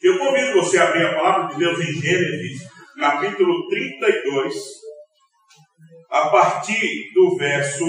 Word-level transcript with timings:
Eu 0.00 0.16
convido 0.16 0.52
você 0.52 0.78
a 0.78 0.88
abrir 0.88 1.06
a 1.06 1.14
palavra 1.16 1.48
de 1.48 1.58
Deus 1.58 1.80
em 1.80 2.00
Gênesis, 2.00 2.62
capítulo 2.96 3.66
32, 3.68 4.54
a 6.08 6.28
partir 6.28 7.12
do 7.12 7.36
verso 7.36 7.84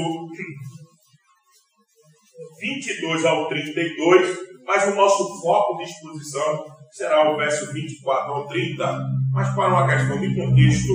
22 2.60 3.26
ao 3.26 3.48
32, 3.48 4.40
mas 4.66 4.88
o 4.88 4.96
nosso 4.96 5.40
foco 5.40 5.78
de 5.78 5.84
exposição 5.84 6.66
será 6.92 7.32
o 7.32 7.38
verso 7.38 7.72
24 7.72 8.34
ao 8.34 8.48
30, 8.48 9.00
mas 9.32 9.54
para 9.54 9.68
uma 9.68 9.88
questão 9.88 10.20
de 10.20 10.36
contexto, 10.36 10.94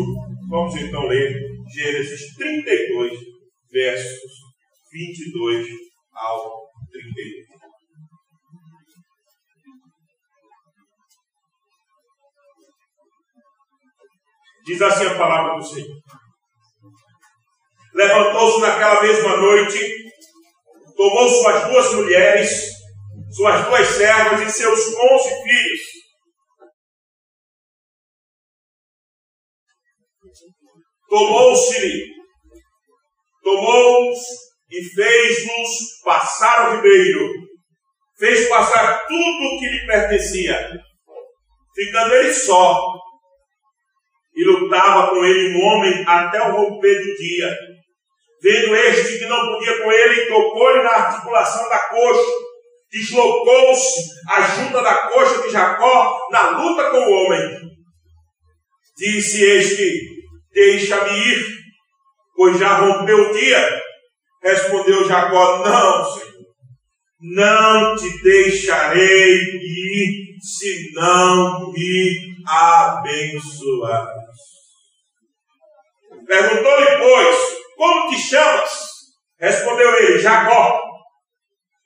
vamos 0.50 0.74
então 0.74 1.06
ler 1.06 1.32
Gênesis 1.72 2.34
32, 2.34 3.12
versos 3.70 4.32
22 4.92 5.68
ao 6.12 6.50
31. 6.90 7.43
Diz 14.64 14.80
assim 14.80 15.06
a 15.06 15.18
palavra 15.18 15.58
do 15.58 15.62
Senhor. 15.64 16.00
Levantou-se 17.92 18.60
naquela 18.60 19.02
mesma 19.02 19.36
noite, 19.36 19.94
tomou 20.96 21.28
suas 21.28 21.64
duas 21.68 21.94
mulheres, 21.94 22.70
suas 23.36 23.66
duas 23.66 23.86
servas 23.88 24.40
e 24.40 24.50
seus 24.50 24.80
onze 24.96 25.42
filhos. 25.42 25.80
Tomou-se, 31.10 32.04
tomou-os 33.42 34.18
e 34.70 34.82
fez-nos 34.94 36.00
passar 36.02 36.70
o 36.70 36.76
ribeiro. 36.76 37.28
Fez 38.18 38.48
passar 38.48 39.06
tudo 39.06 39.44
o 39.44 39.58
que 39.58 39.68
lhe 39.68 39.86
pertencia, 39.86 40.70
ficando 41.74 42.14
ele 42.14 42.32
só 42.32 43.03
lutava 44.74 45.10
com 45.10 45.24
ele 45.24 45.56
um 45.56 45.62
homem 45.62 46.04
até 46.06 46.42
o 46.42 46.52
romper 46.52 46.98
do 46.98 47.14
dia. 47.14 47.56
Vendo 48.42 48.76
este 48.76 49.18
que 49.18 49.26
não 49.26 49.46
podia 49.46 49.82
com 49.82 49.90
ele, 49.90 50.26
tocou-lhe 50.26 50.82
na 50.82 50.90
articulação 50.90 51.68
da 51.68 51.78
coxa, 51.78 52.30
deslocou-se 52.90 54.00
a 54.28 54.42
junta 54.42 54.82
da 54.82 54.94
coxa 55.08 55.42
de 55.42 55.50
Jacó 55.50 56.18
na 56.30 56.50
luta 56.58 56.90
com 56.90 56.98
o 56.98 57.10
homem. 57.10 57.60
Disse 58.96 59.42
este: 59.42 60.00
Deixa-me 60.52 61.10
ir, 61.10 61.46
pois 62.36 62.58
já 62.58 62.76
rompeu 62.76 63.30
o 63.30 63.32
dia. 63.32 63.82
Respondeu 64.42 65.08
Jacó: 65.08 65.64
Não, 65.64 66.04
Senhor, 66.04 66.34
não 67.20 67.96
te 67.96 68.22
deixarei 68.22 69.38
ir, 69.38 70.36
se 70.42 70.92
não 70.92 71.72
me 71.72 72.34
abençoar. 72.46 74.24
Perguntou-lhe, 76.26 76.98
pois, 76.98 77.36
como 77.76 78.10
te 78.10 78.18
chamas? 78.18 78.70
Respondeu 79.38 79.94
ele, 79.96 80.18
Jacó. 80.18 80.80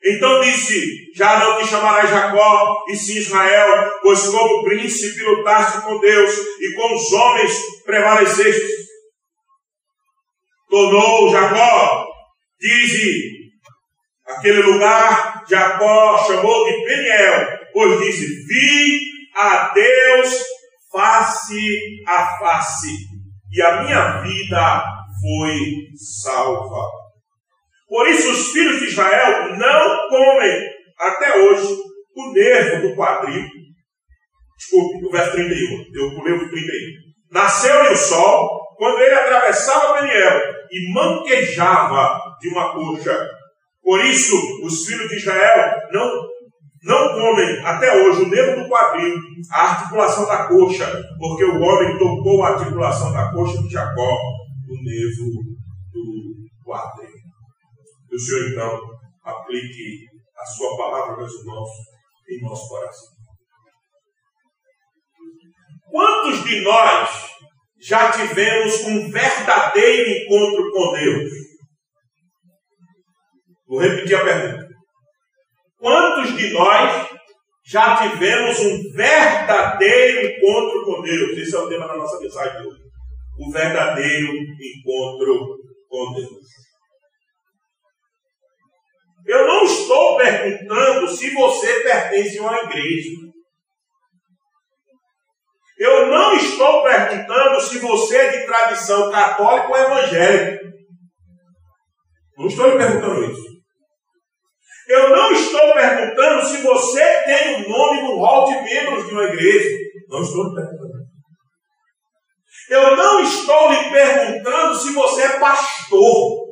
Então 0.05 0.41
disse: 0.41 1.13
Já 1.15 1.41
não 1.41 1.59
te 1.59 1.67
chamarás 1.67 2.09
Jacó, 2.09 2.85
e 2.89 2.97
sim 2.97 3.19
Israel, 3.19 3.91
pois 4.01 4.27
como 4.29 4.65
príncipe 4.65 5.23
lutaste 5.23 5.83
com 5.83 5.99
Deus 5.99 6.35
e 6.61 6.75
com 6.75 6.95
os 6.95 7.13
homens 7.13 7.83
prevaleceste. 7.85 8.79
Tornou 10.71 11.31
Jacó, 11.31 12.07
dize, 12.61 13.23
aquele 14.27 14.63
lugar 14.63 15.43
Jacó 15.49 16.25
chamou 16.27 16.65
de 16.67 16.85
Peniel, 16.85 17.59
pois 17.73 18.01
disse: 18.01 18.27
Vi 18.47 19.01
a 19.35 19.73
Deus 19.75 20.45
face 20.93 21.77
a 22.07 22.39
face 22.39 23.08
e 23.53 23.63
a 23.63 23.83
minha 23.83 24.21
vida 24.23 24.85
foi 25.21 25.59
salva. 26.23 26.87
Por 27.89 28.07
isso 28.09 28.31
os 28.31 28.53
filhos 28.53 28.79
de 28.81 28.87
Israel 28.87 29.57
não 29.57 30.09
comem 30.09 30.69
até 30.99 31.39
hoje 31.39 31.75
o 32.15 32.33
nervo 32.33 32.89
do 32.89 32.95
quadril. 32.95 33.47
Desculpe, 34.59 35.07
o 35.07 35.11
verso 35.11 35.33
31. 35.33 35.85
Eu 35.95 36.15
pulei 36.15 36.35
o 36.35 36.51
31. 36.51 36.63
Nasceu-lhe 37.31 37.91
o 37.91 37.97
sol 37.97 38.59
quando 38.77 39.01
ele 39.01 39.15
atravessava 39.15 39.99
Peniel 39.99 40.41
e 40.71 40.93
manquejava 40.93 42.21
de 42.41 42.49
uma 42.49 42.73
coxa. 42.73 43.29
Por 43.83 44.05
isso, 44.05 44.37
os 44.65 44.85
filhos 44.85 45.09
de 45.09 45.17
Israel 45.17 45.81
não 45.93 46.29
não 46.83 47.13
comem 47.13 47.65
até 47.65 47.97
hoje 47.97 48.23
o 48.23 48.29
nervo 48.29 48.63
do 48.63 48.69
quadril, 48.69 49.17
a 49.51 49.63
articulação 49.63 50.27
da 50.27 50.47
coxa, 50.47 51.03
porque 51.19 51.45
o 51.45 51.61
homem 51.61 51.99
tocou 51.99 52.43
a 52.43 52.51
articulação 52.51 53.13
da 53.13 53.33
coxa 53.33 53.63
de 53.63 53.69
Jacó, 53.69 54.17
o 54.69 54.85
nervo 54.85 55.33
do 55.93 56.65
quadril. 56.65 57.11
Que 58.09 58.17
o 58.17 58.19
Senhor 58.19 58.51
então 58.51 58.81
aplique 59.25 60.07
a 60.37 60.47
sua 60.47 60.77
palavra, 60.77 61.17
meus 61.17 61.33
irmãos, 61.41 61.69
em 62.31 62.41
nosso 62.43 62.69
coração. 62.69 63.09
Quantos 65.91 66.45
de 66.45 66.61
nós 66.61 67.29
já 67.81 68.13
tivemos 68.13 68.81
um 68.85 69.11
verdadeiro 69.11 70.11
encontro 70.11 70.71
com 70.71 70.93
Deus? 70.93 71.33
Vou 73.67 73.81
repetir 73.81 74.17
a 74.17 74.25
pergunta. 74.25 74.68
Quantos 75.79 76.37
de 76.37 76.53
nós 76.53 77.09
já 77.65 77.97
tivemos 77.97 78.59
um 78.59 78.93
verdadeiro 78.93 80.27
encontro 80.27 80.85
com 80.85 81.03
Deus? 81.03 81.39
Esse 81.39 81.55
é 81.55 81.59
o 81.59 81.69
tema 81.69 81.87
da 81.87 81.97
nossa 81.97 82.19
mensagem 82.19 82.61
de 82.61 82.67
hoje. 82.67 82.81
O 83.39 83.53
verdadeiro 83.53 84.33
encontro 84.33 85.57
com 85.89 86.15
Deus. 86.15 86.69
Eu 89.25 89.47
não 89.47 89.65
estou 89.65 90.17
perguntando 90.17 91.09
se 91.09 91.31
você 91.35 91.81
pertence 91.83 92.39
a 92.39 92.43
uma 92.43 92.59
igreja. 92.59 93.11
Eu 95.79 96.07
não 96.09 96.35
estou 96.35 96.83
perguntando 96.83 97.61
se 97.61 97.79
você 97.79 98.17
é 98.17 98.31
de 98.39 98.47
tradição 98.47 99.13
católica 99.13 99.69
ou 99.69 99.77
evangélica. 99.77 100.65
Não 102.37 102.47
estou 102.49 102.71
lhe 102.71 102.79
perguntando 102.79 103.31
isso. 103.31 103.48
Eu 104.89 105.11
não 105.11 105.33
estou 105.33 105.75
perguntando 105.75 106.47
se 106.47 106.63
você 106.63 107.23
tem 107.25 107.57
o 107.57 107.67
um 107.67 107.69
nome 107.69 108.03
no 108.03 108.25
hall 108.25 108.47
de 108.47 108.55
membros 108.63 109.07
de 109.07 109.13
uma 109.13 109.25
igreja. 109.25 109.69
Não 110.09 110.23
estou 110.23 110.45
lhe 110.45 110.55
perguntando. 110.55 110.99
Eu 112.71 112.97
não 112.97 113.21
estou 113.21 113.71
lhe 113.71 113.91
perguntando 113.91 114.75
se 114.75 114.93
você 114.95 115.23
é 115.23 115.39
pastor 115.39 116.49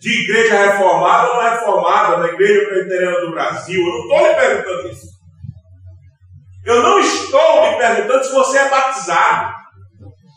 de 0.00 0.22
igreja 0.22 0.72
reformada 0.72 1.28
ou 1.28 1.42
não 1.42 1.50
reformada, 1.50 2.22
da 2.22 2.28
igreja 2.28 2.66
presbiteriana 2.66 3.20
do 3.20 3.30
Brasil. 3.32 3.80
Eu 3.80 3.92
não 3.92 4.00
estou 4.00 4.26
lhe 4.26 4.34
perguntando 4.34 4.88
isso. 4.88 5.06
Eu 6.64 6.82
não 6.82 6.98
estou 6.98 7.66
lhe 7.66 7.76
perguntando 7.76 8.24
se 8.24 8.32
você 8.32 8.58
é 8.58 8.68
batizado 8.70 9.65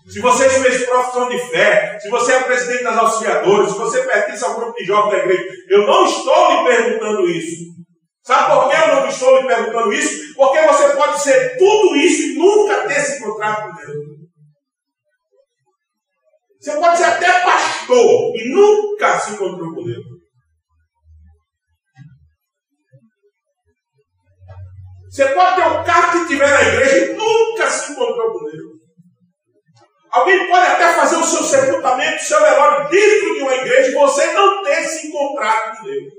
se 0.09 0.19
você 0.19 0.49
fez 0.49 0.85
profissão 0.85 1.29
de 1.29 1.37
fé, 1.49 1.99
se 1.99 2.09
você 2.09 2.33
é 2.33 2.43
presidente 2.43 2.83
das 2.83 2.97
auxiliadoras, 2.97 3.71
se 3.71 3.77
você 3.77 4.01
pertence 4.03 4.43
ao 4.43 4.55
grupo 4.55 4.73
de 4.73 4.85
jovens 4.85 5.11
da 5.11 5.17
igreja, 5.19 5.43
eu 5.69 5.85
não 5.85 6.05
estou 6.05 6.51
lhe 6.51 6.67
perguntando 6.67 7.29
isso. 7.29 7.79
Sabe 8.23 8.53
por 8.53 8.69
que 8.69 8.75
eu 8.75 8.95
não 8.95 9.07
estou 9.07 9.41
lhe 9.41 9.47
perguntando 9.47 9.93
isso? 9.93 10.33
Porque 10.35 10.61
você 10.61 10.89
pode 10.95 11.21
ser 11.21 11.57
tudo 11.57 11.95
isso 11.95 12.21
e 12.23 12.35
nunca 12.35 12.87
ter 12.87 12.99
se 13.01 13.19
encontrado 13.19 13.69
com 13.69 13.75
Deus. 13.75 14.19
Você 16.59 16.71
pode 16.77 16.97
ser 16.97 17.05
até 17.05 17.41
pastor 17.43 18.35
e 18.35 18.49
nunca 18.53 19.19
se 19.19 19.31
encontrou 19.33 19.75
com 19.75 19.83
Deus. 19.83 20.05
Você 25.09 25.25
pode 25.29 25.55
ter 25.55 25.67
o 25.67 25.83
carro 25.83 26.11
que 26.11 26.17
estiver 26.17 26.49
na 26.51 26.61
igreja 26.61 26.97
e 26.97 27.13
nunca 27.15 27.69
se 27.69 27.91
encontrou 27.91 28.31
com 28.31 28.45
Deus. 28.45 28.68
Alguém 30.11 30.47
pode 30.47 30.65
até 30.65 30.93
fazer 30.93 31.17
o 31.17 31.23
seu 31.23 31.43
sepultamento, 31.43 32.17
o 32.17 32.25
seu 32.25 32.41
velório 32.41 32.89
dentro 32.89 33.33
de 33.35 33.41
uma 33.41 33.55
igreja 33.55 33.91
e 33.91 33.93
você 33.93 34.33
não 34.33 34.63
ter 34.63 34.83
se 34.83 35.07
encontrado 35.07 35.77
com 35.77 35.83
Deus. 35.83 36.13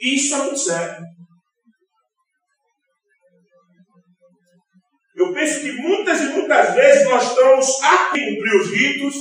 Isso 0.00 0.34
é 0.34 0.38
muito 0.38 0.58
sério. 0.58 1.04
Eu 5.16 5.34
penso 5.34 5.60
que 5.60 5.72
muitas 5.72 6.20
e 6.20 6.26
muitas 6.26 6.74
vezes 6.74 7.08
nós 7.08 7.28
estamos 7.28 7.82
a 7.82 8.10
cumprir 8.10 8.54
os 8.60 8.70
ritos, 8.70 9.16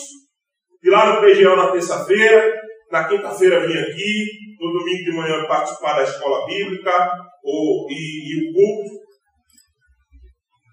de 0.82 0.92
lá 0.92 1.16
no 1.16 1.22
PGO 1.22 1.56
na 1.56 1.72
terça-feira, 1.72 2.62
na 2.92 3.08
quinta-feira 3.08 3.66
vim 3.66 3.78
aqui, 3.78 4.28
no 4.60 4.72
domingo 4.74 5.04
de 5.04 5.12
manhã 5.12 5.48
participar 5.48 5.94
da 5.94 6.04
escola 6.04 6.46
bíblica, 6.46 6.92
ou, 7.44 7.88
e, 7.90 7.96
e 7.96 8.50
o 8.50 8.54
culto. 8.54 9.07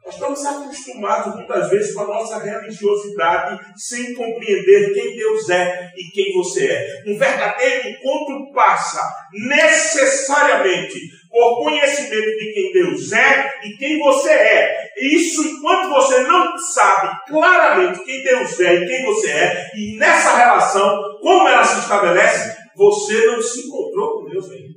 Nós 0.04 0.16
estamos 0.16 0.44
acostumados 0.44 1.34
muitas 1.34 1.70
vezes 1.70 1.94
com 1.94 2.02
a 2.02 2.06
nossa 2.06 2.38
religiosidade 2.38 3.58
sem 3.74 4.14
compreender 4.14 4.92
quem 4.92 5.16
Deus 5.16 5.48
é 5.48 5.90
e 5.96 6.10
quem 6.10 6.34
você 6.34 6.66
é. 6.66 7.02
Um 7.06 7.16
verdadeiro 7.16 7.88
encontro 7.88 8.52
passa 8.52 9.00
necessariamente 9.32 11.00
por 11.30 11.64
conhecimento 11.64 12.36
de 12.38 12.52
quem 12.52 12.72
Deus 12.72 13.12
é 13.12 13.54
e 13.64 13.76
quem 13.78 13.98
você 13.98 14.30
é. 14.30 14.90
Isso 15.00 15.42
enquanto 15.42 15.88
você 15.88 16.20
não 16.20 16.58
sabe 16.58 17.08
claramente 17.26 18.04
quem 18.04 18.22
Deus 18.22 18.60
é 18.60 18.74
e 18.74 18.86
quem 18.86 19.04
você 19.06 19.30
é, 19.30 19.70
e 19.74 19.96
nessa 19.96 20.36
relação, 20.36 21.18
como 21.22 21.48
ela 21.48 21.64
se 21.64 21.80
estabelece, 21.80 22.54
você 22.76 23.26
não 23.26 23.40
se 23.40 23.66
encontrou 23.66 24.20
com 24.20 24.30
Deus 24.30 24.50
ainda. 24.50 24.73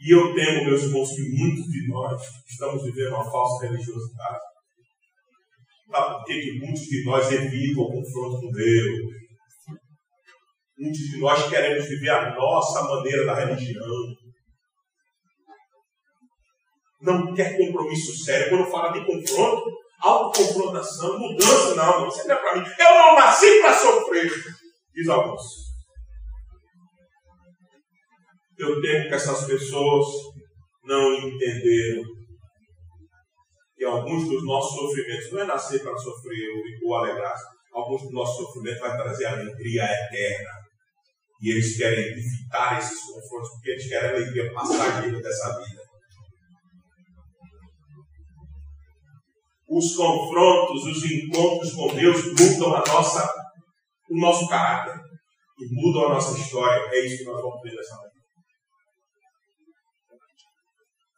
E 0.00 0.14
eu 0.14 0.34
temo, 0.34 0.64
meus 0.64 0.82
irmãos, 0.82 1.10
que 1.10 1.22
muitos 1.36 1.64
de 1.66 1.88
nós 1.88 2.22
estamos 2.48 2.82
vivendo 2.84 3.14
uma 3.14 3.30
falsa 3.30 3.66
religiosidade. 3.66 4.40
Sabe 5.90 6.14
por 6.14 6.24
que, 6.24 6.40
que 6.40 6.58
muitos 6.58 6.82
de 6.82 7.04
nós 7.04 7.30
evitam 7.30 7.82
o 7.82 7.92
confronto 7.92 8.40
com 8.40 8.50
Deus? 8.50 8.98
Muitos 10.78 11.00
de 11.00 11.18
nós 11.18 11.50
queremos 11.50 11.86
viver 11.86 12.08
a 12.08 12.34
nossa 12.34 12.82
maneira 12.84 13.26
da 13.26 13.34
religião. 13.34 13.84
Não 17.02 17.34
quer 17.34 17.58
compromisso 17.58 18.24
sério. 18.24 18.48
Quando 18.48 18.70
fala 18.70 18.92
de 18.92 19.04
confronto, 19.04 19.70
autoconfrontação, 20.00 21.18
mudança, 21.18 21.74
não, 21.74 22.00
não, 22.00 22.08
isso 22.08 22.26
não 22.26 22.34
é 22.34 22.38
para 22.38 22.56
mim. 22.56 22.66
Eu 22.78 22.94
não 22.94 23.14
nasci 23.16 23.60
para 23.60 23.74
sofrer, 23.74 24.32
diz 24.94 25.08
alguns. 25.08 25.69
Eu 28.60 28.78
temo 28.78 29.08
que 29.08 29.14
essas 29.14 29.46
pessoas 29.46 30.06
não 30.84 31.14
entenderam 31.14 32.02
que 33.74 33.84
alguns 33.86 34.28
dos 34.28 34.44
nossos 34.44 34.78
sofrimentos 34.78 35.32
não 35.32 35.40
é 35.40 35.44
nascer 35.46 35.82
para 35.82 35.96
sofrer 35.96 36.46
ou 36.84 36.94
alegrar-se. 36.94 37.44
Alguns 37.72 38.02
dos 38.02 38.12
nossos 38.12 38.36
sofrimentos 38.44 38.80
vai 38.80 38.94
trazer 38.98 39.24
alegria 39.24 39.84
eterna. 39.84 40.50
E 41.40 41.52
eles 41.52 41.74
querem 41.78 42.04
evitar 42.04 42.78
esses 42.78 43.00
confrontos, 43.00 43.48
porque 43.52 43.70
eles 43.70 43.88
querem 43.88 44.10
a 44.10 44.12
alegria 44.12 44.52
passageira 44.52 45.22
dessa 45.22 45.58
vida. 45.58 45.82
Os 49.66 49.96
confrontos, 49.96 50.84
os 50.84 51.10
encontros 51.10 51.72
com 51.72 51.94
Deus 51.94 52.26
mudam 52.38 52.76
a 52.76 52.80
nossa, 52.80 53.26
o 54.10 54.20
nosso 54.20 54.46
caráter 54.48 55.00
e 55.58 55.74
mudam 55.74 56.10
a 56.10 56.14
nossa 56.14 56.38
história. 56.38 56.86
É 56.92 57.06
isso 57.06 57.18
que 57.18 57.24
nós 57.24 57.40
vamos 57.40 57.62
ver 57.62 57.74
nessa 57.74 57.96
manhã. 57.96 58.19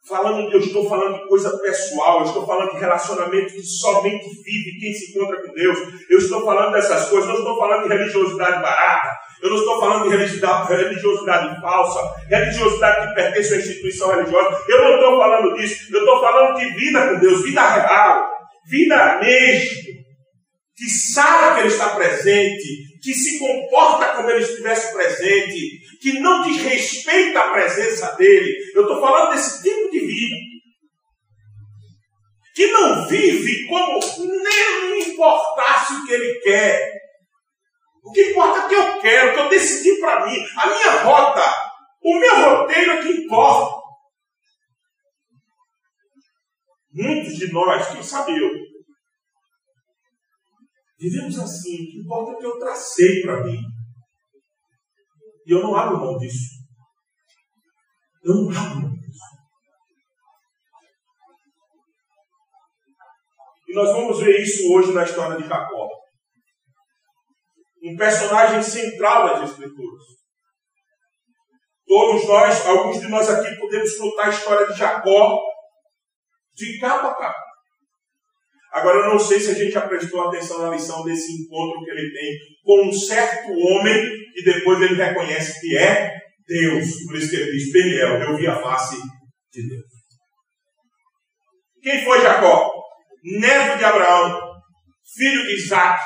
Falando 0.05 0.51
eu 0.51 0.59
estou 0.59 0.89
falando 0.89 1.17
de 1.17 1.27
coisa 1.29 1.57
pessoal, 1.59 2.19
eu 2.19 2.25
estou 2.25 2.45
falando 2.45 2.71
de 2.71 2.77
relacionamento 2.77 3.53
que 3.53 3.63
somente 3.63 4.25
vive 4.43 4.77
quem 4.77 4.93
se 4.93 5.11
encontra 5.11 5.41
com 5.41 5.53
Deus. 5.53 5.79
Eu 6.09 6.17
estou 6.17 6.43
falando 6.43 6.73
dessas 6.73 7.07
coisas, 7.07 7.29
não 7.29 7.37
estou 7.37 7.57
falando 7.57 7.83
de 7.83 7.95
religiosidade 7.95 8.61
barata, 8.61 9.09
eu 9.41 9.49
não 9.49 9.57
estou 9.57 9.79
falando 9.79 10.03
de 10.03 10.09
religiosidade 10.09 11.61
falsa, 11.61 11.99
religiosidade 12.29 13.07
que 13.07 13.15
pertence 13.15 13.53
a 13.53 13.55
uma 13.55 13.61
instituição 13.61 14.09
religiosa. 14.09 14.61
Eu 14.67 14.83
não 14.83 14.95
estou 14.95 15.17
falando 15.17 15.55
disso. 15.55 15.93
Eu 15.93 15.99
estou 15.99 16.19
falando 16.19 16.59
de 16.59 16.65
vida 16.73 17.07
com 17.07 17.19
Deus, 17.19 17.43
vida 17.43 17.69
real, 17.69 18.29
vida 18.69 19.19
mesmo, 19.21 19.93
que 20.75 20.89
sabe 20.89 21.55
que 21.55 21.59
Ele 21.61 21.67
está 21.69 21.89
presente, 21.91 22.63
que 23.01 23.13
se 23.13 23.39
comporta 23.39 24.17
como 24.17 24.29
Ele 24.29 24.43
estivesse 24.43 24.93
presente, 24.93 25.79
que 26.01 26.19
não 26.19 26.41
desrespeita 26.43 27.39
a 27.39 27.51
presença 27.51 28.15
dEle. 28.17 28.53
Eu 28.75 28.81
estou 28.81 28.99
falando 28.99 29.31
desse 29.31 29.63
tipo 29.63 29.82
de 29.93 29.99
vida. 29.99 30.35
Que 32.55 32.67
não 32.67 33.07
vive 33.07 33.67
como 33.67 33.99
nem 34.19 35.09
importasse 35.09 35.93
o 35.93 36.05
que 36.05 36.13
Ele 36.13 36.39
quer 36.41 37.03
o 38.03 38.11
que 38.11 38.31
importa 38.31 38.59
é 38.59 38.65
o 38.65 38.67
que 38.67 38.75
eu 38.75 39.01
quero, 39.01 39.31
o 39.31 39.33
que 39.33 39.39
eu 39.39 39.49
decidi 39.49 39.99
para 40.01 40.25
mim. 40.25 40.37
A 40.57 40.67
minha 40.67 41.03
rota, 41.03 41.41
o 42.03 42.19
meu 42.19 42.35
roteiro 42.35 42.91
é 42.91 43.01
que 43.01 43.09
importa. 43.09 43.81
Muitos 46.91 47.35
de 47.35 47.51
nós, 47.51 47.87
quem 47.87 48.03
sabe 48.03 48.37
eu, 48.37 48.49
vivemos 50.99 51.39
assim. 51.39 51.75
O 51.75 51.91
que 51.91 52.01
importa 52.03 52.31
é 52.31 52.35
o 52.35 52.39
que 52.39 52.45
eu 52.45 52.59
tracei 52.59 53.21
para 53.21 53.41
mim. 53.41 53.59
E 55.45 55.51
eu 55.51 55.63
não 55.63 55.73
abro 55.73 55.97
mão 55.97 56.17
disso. 56.17 56.61
Eu 58.21 58.35
não 58.35 58.49
abro 58.49 58.81
mão 58.81 59.02
Nós 63.73 63.89
vamos 63.89 64.19
ver 64.19 64.41
isso 64.41 64.71
hoje 64.71 64.93
na 64.93 65.03
história 65.03 65.37
de 65.37 65.47
Jacó 65.47 65.89
um 67.83 67.97
personagem 67.97 68.63
central 68.63 69.27
das 69.27 69.49
Escrituras. 69.49 70.03
Todos 71.85 72.25
nós, 72.25 72.65
alguns 72.65 73.01
de 73.01 73.09
nós 73.09 73.29
aqui, 73.29 73.55
podemos 73.57 73.97
contar 73.97 74.27
a 74.27 74.29
história 74.29 74.67
de 74.67 74.79
Jacó 74.79 75.41
de 76.55 76.79
capa 76.79 77.09
a 77.09 77.15
capa. 77.15 77.43
Agora, 78.71 78.99
eu 78.99 79.09
não 79.09 79.19
sei 79.19 79.39
se 79.39 79.51
a 79.51 79.53
gente 79.53 79.71
já 79.71 79.87
prestou 79.87 80.21
atenção 80.21 80.59
na 80.59 80.69
lição 80.69 81.03
desse 81.03 81.31
encontro 81.31 81.83
que 81.83 81.91
ele 81.91 82.11
tem 82.11 82.37
com 82.63 82.87
um 82.87 82.93
certo 82.93 83.51
homem 83.51 84.09
que 84.33 84.43
depois 84.43 84.81
ele 84.81 84.95
reconhece 84.95 85.59
que 85.59 85.77
é 85.77 86.11
Deus. 86.47 86.87
Por 87.05 87.17
isso 87.17 87.29
que 87.29 87.35
ele 87.35 87.51
diz: 87.51 87.71
Peniel, 87.71 88.21
eu 88.21 88.37
vi 88.37 88.47
a 88.47 88.59
face 88.61 88.95
de 89.51 89.69
Deus. 89.69 89.85
Quem 91.81 92.03
foi 92.03 92.21
Jacó? 92.21 92.72
Neto 93.23 93.77
de 93.77 93.85
Abraão, 93.85 94.41
filho 95.15 95.43
de 95.43 95.55
Isaac. 95.55 96.01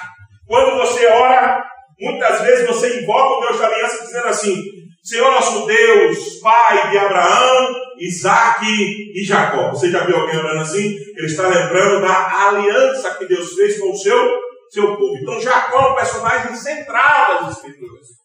Quando 0.48 0.78
você 0.78 1.06
ora, 1.08 1.64
Muitas 2.00 2.42
vezes 2.42 2.68
você 2.68 3.02
invoca 3.02 3.38
o 3.38 3.48
Deus 3.48 3.60
da 3.60 3.68
aliança 3.68 4.04
dizendo 4.04 4.28
assim: 4.28 4.64
Senhor 5.04 5.32
nosso 5.32 5.66
Deus, 5.66 6.40
Pai 6.42 6.92
de 6.92 6.98
Abraão, 6.98 7.76
Isaac 7.98 8.66
e 8.66 9.24
Jacó. 9.26 9.72
Você 9.72 9.90
já 9.90 10.04
viu 10.06 10.16
alguém 10.16 10.38
orando 10.38 10.62
assim? 10.62 10.96
Ele 11.16 11.26
está 11.26 11.48
lembrando 11.48 12.02
da 12.02 12.50
aliança 12.50 13.16
que 13.16 13.26
Deus 13.26 13.54
fez 13.54 13.80
com 13.80 13.92
o 13.92 13.98
seu, 13.98 14.40
seu 14.70 14.96
povo. 14.96 15.18
Então 15.20 15.42
Jacó 15.42 15.88
é 15.88 15.92
um 15.92 15.96
personagem 15.96 16.56
central 16.56 17.46
das 17.46 17.58
Escrituras. 17.58 18.17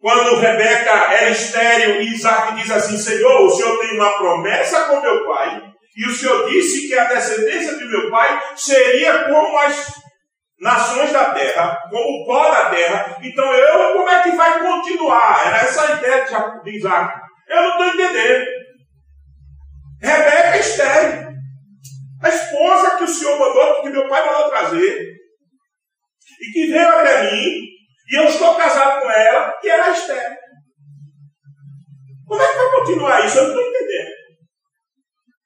Quando 0.00 0.36
Rebeca 0.36 1.12
era 1.12 1.30
estéril 1.30 2.00
e 2.00 2.14
Isaac 2.14 2.54
diz 2.54 2.70
assim: 2.70 2.96
Senhor, 2.96 3.42
o 3.42 3.50
Senhor 3.50 3.78
tem 3.78 3.96
uma 3.96 4.16
promessa 4.16 4.84
com 4.84 5.00
meu 5.00 5.26
pai, 5.26 5.60
e 5.96 6.06
o 6.06 6.14
Senhor 6.14 6.48
disse 6.48 6.86
que 6.86 6.96
a 6.96 7.04
descendência 7.04 7.76
de 7.76 7.84
meu 7.84 8.08
pai 8.10 8.40
seria 8.54 9.24
como 9.24 9.58
as 9.58 9.92
nações 10.60 11.12
da 11.12 11.32
terra, 11.34 11.78
como 11.90 12.22
o 12.22 12.26
pó 12.26 12.50
da 12.50 12.70
terra, 12.70 13.16
então 13.22 13.52
eu, 13.52 13.94
como 13.94 14.08
é 14.08 14.22
que 14.22 14.30
vai 14.32 14.60
continuar? 14.60 15.46
Era 15.46 15.56
essa 15.58 15.82
a 15.82 15.96
ideia 15.96 16.24
de 16.62 16.76
Isaac. 16.76 17.20
Eu 17.48 17.62
não 17.62 17.70
estou 17.70 17.86
entendendo. 17.86 18.46
Rebeca 20.00 20.56
é 20.56 20.60
estéreo. 20.60 21.28
A 22.22 22.28
esposa 22.28 22.96
que 22.96 23.04
o 23.04 23.08
Senhor 23.08 23.38
mandou, 23.38 23.82
que 23.82 23.90
meu 23.90 24.08
pai 24.08 24.26
mandou 24.26 24.50
trazer, 24.50 25.06
e 26.40 26.52
que 26.52 26.66
veio 26.66 26.88
até 26.88 27.32
mim, 27.32 27.77
e 28.10 28.16
eu 28.16 28.24
estou 28.24 28.54
casado 28.54 29.02
com 29.02 29.10
ela, 29.10 29.54
e 29.62 29.68
ela 29.68 29.88
é 29.88 29.92
estéreo. 29.92 30.38
Como 32.26 32.42
é 32.42 32.46
que 32.46 32.58
vai 32.58 32.70
continuar 32.70 33.26
isso? 33.26 33.38
Eu 33.38 33.42
não 33.44 33.50
estou 33.50 33.68
entendendo. 33.68 34.10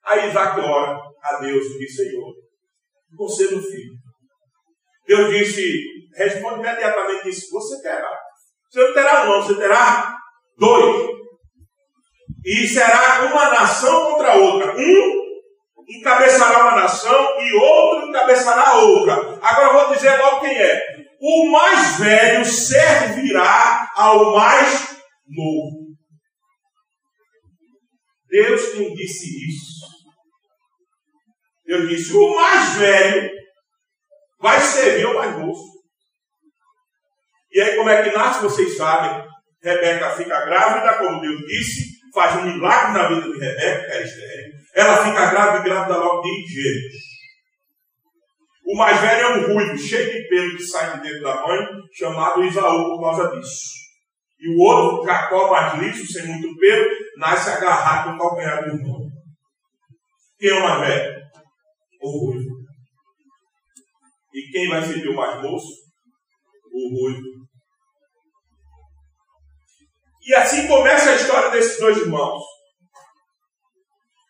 Aí 0.05 0.29
Isaac 0.29 0.59
ora 0.59 0.99
a 1.23 1.37
Deus 1.39 1.65
e 1.65 1.77
diz, 1.79 1.95
Senhor, 1.95 2.33
você 3.17 3.43
no 3.55 3.61
filho. 3.61 3.93
Deus 5.07 5.29
disse, 5.33 5.81
responde 6.15 6.59
imediatamente 6.59 7.23
disse, 7.23 7.49
você 7.49 7.81
terá. 7.81 8.17
Você 8.69 8.85
não 8.85 8.93
terá 8.93 9.23
um, 9.23 9.29
não, 9.29 9.41
você 9.41 9.55
terá 9.55 10.15
dois. 10.57 11.09
E 12.45 12.67
será 12.67 13.25
uma 13.31 13.51
nação 13.51 14.11
contra 14.11 14.35
outra. 14.35 14.75
Um 14.77 15.23
encabeçará 15.87 16.59
uma 16.59 16.81
nação 16.81 17.41
e 17.41 17.53
outro 17.53 18.09
encabeçará 18.09 18.75
outra. 18.75 19.13
Agora 19.41 19.67
eu 19.67 19.73
vou 19.73 19.95
dizer 19.95 20.17
logo 20.17 20.41
quem 20.41 20.57
é. 20.57 21.02
O 21.25 21.49
mais 21.49 21.99
velho 21.99 22.43
servirá 22.43 23.89
ao 23.95 24.35
mais 24.35 24.97
novo. 25.25 25.95
Deus 28.27 28.73
quem 28.73 28.93
disse 28.93 29.27
isso. 29.47 29.87
Deus 31.65 31.87
disse: 31.87 32.13
o 32.13 32.35
mais 32.35 32.73
velho 32.73 33.31
vai 34.41 34.59
servir 34.59 35.05
ao 35.05 35.13
mais 35.13 35.37
moço. 35.37 35.71
E 37.53 37.61
aí, 37.61 37.77
como 37.77 37.89
é 37.89 38.03
que 38.03 38.13
nasce? 38.13 38.41
Vocês 38.41 38.75
sabem. 38.75 39.25
Rebeca 39.63 40.17
fica 40.17 40.43
grávida, 40.43 40.97
como 40.97 41.21
Deus 41.21 41.39
disse, 41.47 41.85
faz 42.13 42.35
um 42.35 42.51
milagre 42.51 42.91
na 42.91 43.07
vida 43.07 43.21
de 43.21 43.39
Rebeca, 43.39 43.85
que 43.85 43.91
era 43.93 44.03
estéreo. 44.03 44.53
Ela 44.75 45.05
fica 45.05 45.29
grávida 45.29 45.59
e 45.59 45.63
grávida 45.63 45.97
logo 45.99 46.21
de 46.21 46.45
gêmeos. 46.47 47.12
O 48.65 48.77
mais 48.77 48.99
velho 48.99 49.21
é 49.21 49.37
um 49.37 49.53
ruivo, 49.53 49.77
cheio 49.77 50.11
de 50.11 50.27
pelo 50.29 50.55
que 50.55 50.63
sai 50.63 50.93
de 50.93 51.03
dentro 51.03 51.23
da 51.23 51.45
mãe, 51.45 51.59
chamado 51.93 52.43
Isaú 52.43 52.95
por 52.95 53.01
causa 53.01 53.35
disso. 53.35 53.83
E 54.39 54.55
o 54.55 54.59
outro, 54.59 55.05
Jacó 55.05 55.51
mais 55.51 55.81
liso, 55.81 56.11
sem 56.11 56.25
muito 56.27 56.57
pelo, 56.57 56.89
nasce 57.17 57.49
agarrado 57.49 58.11
no 58.11 58.17
calcanhar 58.17 58.63
do 58.63 58.75
irmão. 58.75 58.99
Quem 60.39 60.49
é 60.49 60.53
o 60.53 60.63
mais 60.63 60.87
velho? 60.87 61.23
O 62.01 62.09
ruivo. 62.09 62.49
E 64.33 64.51
quem 64.51 64.69
vai 64.69 64.81
servir 64.81 65.09
o 65.09 65.15
mais 65.15 65.41
moço? 65.41 65.83
o 66.73 66.89
ruivo. 66.89 67.43
E 70.25 70.33
assim 70.35 70.67
começa 70.67 71.11
a 71.11 71.15
história 71.15 71.51
desses 71.51 71.79
dois 71.79 71.97
irmãos. 71.97 72.43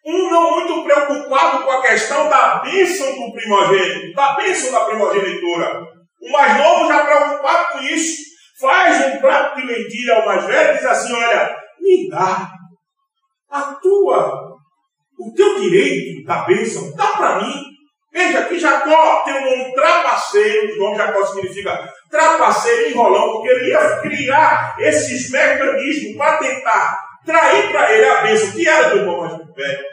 Um 0.06 0.30
não 0.30 0.52
muito 0.52 0.84
preocupado 0.84 1.64
com 1.64 1.72
a 1.72 1.82
questão 1.82 2.30
da 2.30 2.60
bênção 2.60 3.08
do 3.16 3.32
primogênito, 3.32 4.14
da 4.14 4.34
bênção 4.34 4.72
da 4.72 4.86
primogenitura. 4.86 5.82
O 6.22 6.32
mais 6.32 6.58
novo 6.58 6.88
já 6.88 7.06
preocupado 7.06 7.74
com 7.74 7.80
isso, 7.80 8.22
faz 8.60 9.06
um 9.06 9.20
prato 9.20 9.56
de 9.56 9.68
lentilha 9.68 10.16
ao 10.16 10.26
mais 10.26 10.46
velho 10.46 10.72
e 10.72 10.78
diz 10.78 10.86
assim: 10.86 11.14
Olha, 11.14 11.56
me 11.80 12.10
dá 12.10 12.50
a 13.50 13.62
tua, 13.82 14.56
o 15.20 15.34
teu 15.34 15.60
direito 15.60 16.26
da 16.26 16.44
bênção, 16.44 16.94
dá 16.96 17.08
para 17.08 17.42
mim. 17.42 17.64
Veja 18.12 18.46
que 18.46 18.60
Jacó 18.60 19.24
tem 19.24 19.34
um 19.36 19.46
nome 19.46 19.74
trapaceiro, 19.74 20.76
o 20.76 20.78
nome 20.78 20.98
Jacó 20.98 21.26
significa 21.26 21.92
trapaceiro, 22.12 22.92
enrolão, 22.92 23.32
porque 23.32 23.50
ele 23.50 23.70
ia 23.70 24.02
criar 24.02 24.76
esses 24.78 25.32
mecanismos 25.32 26.18
para 26.18 26.38
tentar 26.38 27.00
trair 27.26 27.72
para 27.72 27.92
ele 27.92 28.06
a 28.06 28.22
bênção 28.22 28.52
que 28.52 28.68
era 28.68 28.90
do 28.90 28.98
irmão 28.98 29.22
mais 29.22 29.38
velho. 29.56 29.93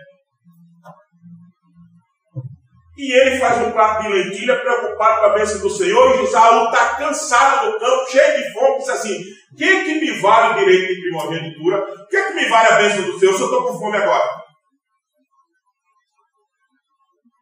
E 3.01 3.13
ele 3.15 3.39
faz 3.39 3.67
um 3.67 3.73
prato 3.73 4.03
de 4.03 4.11
lentilha, 4.11 4.61
preocupado 4.61 5.21
com 5.21 5.27
a 5.29 5.33
bênção 5.33 5.59
do 5.63 5.71
Senhor, 5.71 6.17
e 6.17 6.25
Isaú 6.25 6.67
está 6.67 6.97
cansado 6.97 7.73
no 7.73 7.79
campo, 7.79 8.11
cheio 8.11 8.37
de 8.37 8.53
fome, 8.53 8.77
diz 8.77 8.91
assim: 8.91 9.19
o 9.19 9.57
que, 9.57 9.85
que 9.85 9.95
me 10.01 10.21
vale 10.21 10.53
o 10.53 10.59
direito 10.59 10.95
de 10.95 11.01
primogenitura? 11.01 11.79
O 11.79 12.07
que, 12.09 12.23
que 12.23 12.35
me 12.35 12.47
vale 12.51 12.69
a 12.69 12.77
bênção 12.77 13.03
do 13.11 13.19
Senhor 13.19 13.33
se 13.33 13.41
eu 13.41 13.47
estou 13.47 13.67
com 13.67 13.79
fome 13.79 13.97
agora? 13.97 14.29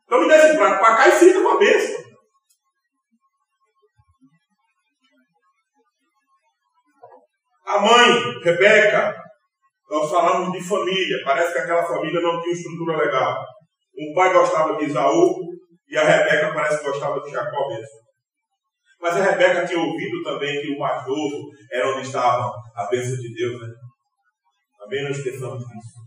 Então 0.04 0.20
me 0.20 0.28
dê 0.28 0.34
esse 0.36 0.56
prato 0.56 0.78
para 0.78 0.96
cá 0.96 1.08
e 1.08 1.12
fica 1.12 1.42
com 1.42 1.48
a 1.48 1.58
bênção. 1.58 2.04
A 7.66 7.80
mãe, 7.80 8.40
Rebeca, 8.44 9.16
nós 9.90 10.08
falamos 10.08 10.52
de 10.52 10.68
família, 10.68 11.16
parece 11.24 11.52
que 11.52 11.58
aquela 11.58 11.84
família 11.84 12.20
não 12.20 12.40
tinha 12.40 12.54
estrutura 12.54 12.96
legal. 12.96 13.44
O 13.98 14.14
pai 14.14 14.32
gostava 14.32 14.76
de 14.76 14.84
Isaú 14.84 15.48
e 15.88 15.97
a 15.97 16.04
Rebeca 16.04 16.52
parece 16.52 16.78
que 16.78 16.90
gostava 16.90 17.21
de 17.21 17.30
Jacó 17.30 17.68
mesmo. 17.68 18.09
Mas 19.00 19.16
a 19.16 19.23
Rebeca 19.23 19.66
tinha 19.66 19.80
ouvido 19.80 20.23
também 20.23 20.61
que 20.61 20.75
o 20.75 20.78
mais 20.78 21.07
novo 21.07 21.49
era 21.71 21.88
onde 21.88 22.07
estava 22.07 22.52
a 22.75 22.87
bênção 22.87 23.16
de 23.16 23.35
Deus, 23.35 23.61
né? 23.61 23.68
Também 24.78 25.04
não 25.04 25.11
esqueçamos 25.11 25.59
disso. 25.59 25.99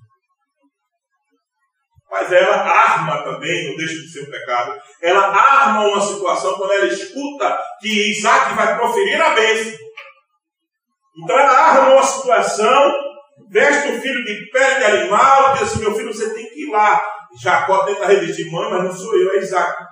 Mas 2.11 2.29
ela 2.29 2.57
arma 2.57 3.23
também, 3.23 3.69
não 3.69 3.77
deixa 3.77 3.93
de 3.93 4.11
ser 4.11 4.23
um 4.23 4.31
pecado, 4.31 4.77
ela 5.01 5.27
arma 5.27 5.87
uma 5.87 6.01
situação 6.01 6.55
quando 6.55 6.73
ela 6.73 6.87
escuta 6.87 7.57
que 7.79 8.11
Isaac 8.11 8.53
vai 8.53 8.77
proferir 8.77 9.21
a 9.21 9.33
bênção. 9.33 9.79
Então 11.23 11.39
ela 11.39 11.51
arma 11.51 11.93
uma 11.93 12.03
situação, 12.03 12.91
veste 13.49 13.93
o 13.93 14.01
filho 14.01 14.25
de 14.25 14.49
pele 14.51 14.75
de 14.75 14.83
animal, 14.83 15.53
diz 15.53 15.63
assim: 15.63 15.79
meu 15.79 15.95
filho, 15.95 16.13
você 16.13 16.33
tem 16.33 16.49
que 16.49 16.67
ir 16.67 16.71
lá. 16.71 17.01
Jacó 17.39 17.85
tenta 17.85 18.07
resistir, 18.07 18.51
mãe, 18.51 18.69
mas 18.69 18.83
não 18.83 18.91
sou 18.91 19.15
eu, 19.15 19.33
é 19.33 19.37
Isaac. 19.37 19.83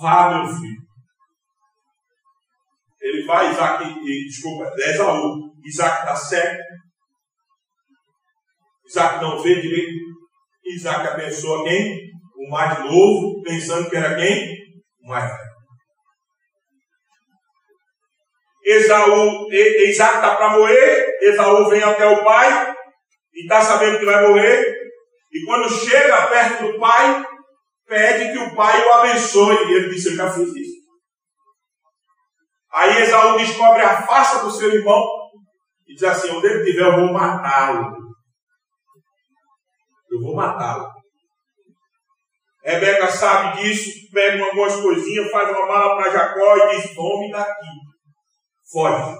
Vá, 0.00 0.30
meu 0.30 0.46
filho. 0.46 0.80
Ele 3.00 3.26
vai, 3.26 3.50
Isaac, 3.50 3.84
e, 3.84 4.26
desculpa, 4.26 4.70
é 4.78 4.90
Esaú. 4.90 5.50
Isaac 5.64 6.00
está 6.00 6.16
cego. 6.16 6.62
Isaac 8.86 9.22
não 9.22 9.42
vê 9.42 9.60
direito. 9.60 9.98
Isaac 10.64 11.08
abençoa 11.08 11.64
quem? 11.64 11.98
O 12.36 12.50
mais 12.50 12.78
novo, 12.80 13.42
pensando 13.42 13.88
que 13.88 13.96
era 13.96 14.16
quem? 14.16 14.56
O 15.02 15.08
mais 15.08 15.24
velho. 15.24 15.50
Esaú, 18.64 19.48
Isaac 19.50 20.16
está 20.16 20.36
para 20.36 20.50
morrer, 20.50 21.18
Esaú 21.22 21.68
vem 21.68 21.82
até 21.82 22.06
o 22.06 22.22
pai 22.22 22.74
e 23.34 23.42
está 23.42 23.60
sabendo 23.60 23.98
que 23.98 24.04
vai 24.04 24.28
morrer. 24.28 24.79
E 25.32 25.44
quando 25.44 25.68
chega 25.68 26.26
perto 26.26 26.72
do 26.72 26.78
pai, 26.78 27.24
pede 27.86 28.32
que 28.32 28.38
o 28.38 28.56
pai 28.56 28.84
o 28.84 28.92
abençoe. 28.94 29.56
E 29.68 29.72
ele 29.74 29.90
disse: 29.90 30.10
Eu 30.10 30.16
já 30.16 30.30
fiz 30.30 30.48
isso. 30.48 30.80
Aí 32.72 33.02
Esaú 33.02 33.36
descobre 33.36 33.82
a 33.82 34.02
face 34.02 34.44
do 34.44 34.50
seu 34.50 34.72
irmão 34.72 35.04
e 35.86 35.94
diz 35.94 36.02
assim: 36.04 36.30
Onde 36.30 36.46
ele 36.46 36.60
estiver, 36.60 36.86
eu 36.86 36.96
vou 36.96 37.12
matá-lo. 37.12 37.96
Eu 40.10 40.20
vou 40.20 40.34
matá-lo. 40.34 40.88
Rebeca 42.62 43.08
sabe 43.08 43.62
disso, 43.62 44.10
pega 44.12 44.44
algumas 44.44 44.76
coisinhas, 44.76 45.30
faz 45.30 45.48
uma 45.50 45.66
mala 45.66 45.96
para 45.96 46.10
Jacó 46.10 46.56
e 46.56 46.76
diz: 46.76 46.94
Tome 46.94 47.30
daqui. 47.30 47.66
Foge. 48.70 49.16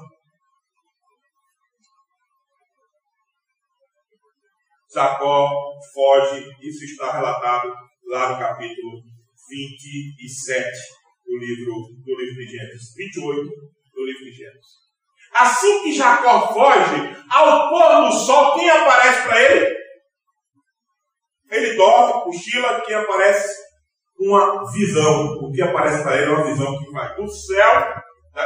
Jacó 4.93 5.51
foge, 5.95 6.45
isso 6.63 6.85
está 6.85 7.13
relatado 7.13 7.73
lá 8.09 8.33
no 8.33 8.39
capítulo 8.39 9.03
27 9.49 10.69
do 11.27 11.39
livro, 11.39 11.73
do 12.05 12.21
livro 12.21 12.35
de 12.35 12.47
Gênesis. 12.47 12.95
28 12.97 13.41
do 13.95 14.05
livro 14.05 14.25
de 14.25 14.33
Gênesis. 14.33 14.81
Assim 15.33 15.85
que 15.85 15.93
Jacó 15.93 16.53
foge, 16.53 17.17
ao 17.31 17.71
pôr 17.71 18.07
do 18.07 18.13
sol, 18.13 18.59
quem 18.59 18.69
aparece 18.69 19.29
para 19.29 19.43
ele? 19.43 19.77
Ele 21.51 21.77
dorme, 21.77 22.25
cochila, 22.25 22.81
que 22.81 22.93
aparece 22.93 23.57
uma 24.19 24.71
visão. 24.73 25.35
O 25.41 25.53
que 25.53 25.63
aparece 25.63 26.03
para 26.03 26.17
ele 26.17 26.31
é 26.31 26.35
uma 26.35 26.47
visão 26.47 26.79
que 26.79 26.91
vai 26.91 27.15
do 27.15 27.29
céu, 27.29 27.95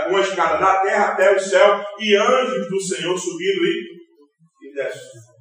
uma 0.09 0.21
escada 0.21 0.59
da 0.59 0.80
terra 0.80 1.12
até 1.12 1.35
o 1.35 1.40
céu, 1.40 1.85
e 1.99 2.16
anjos 2.16 2.68
do 2.68 2.80
Senhor 2.80 3.16
subindo 3.18 3.64
e, 3.64 4.68
e 4.68 4.75
descendo. 4.75 5.33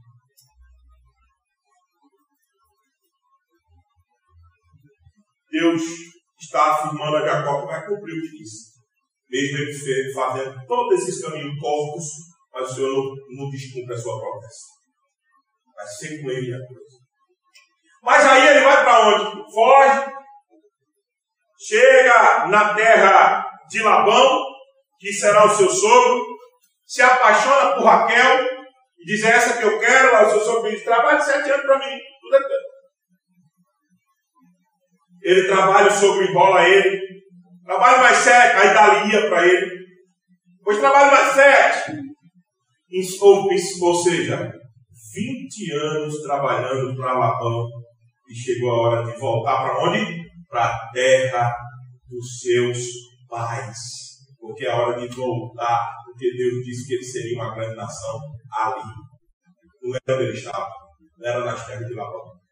Deus 5.53 5.83
está 6.41 6.71
afirmando 6.71 7.17
a 7.17 7.25
Jacó 7.25 7.61
que 7.61 7.67
vai 7.67 7.85
cumprir 7.85 8.17
o 8.17 8.21
que 8.21 8.37
disse. 8.37 8.73
Mesmo 9.29 9.57
ele 9.59 10.13
fazendo 10.13 10.65
todos 10.67 10.99
esses 10.99 11.21
caminhos 11.21 11.59
tortos, 11.59 12.05
mas 12.51 12.71
o 12.71 12.75
Senhor 12.75 12.91
não, 12.91 13.15
não 13.37 13.49
descumpre 13.51 13.93
a 13.93 13.97
sua 13.97 14.19
promessa. 14.19 14.65
Vai 15.75 15.85
ser 15.85 16.21
com 16.21 16.31
ele 16.31 16.53
a 16.53 16.67
coisa. 16.67 17.03
Mas 18.01 18.25
aí 18.25 18.47
ele 18.47 18.65
vai 18.65 18.83
para 18.83 19.07
onde? 19.07 19.53
Foge, 19.53 20.13
chega 21.57 22.47
na 22.47 22.73
terra 22.73 23.45
de 23.69 23.81
Labão, 23.81 24.43
que 24.99 25.13
será 25.13 25.45
o 25.45 25.55
seu 25.55 25.69
sogro, 25.69 26.25
se 26.85 27.01
apaixona 27.01 27.75
por 27.75 27.85
Raquel 27.85 28.45
e 28.99 29.05
diz: 29.05 29.23
é 29.23 29.29
essa 29.29 29.57
que 29.57 29.63
eu 29.63 29.79
quero. 29.79 30.15
Aí 30.15 30.25
o 30.25 30.29
seu 30.31 30.41
sogro 30.41 30.69
diz: 30.69 30.83
trabalhe 30.83 31.21
sete 31.21 31.49
anos 31.51 31.65
para 31.65 31.79
mim, 31.79 31.97
Ele 35.23 35.47
trabalha, 35.47 35.87
o 35.87 35.91
sogro 35.91 36.25
enrola 36.25 36.67
ele. 36.67 37.01
Trabalha 37.63 37.99
mais 37.99 38.17
sete, 38.17 38.57
aí 38.57 38.73
dá 38.73 39.29
para 39.29 39.47
ele. 39.47 39.85
Depois 40.57 40.79
trabalha 40.79 41.11
mais 41.11 41.33
sete. 41.33 41.93
Ou, 43.21 43.47
ou 43.81 43.95
seja, 43.95 44.53
20 45.15 45.71
anos 45.71 46.21
trabalhando 46.21 46.95
para 46.95 47.17
Labão. 47.17 47.67
E 48.29 48.35
chegou 48.35 48.69
a 48.71 48.81
hora 48.81 49.05
de 49.05 49.17
voltar 49.17 49.63
para 49.63 49.89
onde? 49.89 50.23
Para 50.49 50.65
a 50.65 50.91
terra 50.91 51.55
dos 52.09 52.39
seus 52.41 52.85
pais. 53.29 53.77
Porque 54.39 54.65
é 54.65 54.71
a 54.71 54.75
hora 54.75 54.99
de 54.99 55.15
voltar, 55.15 55.89
porque 56.05 56.35
Deus 56.35 56.65
disse 56.65 56.85
que 56.85 56.95
ele 56.95 57.03
seria 57.03 57.35
uma 57.37 57.55
grande 57.55 57.75
nação 57.75 58.19
ali. 58.51 58.83
Não 59.81 59.95
era 59.95 60.17
onde 60.17 60.29
ele 60.29 60.37
estava, 60.37 60.69
não 61.17 61.29
era 61.29 61.45
nas 61.45 61.65
terras 61.65 61.87
de 61.87 61.93
Labão 61.93 62.42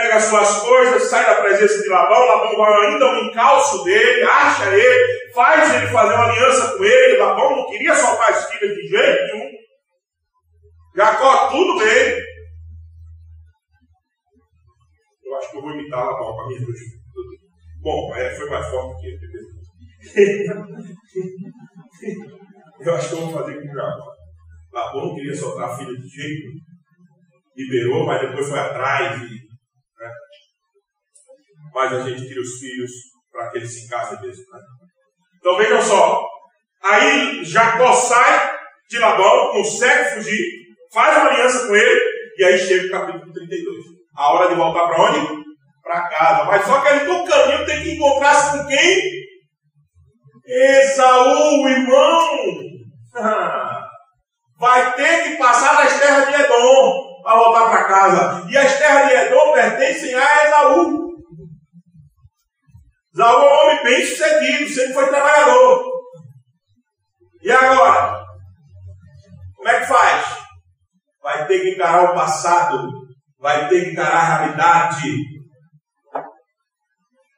pega 0.00 0.16
as 0.16 0.24
suas 0.24 0.62
coisas, 0.62 1.10
sai 1.10 1.26
da 1.26 1.42
presença 1.42 1.82
de 1.82 1.88
Labão, 1.88 2.24
Labão 2.24 2.56
vai 2.56 2.86
ainda 2.86 3.06
um 3.06 3.26
encalço 3.26 3.84
dele, 3.84 4.22
acha 4.22 4.74
ele, 4.74 5.30
faz 5.34 5.74
ele 5.74 5.88
fazer 5.88 6.14
uma 6.14 6.24
aliança 6.24 6.74
com 6.76 6.84
ele, 6.84 7.18
Labão 7.18 7.56
não 7.56 7.66
queria 7.66 7.94
soltar 7.94 8.30
as 8.30 8.50
filhas 8.50 8.74
de 8.74 8.88
jeito 8.88 9.34
nenhum. 9.34 9.50
Jacó, 10.96 11.50
tudo 11.50 11.78
bem. 11.78 12.18
Eu 15.24 15.36
acho 15.36 15.50
que 15.50 15.58
eu 15.58 15.62
vou 15.62 15.72
imitar 15.72 16.06
Labão 16.06 16.34
para 16.34 16.46
minha 16.46 16.60
duas. 16.60 16.78
Bom, 17.82 18.16
é, 18.16 18.34
foi 18.34 18.48
mais 18.50 18.66
forte 18.68 19.00
que 19.00 19.06
ele. 19.06 19.20
eu 22.80 22.94
acho 22.94 23.08
que 23.08 23.14
eu 23.14 23.20
vou 23.20 23.32
fazer 23.32 23.54
com 23.54 23.74
Jacó. 23.74 24.12
Labão 24.72 25.08
não 25.08 25.14
queria 25.14 25.34
soltar 25.34 25.68
a 25.68 25.76
filha 25.76 25.94
de 25.94 26.08
jeito 26.08 26.48
nenhum. 26.48 26.70
Liberou, 27.56 28.06
mas 28.06 28.20
depois 28.22 28.48
foi 28.48 28.58
atrás 28.58 29.22
e 29.22 29.49
mas 31.72 31.92
a 31.92 32.08
gente 32.08 32.26
cria 32.26 32.40
os 32.40 32.58
filhos 32.58 32.90
para 33.30 33.50
que 33.50 33.58
eles 33.58 33.72
se 33.72 33.88
casem 33.88 34.20
mesmo. 34.20 34.44
Né? 34.52 34.60
Então 35.38 35.56
vejam 35.56 35.82
só. 35.82 36.26
Aí 36.82 37.44
Jacó 37.44 37.92
sai 37.92 38.58
de 38.88 38.98
Labão, 38.98 39.52
consegue 39.52 40.14
fugir, 40.16 40.44
faz 40.92 41.16
uma 41.16 41.30
aliança 41.30 41.66
com 41.66 41.76
ele, 41.76 42.00
e 42.38 42.44
aí 42.44 42.58
chega 42.58 42.86
o 42.86 42.90
capítulo 42.90 43.32
32. 43.32 43.84
A 44.16 44.32
hora 44.32 44.48
de 44.48 44.54
voltar 44.54 44.88
para 44.88 45.02
onde? 45.02 45.44
Para 45.82 46.08
casa. 46.08 46.44
Mas 46.44 46.64
só 46.64 46.80
que 46.80 46.88
ele 46.88 47.04
no 47.04 47.24
caminho 47.24 47.66
tem 47.66 47.82
que 47.82 47.92
encontrar-se 47.92 48.58
com 48.58 48.66
quem? 48.66 49.20
Esaú, 50.46 51.68
irmão, 51.68 52.58
vai 54.58 54.94
ter 54.94 55.22
que 55.22 55.36
passar 55.36 55.82
das 55.82 56.00
terras 56.00 56.26
de 56.26 56.42
Edom 56.42 57.09
para 57.22 57.36
voltar 57.36 57.70
para 57.70 57.84
casa. 57.84 58.46
E 58.50 58.56
as 58.56 58.78
terras 58.78 59.08
de 59.08 59.14
Edom 59.14 59.52
pertencem 59.52 60.14
a 60.14 60.46
Esaú. 60.46 61.10
Esaú 63.14 63.42
é 63.42 63.52
um 63.52 63.64
homem 63.64 63.82
bem 63.84 64.06
sucedido, 64.06 64.68
sempre 64.68 64.94
foi 64.94 65.08
trabalhador. 65.08 65.84
E 67.42 67.50
agora? 67.50 68.24
Como 69.56 69.68
é 69.68 69.80
que 69.80 69.86
faz? 69.86 70.38
Vai 71.22 71.46
ter 71.46 71.60
que 71.60 71.70
encarar 71.70 72.10
o 72.10 72.14
passado, 72.14 72.88
vai 73.38 73.68
ter 73.68 73.84
que 73.84 73.90
encarar 73.92 74.16
a 74.16 74.38
realidade. 74.38 75.16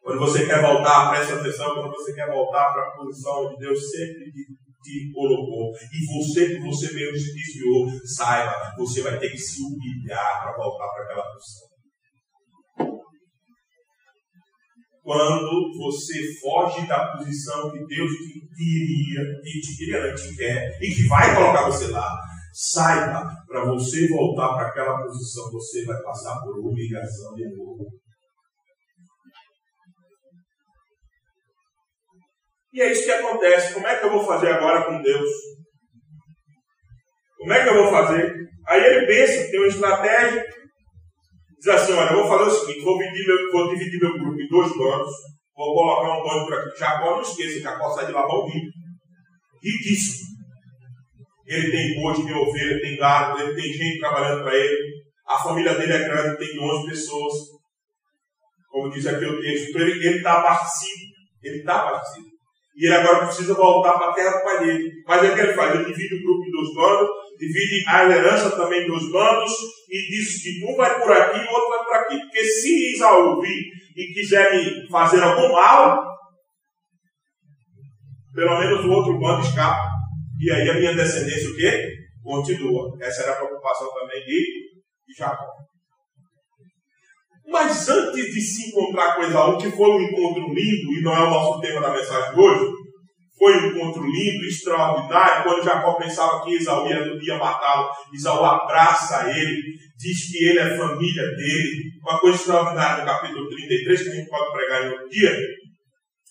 Quando 0.03 0.19
você 0.19 0.47
quer 0.47 0.61
voltar, 0.61 1.11
preste 1.11 1.33
atenção, 1.33 1.75
quando 1.75 1.91
você 1.91 2.13
quer 2.15 2.29
voltar 2.31 2.73
para 2.73 2.89
a 2.89 2.91
posição 2.93 3.47
onde 3.47 3.59
Deus 3.59 3.91
sempre 3.91 4.31
te, 4.33 4.52
te 4.83 5.13
colocou, 5.13 5.73
e 5.93 6.07
você 6.07 6.49
que 6.49 6.61
você 6.61 6.93
mesmo 6.93 7.17
se 7.17 7.35
desviou, 7.35 7.89
saiba, 8.05 8.55
você 8.77 9.03
vai 9.03 9.19
ter 9.19 9.31
que 9.31 9.39
se 9.39 9.63
humilhar 9.63 10.43
para 10.43 10.57
voltar 10.57 10.89
para 10.89 11.05
aquela 11.05 11.33
posição. 11.33 11.73
quando 15.03 15.77
você 15.79 16.15
foge 16.41 16.87
da 16.87 17.17
posição 17.17 17.71
que 17.71 17.85
Deus 17.87 18.11
te 18.11 18.41
queria, 18.57 19.41
que 19.43 19.61
te 19.61 19.77
queria, 19.77 20.15
te 20.15 20.37
quer, 20.37 20.79
e 20.81 20.95
que 20.95 21.09
vai 21.09 21.35
colocar 21.35 21.67
você 21.67 21.89
lá. 21.89 22.09
Saiba, 22.55 23.25
para 23.47 23.65
você 23.65 24.09
voltar 24.09 24.55
para 24.55 24.69
aquela 24.69 25.03
posição, 25.03 25.51
você 25.51 25.85
vai 25.85 26.01
passar 26.03 26.41
por 26.43 26.59
humilhação 26.59 27.35
de 27.35 27.49
novo. 27.57 27.87
E 32.73 32.81
é 32.81 32.93
isso 32.93 33.05
que 33.05 33.13
acontece. 33.13 33.75
Como 33.75 33.87
é 33.87 33.97
que 33.97 34.07
eu 34.07 34.11
vou 34.11 34.25
fazer 34.25 34.53
agora 34.53 34.85
com 34.85 35.03
Deus? 35.03 35.29
Como 37.39 37.53
é 37.53 37.63
que 37.63 37.69
eu 37.69 37.83
vou 37.83 37.91
fazer? 37.91 38.35
Aí 38.69 38.85
ele 38.85 39.07
pensa, 39.07 39.51
tem 39.51 39.61
uma 39.61 39.69
estratégia, 39.69 40.45
Diz 41.63 41.69
assim, 41.69 41.93
olha, 41.93 42.11
eu 42.11 42.17
vou 42.17 42.27
fazer 42.27 42.43
o 42.43 42.51
seguinte, 42.51 42.85
vou 42.85 42.99
dividir 42.99 43.25
meu, 43.25 43.53
vou 43.53 43.69
dividir 43.69 44.01
meu 44.01 44.19
grupo 44.19 44.41
em 44.41 44.49
dois 44.49 44.77
bandos, 44.77 45.13
vou 45.57 45.75
colocar 45.75 46.19
um 46.19 46.25
bando 46.25 46.47
por 46.47 46.55
aqui. 46.55 46.77
Jacó, 46.77 47.11
não 47.13 47.23
esqueça, 47.23 47.61
Jacó 47.61 47.89
sai 47.91 48.07
de 48.07 48.13
lá 48.13 48.23
para 48.23 48.35
o 48.35 48.49
rio. 48.49 48.69
Riquíssimo. 49.63 50.27
Ele 51.47 51.71
tem 51.71 51.95
boi, 51.95 52.15
tem 52.15 52.35
ovelha, 52.35 52.81
tem 52.81 52.97
gado, 52.97 53.41
ele 53.41 53.55
tem 53.55 53.73
gente 53.73 54.01
trabalhando 54.01 54.43
para 54.43 54.57
ele. 54.57 54.93
A 55.25 55.39
família 55.39 55.75
dele 55.77 55.93
é 55.93 55.99
grande, 56.01 56.37
tem 56.37 56.59
11 56.59 56.89
pessoas. 56.89 57.33
Como 58.69 58.91
diz 58.91 59.07
aqui 59.07 59.25
o 59.25 59.41
texto. 59.41 59.79
Ele 59.79 60.17
está 60.17 60.43
partido. 60.43 61.13
Ele 61.45 61.59
está 61.59 61.79
partido. 61.85 62.27
E 62.75 62.87
ele 62.87 62.95
agora 62.95 63.27
precisa 63.27 63.55
voltar 63.55 63.99
para 63.99 64.11
a 64.11 64.15
terra 64.15 64.39
do 64.39 64.45
pai 64.45 64.59
dele. 64.65 64.91
Mas 65.07 65.25
é 65.25 65.31
o 65.31 65.35
que 65.35 65.41
ele 65.41 65.53
faz? 65.53 65.75
Ele 65.75 65.85
divide 65.85 66.15
o 66.15 66.23
grupo 66.23 66.47
em 66.47 66.51
dois 66.51 66.75
bandos 66.75 67.23
divide 67.43 67.85
a 67.89 68.05
herança 68.05 68.51
também 68.57 68.87
dos 68.87 69.11
bandos 69.11 69.53
e 69.89 70.09
diz 70.09 70.43
que 70.43 70.65
um 70.65 70.77
vai 70.77 71.01
por 71.01 71.11
aqui 71.11 71.39
e 71.39 71.45
o 71.45 71.51
outro 71.51 71.69
vai 71.71 71.85
por 71.85 71.95
aqui. 71.97 72.21
Porque 72.21 72.45
se 72.45 72.95
Isaú 72.95 73.41
vir 73.41 73.65
e 73.97 74.15
quiser 74.15 74.53
me 74.53 74.89
fazer 74.89 75.23
algum 75.23 75.53
mal, 75.53 76.03
pelo 78.33 78.61
menos 78.61 78.85
o 78.85 78.91
outro 78.91 79.19
bando 79.19 79.45
escapa. 79.45 79.91
E 80.41 80.51
aí 80.53 80.71
a 80.71 80.75
minha 80.75 80.95
descendência 80.95 81.51
o 81.51 81.57
quê? 81.57 81.95
Continua. 82.23 82.97
Essa 83.01 83.23
era 83.23 83.33
a 83.33 83.37
preocupação 83.37 83.89
também 83.93 84.25
de 84.25 84.73
Jacó. 85.19 85.47
Mas 87.53 87.87
antes 87.87 88.25
de 88.33 88.41
se 88.41 88.71
encontrar 88.71 89.15
com 89.15 89.25
Esaú, 89.25 89.59
que 89.59 89.71
foi 89.71 89.91
um 89.91 90.01
encontro 90.01 90.43
lindo, 90.55 90.93
e 90.99 91.03
não 91.03 91.13
é 91.13 91.23
o 91.23 91.31
nosso 91.31 91.61
tema 91.61 91.83
da 91.83 91.93
mensagem 91.93 92.35
de 92.35 92.41
hoje, 92.41 92.73
foi 93.39 93.57
um 93.59 93.67
encontro 93.67 94.03
lindo, 94.05 94.47
extraordinário. 94.47 95.45
Quando 95.45 95.65
Jacó 95.65 95.95
pensava 95.95 96.43
que 96.43 96.55
Esaú 96.55 96.89
ia 96.89 97.39
matá-lo, 97.39 97.91
Esaú 98.15 98.43
abraça 98.43 99.31
ele, 99.31 99.61
diz 99.99 100.31
que 100.31 100.45
ele 100.45 100.61
é 100.61 100.77
família 100.79 101.25
dele. 101.37 101.83
Uma 102.01 102.19
coisa 102.21 102.39
extraordinária 102.39 103.05
no 103.05 103.11
capítulo 103.11 103.49
33, 103.49 104.03
que 104.03 104.09
a 104.09 104.15
gente 104.15 104.31
pode 104.31 104.53
pregar 104.53 104.87
em 104.87 104.93
outro 104.93 105.09
dia. 105.11 105.37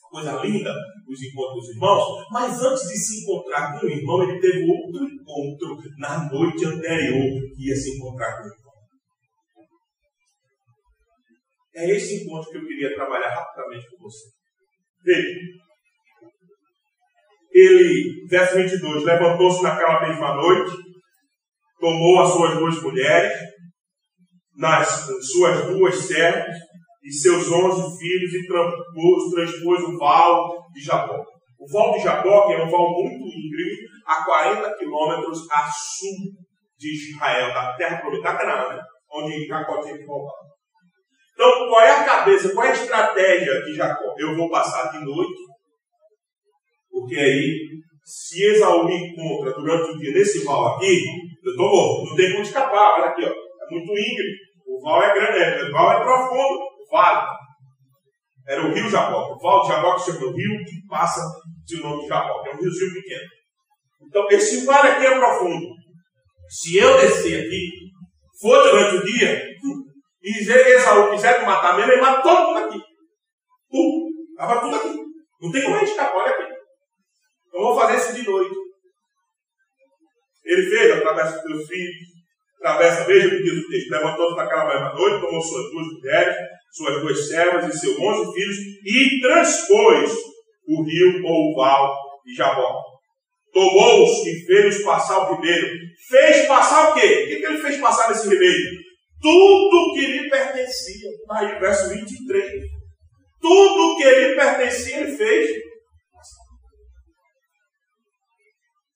Coisa 0.09 0.41
linda, 0.43 0.73
os 1.07 1.21
encontros 1.21 1.67
dos 1.67 1.69
irmãos. 1.75 2.25
Mas 2.31 2.61
antes 2.63 2.83
de 2.87 2.97
se 2.97 3.23
encontrar 3.23 3.79
com 3.79 3.85
o 3.85 3.89
irmão, 3.89 4.23
ele 4.23 4.39
teve 4.39 4.65
outro 4.69 5.05
encontro 5.05 5.77
na 5.99 6.29
noite 6.29 6.65
anterior 6.65 7.39
que 7.55 7.67
ia 7.67 7.75
se 7.75 7.95
encontrar 7.95 8.37
com 8.37 8.43
o 8.43 8.60
É 11.75 11.89
esse 11.89 12.23
encontro 12.23 12.51
que 12.51 12.57
eu 12.57 12.65
queria 12.65 12.93
trabalhar 12.95 13.29
rapidamente 13.29 13.89
com 13.89 14.03
você. 14.03 14.27
Veja, 15.03 15.39
ele, 17.53 18.27
verso 18.29 18.55
22, 18.55 19.03
levantou-se 19.03 19.61
naquela 19.61 20.07
mesma 20.07 20.35
noite, 20.35 20.71
tomou 21.79 22.21
as 22.21 22.29
suas 22.29 22.57
duas 22.57 22.81
mulheres, 22.81 23.33
nas 24.55 25.07
suas 25.31 25.67
duas 25.67 25.95
servas 25.95 26.55
e 27.03 27.11
seus 27.11 27.51
onze 27.51 27.99
filhos 27.99 28.33
e 28.33 28.47
transpôs, 28.47 29.31
transpôs 29.33 29.83
o 29.83 29.97
val 29.97 30.49
de 30.71 30.81
Jacó. 30.81 31.23
O 31.59 31.71
val 31.71 31.93
de 31.93 32.03
Jacó, 32.03 32.47
que 32.47 32.53
é 32.53 32.63
um 32.63 32.69
val 32.69 32.89
muito 32.89 33.25
íngreme, 33.25 33.77
a 34.05 34.23
40 34.23 34.77
quilômetros 34.77 35.49
a 35.51 35.67
sul 35.67 36.31
de 36.77 36.93
Israel, 36.93 37.53
da 37.53 37.73
terra 37.73 37.97
prometida, 37.97 38.31
da 38.31 38.37
Canaã, 38.37 38.79
onde 39.13 39.45
Jacó 39.45 39.81
tinha 39.81 39.97
que 39.97 40.05
voltar. 40.05 40.50
Então, 41.33 41.67
qual 41.67 41.81
é 41.81 41.91
a 41.91 42.03
cabeça, 42.03 42.53
qual 42.53 42.65
é 42.65 42.69
a 42.69 42.73
estratégia 42.73 43.61
de 43.63 43.73
Jacó? 43.73 44.13
Eu 44.17 44.35
vou 44.35 44.49
passar 44.49 44.91
de 44.91 45.03
noite 45.03 45.51
porque 46.91 47.17
aí, 47.17 47.57
se 48.05 48.43
Esaú 48.43 48.85
me 48.85 48.95
encontra 48.95 49.53
durante 49.53 49.91
o 49.91 49.97
dia 49.97 50.13
nesse 50.13 50.43
val 50.43 50.75
aqui, 50.75 51.01
eu 51.43 51.51
estou 51.51 51.69
morto, 51.69 52.09
não 52.09 52.15
tem 52.15 52.31
como 52.31 52.43
escapar. 52.43 52.99
Olha 52.99 53.05
aqui, 53.05 53.23
ó, 53.23 53.29
é 53.29 53.71
muito 53.71 53.91
íngreme. 53.91 54.37
O 54.67 54.81
val 54.81 55.01
é 55.01 55.13
grande, 55.13 55.39
é, 55.39 55.63
o 55.63 55.71
val 55.71 55.93
é 55.93 56.03
profundo, 56.03 56.59
o 56.59 56.91
vale. 56.91 57.27
Era 58.47 58.67
o 58.67 58.73
rio 58.73 58.89
Jabó. 58.89 59.33
O 59.33 59.39
val 59.39 59.61
de 59.61 59.67
Jabó 59.69 59.95
que 59.95 60.01
chama 60.01 60.25
o 60.25 60.35
rio 60.35 60.65
que 60.65 60.87
passa 60.89 61.21
de 61.65 61.81
nome 61.81 62.03
de 62.03 62.07
Jabó, 62.07 62.43
que 62.43 62.49
é 62.49 62.53
um 62.53 62.57
riozinho 62.59 62.93
pequeno. 62.93 63.29
Então, 64.07 64.27
esse 64.29 64.65
vale 64.65 64.89
aqui 64.89 65.05
é 65.05 65.17
profundo. 65.17 65.67
Se 66.49 66.77
eu 66.77 66.97
descer 66.97 67.45
aqui, 67.45 67.69
for 68.41 68.61
durante 68.63 68.97
o 68.97 69.05
dia, 69.05 69.50
e 70.23 70.39
Esaú 70.39 71.11
quiser 71.11 71.39
me 71.39 71.45
matar 71.45 71.75
mesmo, 71.75 71.91
ele 71.91 72.01
mata 72.01 72.21
todo 72.21 72.47
mundo 72.47 72.59
aqui. 72.59 72.79
Tudo. 73.71 74.11
Estava 74.31 74.61
tudo 74.61 74.75
aqui. 74.75 74.99
Não 75.41 75.51
tem 75.51 75.63
como 75.63 75.75
a 75.75 75.79
gente 75.79 75.91
escapar, 75.91 76.17
olha 76.17 76.31
aqui. 76.31 76.53
Eu 77.53 77.61
vou 77.61 77.79
fazer 77.79 77.97
isso 77.97 78.13
de 78.13 78.29
noite. 78.29 78.55
Ele 80.45 80.69
fez, 80.69 80.91
atravessa 80.91 81.41
dos 81.41 81.41
seus 81.41 81.67
filhos, 81.67 81.95
atravessa, 82.59 83.05
veja 83.05 83.27
o 83.27 83.31
que 83.31 83.43
diz 83.43 83.63
o 83.63 83.69
texto, 83.69 83.91
levantou-se 83.91 84.35
naquela 84.35 84.67
mesma 84.67 84.93
noite, 84.93 85.21
tomou 85.21 85.41
suas 85.41 85.71
duas 85.71 85.87
mulheres, 85.87 86.35
suas 86.71 87.01
duas 87.01 87.27
servas 87.27 87.75
e 87.75 87.79
seus 87.79 87.97
onze 87.99 88.33
filhos, 88.33 88.57
e 88.85 89.21
transpôs 89.21 90.13
o 90.67 90.83
rio 90.83 91.25
ou 91.25 91.51
o 91.51 91.55
val 91.55 91.95
de 92.25 92.35
Jabó. 92.35 92.79
Tomou-os 93.53 94.25
e 94.27 94.45
fez-os 94.45 94.83
passar 94.83 95.29
o 95.29 95.35
ribeiro. 95.35 95.67
Fez 96.09 96.47
passar 96.47 96.91
o 96.91 96.93
quê? 96.93 97.05
O 97.05 97.27
que, 97.27 97.35
que 97.37 97.45
ele 97.45 97.57
fez 97.57 97.77
passar 97.79 98.09
nesse 98.09 98.29
ribeiro? 98.29 98.90
Tudo 99.21 99.93
que 99.93 100.07
lhe 100.07 100.29
pertencia. 100.29 101.09
Aí, 101.31 101.59
verso 101.59 101.89
23. 101.89 102.51
Tudo 103.39 103.97
que 103.97 104.09
lhe 104.09 104.35
pertencia, 104.35 104.97
ele 105.01 105.17
fez 105.17 105.61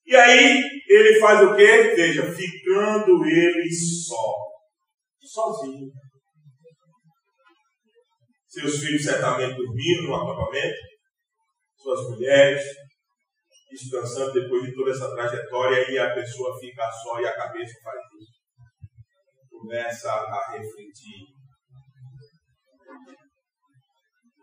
E 0.08 0.16
aí 0.16 0.62
ele 0.88 1.20
faz 1.20 1.42
o 1.42 1.56
quê? 1.56 1.94
Veja, 1.96 2.32
ficando 2.32 3.26
ele 3.26 3.70
só. 3.74 4.36
Sozinho. 5.20 5.90
Seus 8.48 8.80
filhos 8.80 9.04
certamente 9.04 9.58
dormindo 9.58 10.04
no 10.04 10.16
acampamento, 10.16 10.78
suas 11.76 12.10
mulheres, 12.10 12.64
descansando 13.70 14.32
depois 14.32 14.64
de 14.64 14.74
toda 14.74 14.92
essa 14.92 15.14
trajetória, 15.14 15.92
e 15.92 15.98
a 15.98 16.14
pessoa 16.14 16.58
fica 16.58 16.90
só 17.04 17.20
e 17.20 17.26
a 17.26 17.36
cabeça 17.36 17.74
faz 17.84 18.00
isso. 18.22 18.35
Começa 19.66 20.12
a 20.12 20.52
refletir 20.52 21.26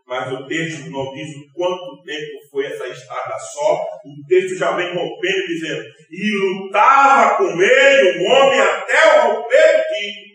mas 0.05 0.33
o 0.33 0.45
texto 0.47 0.89
não 0.91 1.13
diz 1.13 1.29
o 1.29 1.53
quanto 1.53 2.03
tempo 2.03 2.49
foi 2.51 2.65
essa 2.65 2.87
estada 2.87 3.39
só. 3.39 3.83
O 4.05 4.27
texto 4.27 4.57
já 4.57 4.75
vem 4.75 4.93
rompendo, 4.93 5.47
dizendo: 5.47 5.85
E 6.11 6.37
lutava 6.37 7.37
com 7.37 7.61
ele 7.61 8.19
o 8.19 8.31
homem 8.31 8.59
até 8.59 9.25
o 9.25 9.33
romper 9.33 9.77
do 9.77 9.83
dia. 9.95 10.33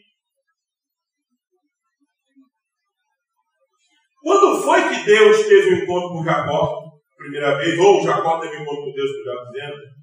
Quando 4.23 4.63
foi 4.63 4.89
que 4.89 5.05
Deus 5.05 5.47
teve 5.47 5.75
um 5.75 5.79
encontro 5.83 6.09
com 6.09 6.25
Jacó? 6.25 6.89
Primeira 7.19 7.59
vez, 7.59 7.79
ou 7.79 8.03
Jacó 8.03 8.41
teve 8.41 8.57
um 8.57 8.63
encontro 8.63 8.85
com 8.85 8.93
Deus, 8.93 9.11
melhor 9.19 9.51
dizendo. 9.53 9.98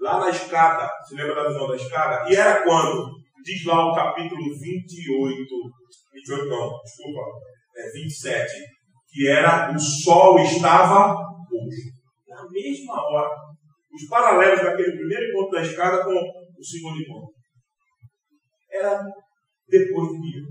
Lá 0.00 0.20
na 0.20 0.30
escada, 0.30 0.88
se 1.06 1.14
lembra 1.14 1.34
da 1.34 1.48
visão 1.48 1.66
da 1.66 1.76
escada? 1.76 2.30
E 2.30 2.36
era 2.36 2.62
quando? 2.62 3.10
Diz 3.44 3.64
lá 3.64 3.90
o 3.90 3.94
capítulo 3.94 4.42
28. 4.42 5.44
28 6.12 6.44
não, 6.46 6.80
desculpa 6.82 7.20
é, 7.76 7.90
27. 7.92 8.52
que 9.08 9.28
era 9.28 9.72
o 9.72 9.78
sol 9.78 10.38
estava 10.40 11.16
posto. 11.16 11.98
Na 12.28 12.48
mesma 12.50 12.94
hora. 12.94 13.30
Os 13.92 14.08
paralelos 14.08 14.62
daquele 14.62 14.96
primeiro 14.96 15.30
encontro 15.30 15.58
da 15.58 15.62
escada 15.62 16.04
com 16.04 16.12
o 16.12 16.64
segundo 16.64 17.00
encontro. 17.00 17.34
Era 18.70 19.02
depois 19.68 20.08
do 20.08 20.20
dia. 20.20 20.42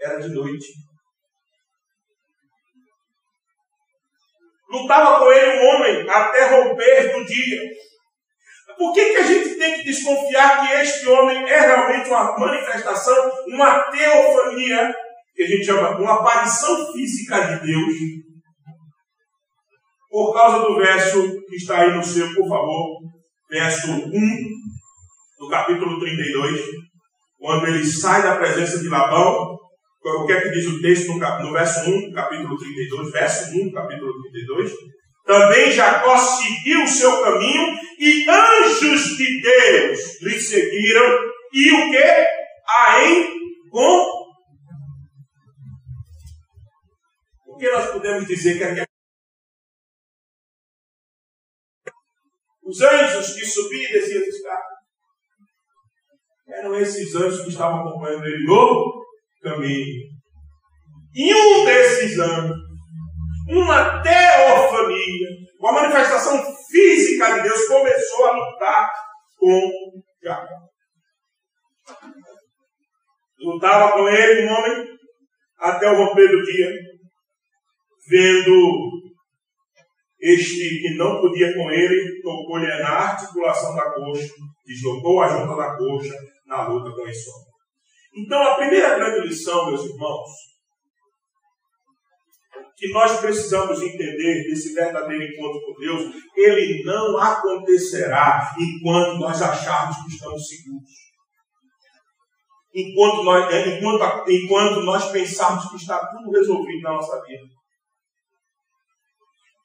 Era 0.00 0.18
de 0.20 0.28
noite. 0.28 0.85
Lutava 4.76 5.18
com 5.18 5.32
ele 5.32 5.58
um 5.58 5.66
homem 5.68 6.08
até 6.08 6.48
romper 6.48 7.12
do 7.12 7.24
dia. 7.24 7.60
Por 8.76 8.92
que, 8.92 9.10
que 9.10 9.16
a 9.16 9.22
gente 9.22 9.54
tem 9.56 9.74
que 9.74 9.84
desconfiar 9.84 10.60
que 10.60 10.74
este 10.74 11.08
homem 11.08 11.48
é 11.48 11.60
realmente 11.60 12.08
uma 12.08 12.38
manifestação, 12.38 13.32
uma 13.46 13.80
teofania, 13.90 14.94
que 15.34 15.42
a 15.42 15.46
gente 15.46 15.64
chama 15.64 15.98
uma 15.98 16.20
aparição 16.20 16.92
física 16.92 17.40
de 17.40 17.66
Deus? 17.66 17.94
Por 20.10 20.34
causa 20.34 20.58
do 20.66 20.76
verso 20.76 21.40
que 21.48 21.56
está 21.56 21.80
aí 21.80 21.94
no 21.94 22.02
seu, 22.02 22.26
por 22.34 22.48
favor, 22.48 22.98
verso 23.50 23.92
1 23.92 24.10
do 25.38 25.48
capítulo 25.48 25.98
32, 25.98 26.60
quando 27.38 27.66
ele 27.66 27.84
sai 27.84 28.22
da 28.22 28.36
presença 28.36 28.78
de 28.78 28.88
Labão, 28.88 29.56
o 30.14 30.26
que 30.26 30.32
é 30.32 30.40
que 30.40 30.50
diz 30.50 30.66
o 30.66 30.80
texto 30.80 31.08
no, 31.08 31.18
no 31.18 31.52
verso 31.52 31.90
1, 31.90 32.12
capítulo 32.12 32.56
32, 32.56 33.10
verso 33.10 33.56
1, 33.56 33.72
capítulo 33.72 34.12
32? 34.22 34.72
Também 35.24 35.72
Jacó 35.72 36.16
seguiu 36.16 36.84
o 36.84 36.88
seu 36.88 37.20
caminho 37.20 37.76
e 37.98 38.30
anjos 38.30 39.16
de 39.16 39.42
Deus 39.42 40.22
lhe 40.22 40.38
seguiram. 40.38 41.18
E 41.52 41.72
o 41.72 41.90
que? 41.90 42.36
A 42.68 43.00
com 43.70 44.16
O 47.46 47.56
que 47.58 47.70
nós 47.70 47.90
podemos 47.90 48.26
dizer 48.26 48.58
que 48.58 48.64
aqui 48.64 48.84
Os 52.62 52.80
anjos 52.80 53.34
que 53.34 53.44
subiam 53.44 53.90
e 53.90 53.92
desciam 53.92 54.22
as 54.22 54.28
escadas. 54.28 54.76
Eram 56.48 56.78
esses 56.78 57.14
anjos 57.14 57.42
que 57.42 57.50
estavam 57.50 57.80
acompanhando 57.80 58.26
ele 58.26 58.44
no 58.44 59.05
caminho. 59.50 59.86
E 61.14 61.34
um 61.34 61.64
desses 61.64 62.18
anjos 62.18 62.66
uma 63.48 64.02
teofania, 64.02 65.28
uma 65.60 65.72
manifestação 65.72 66.42
física 66.68 67.34
de 67.34 67.42
Deus, 67.42 67.68
começou 67.68 68.26
a 68.26 68.32
lutar 68.32 68.92
com 69.38 69.70
Jacó. 70.22 70.54
Lutava 73.38 73.92
com 73.92 74.08
ele 74.08 74.46
um 74.46 74.52
homem 74.52 74.86
até 75.58 75.90
o 75.90 75.96
romper 75.96 76.28
do 76.28 76.42
dia, 76.42 76.72
vendo 78.08 78.90
este 80.20 80.80
que 80.80 80.96
não 80.96 81.20
podia 81.20 81.54
com 81.54 81.70
ele, 81.70 82.20
tocou-lhe 82.22 82.66
na 82.66 82.88
articulação 82.88 83.76
da 83.76 83.92
coxa, 83.92 84.34
deslocou 84.64 85.22
a 85.22 85.28
junta 85.28 85.54
da 85.54 85.76
coxa 85.76 86.14
na 86.46 86.66
luta 86.66 86.90
com 86.90 87.02
homem. 87.02 87.45
Então, 88.16 88.42
a 88.42 88.54
primeira 88.54 88.96
grande 88.96 89.28
lição, 89.28 89.66
meus 89.66 89.84
irmãos, 89.84 90.30
que 92.76 92.90
nós 92.90 93.20
precisamos 93.20 93.82
entender 93.82 94.44
desse 94.44 94.74
verdadeiro 94.74 95.24
encontro 95.24 95.60
com 95.60 95.80
Deus, 95.80 96.14
ele 96.34 96.82
não 96.84 97.18
acontecerá 97.18 98.54
enquanto 98.58 99.18
nós 99.18 99.40
acharmos 99.42 99.96
que 100.02 100.14
estamos 100.14 100.46
seguros. 100.46 100.90
Enquanto 102.74 103.22
nós, 103.22 103.52
é, 103.52 103.78
enquanto, 103.78 104.30
enquanto 104.30 104.80
nós 104.82 105.10
pensarmos 105.10 105.70
que 105.70 105.76
está 105.76 106.06
tudo 106.08 106.30
resolvido 106.30 106.82
na 106.82 106.92
nossa 106.92 107.22
vida. 107.22 107.44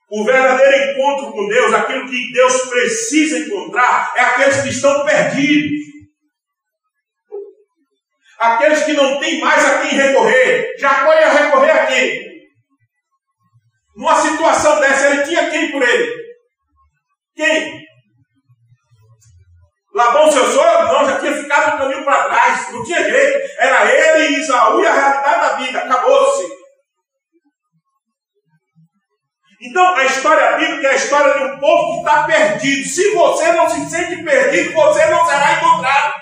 O 0.10 0.24
verdadeiro 0.26 0.92
encontro 0.92 1.32
com 1.32 1.48
Deus, 1.48 1.74
aquilo 1.74 2.10
que 2.10 2.32
Deus 2.34 2.70
precisa 2.70 3.40
encontrar, 3.40 4.14
é 4.16 4.22
aqueles 4.22 4.62
que 4.62 4.70
estão 4.70 5.06
perdidos. 5.06 5.92
Aqueles 8.42 8.84
que 8.84 8.94
não 8.94 9.20
têm 9.20 9.40
mais 9.40 9.64
a 9.64 9.82
quem 9.82 9.92
recorrer. 9.92 10.76
Jacó 10.80 11.14
ia 11.14 11.30
recorrer 11.30 11.70
a 11.70 11.86
quem? 11.86 12.32
Numa 13.96 14.16
situação 14.16 14.80
dessa, 14.80 15.12
ele 15.12 15.24
tinha 15.26 15.52
quem 15.52 15.72
por 15.72 15.84
ele? 15.84 16.12
Quem? 17.36 17.82
Labão, 19.94 20.32
seu 20.32 20.48
sogro? 20.48 20.88
Não, 20.88 21.06
já 21.06 21.20
tinha 21.20 21.34
ficado 21.34 21.74
no 21.74 21.78
caminho 21.78 22.04
para 22.04 22.24
trás. 22.24 22.74
Não 22.74 22.84
tinha 22.84 23.04
jeito. 23.04 23.48
Era 23.60 23.94
ele 23.94 24.36
e 24.36 24.40
Isaú 24.40 24.82
e 24.82 24.88
a 24.88 24.94
realidade 24.94 25.42
da 25.42 25.56
vida. 25.58 25.80
Acabou-se. 25.80 26.48
Então, 29.62 29.94
a 29.94 30.06
história 30.06 30.58
bíblica 30.58 30.88
é 30.88 30.92
a 30.92 30.96
história 30.96 31.34
de 31.34 31.44
um 31.44 31.60
povo 31.60 31.94
que 31.94 32.00
está 32.00 32.24
perdido. 32.24 32.90
Se 32.90 33.14
você 33.14 33.52
não 33.52 33.70
se 33.70 33.88
sente 33.88 34.24
perdido, 34.24 34.74
você 34.74 35.06
não 35.06 35.24
será 35.28 35.54
encontrado. 35.54 36.21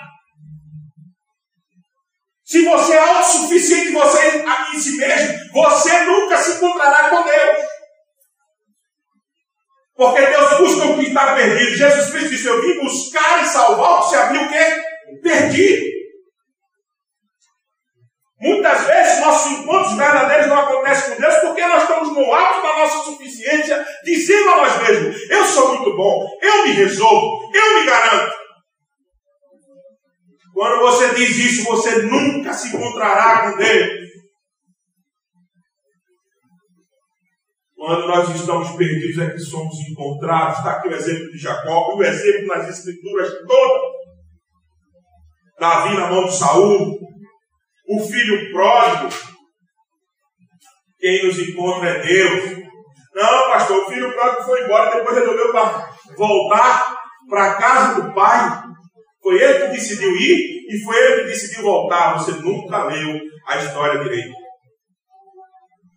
Se 2.50 2.64
você 2.64 2.94
é 2.94 2.98
autossuficiente 2.98 3.92
você, 3.92 4.44
em 4.74 4.80
si 4.80 4.96
mesmo, 4.96 5.52
você 5.52 6.00
nunca 6.00 6.36
se 6.36 6.56
encontrará 6.56 7.08
com 7.08 7.22
Deus. 7.22 7.58
Porque 9.94 10.26
Deus 10.26 10.58
busca 10.58 10.86
o 10.86 10.98
que 10.98 11.06
está 11.06 11.36
perdido. 11.36 11.76
Jesus 11.76 12.10
Cristo 12.10 12.30
disse: 12.30 12.46
Eu 12.48 12.60
vim 12.60 12.80
buscar 12.80 13.44
e 13.44 13.46
salvar 13.46 13.90
o 13.92 14.02
que 14.02 14.08
se 14.08 14.16
abriu 14.16 14.42
o 14.42 14.48
quê? 14.48 14.82
Perdido. 15.22 15.86
Muitas 18.40 18.84
vezes 18.84 19.20
nossos 19.20 19.52
encontros 19.52 19.96
verdadeiros 19.96 20.48
não 20.48 20.58
acontecem 20.58 21.14
com 21.14 21.20
Deus 21.20 21.34
porque 21.36 21.64
nós 21.64 21.82
estamos 21.82 22.08
no 22.16 22.34
alto 22.34 22.62
da 22.62 22.78
nossa 22.78 23.04
suficiência, 23.04 23.86
dizendo 24.02 24.50
a 24.50 24.56
nós 24.56 24.88
mesmos: 24.88 25.30
Eu 25.30 25.44
sou 25.44 25.76
muito 25.76 25.96
bom, 25.96 26.26
eu 26.42 26.64
me 26.64 26.72
resolvo, 26.72 27.48
eu 27.54 27.78
me 27.78 27.86
garanto. 27.86 28.39
Quando 30.52 30.80
você 30.80 31.14
diz 31.14 31.36
isso, 31.36 31.64
você 31.64 32.02
nunca 32.02 32.52
se 32.52 32.76
encontrará 32.76 33.50
com 33.50 33.58
Deus. 33.58 34.10
Quando 37.76 38.08
nós 38.08 38.28
estamos 38.34 38.76
perdidos 38.76 39.18
é 39.18 39.30
que 39.30 39.38
somos 39.38 39.74
encontrados. 39.90 40.58
Está 40.58 40.72
aqui 40.72 40.88
o 40.88 40.94
exemplo 40.94 41.30
de 41.30 41.38
Jacó, 41.38 41.94
o 41.94 42.02
exemplo 42.02 42.48
nas 42.48 42.68
escrituras 42.68 43.30
todas. 43.46 44.00
Davi 45.58 45.96
na 45.96 46.10
mão 46.10 46.24
de 46.24 46.36
Saul, 46.36 46.98
o 47.88 48.00
filho 48.00 48.52
pródigo. 48.52 49.08
Quem 50.98 51.26
nos 51.26 51.38
encontra 51.38 51.88
é 51.88 52.02
Deus. 52.02 52.58
Não, 53.14 53.50
pastor, 53.50 53.78
o 53.78 53.90
filho 53.90 54.12
pródigo 54.12 54.42
foi 54.42 54.64
embora, 54.64 54.96
depois 54.96 55.18
resolveu 55.18 55.52
voltar 56.16 56.98
para 57.28 57.50
a 57.50 57.54
casa 57.54 58.02
do 58.02 58.14
pai. 58.14 58.69
Foi 59.22 59.40
ele 59.40 59.66
que 59.66 59.72
decidiu 59.72 60.10
ir 60.16 60.66
e 60.68 60.84
foi 60.84 60.96
ele 60.96 61.22
que 61.22 61.28
decidiu 61.28 61.62
voltar. 61.62 62.14
Você 62.14 62.32
nunca 62.32 62.84
leu 62.84 63.20
a 63.46 63.56
história 63.58 64.02
direito. 64.02 64.32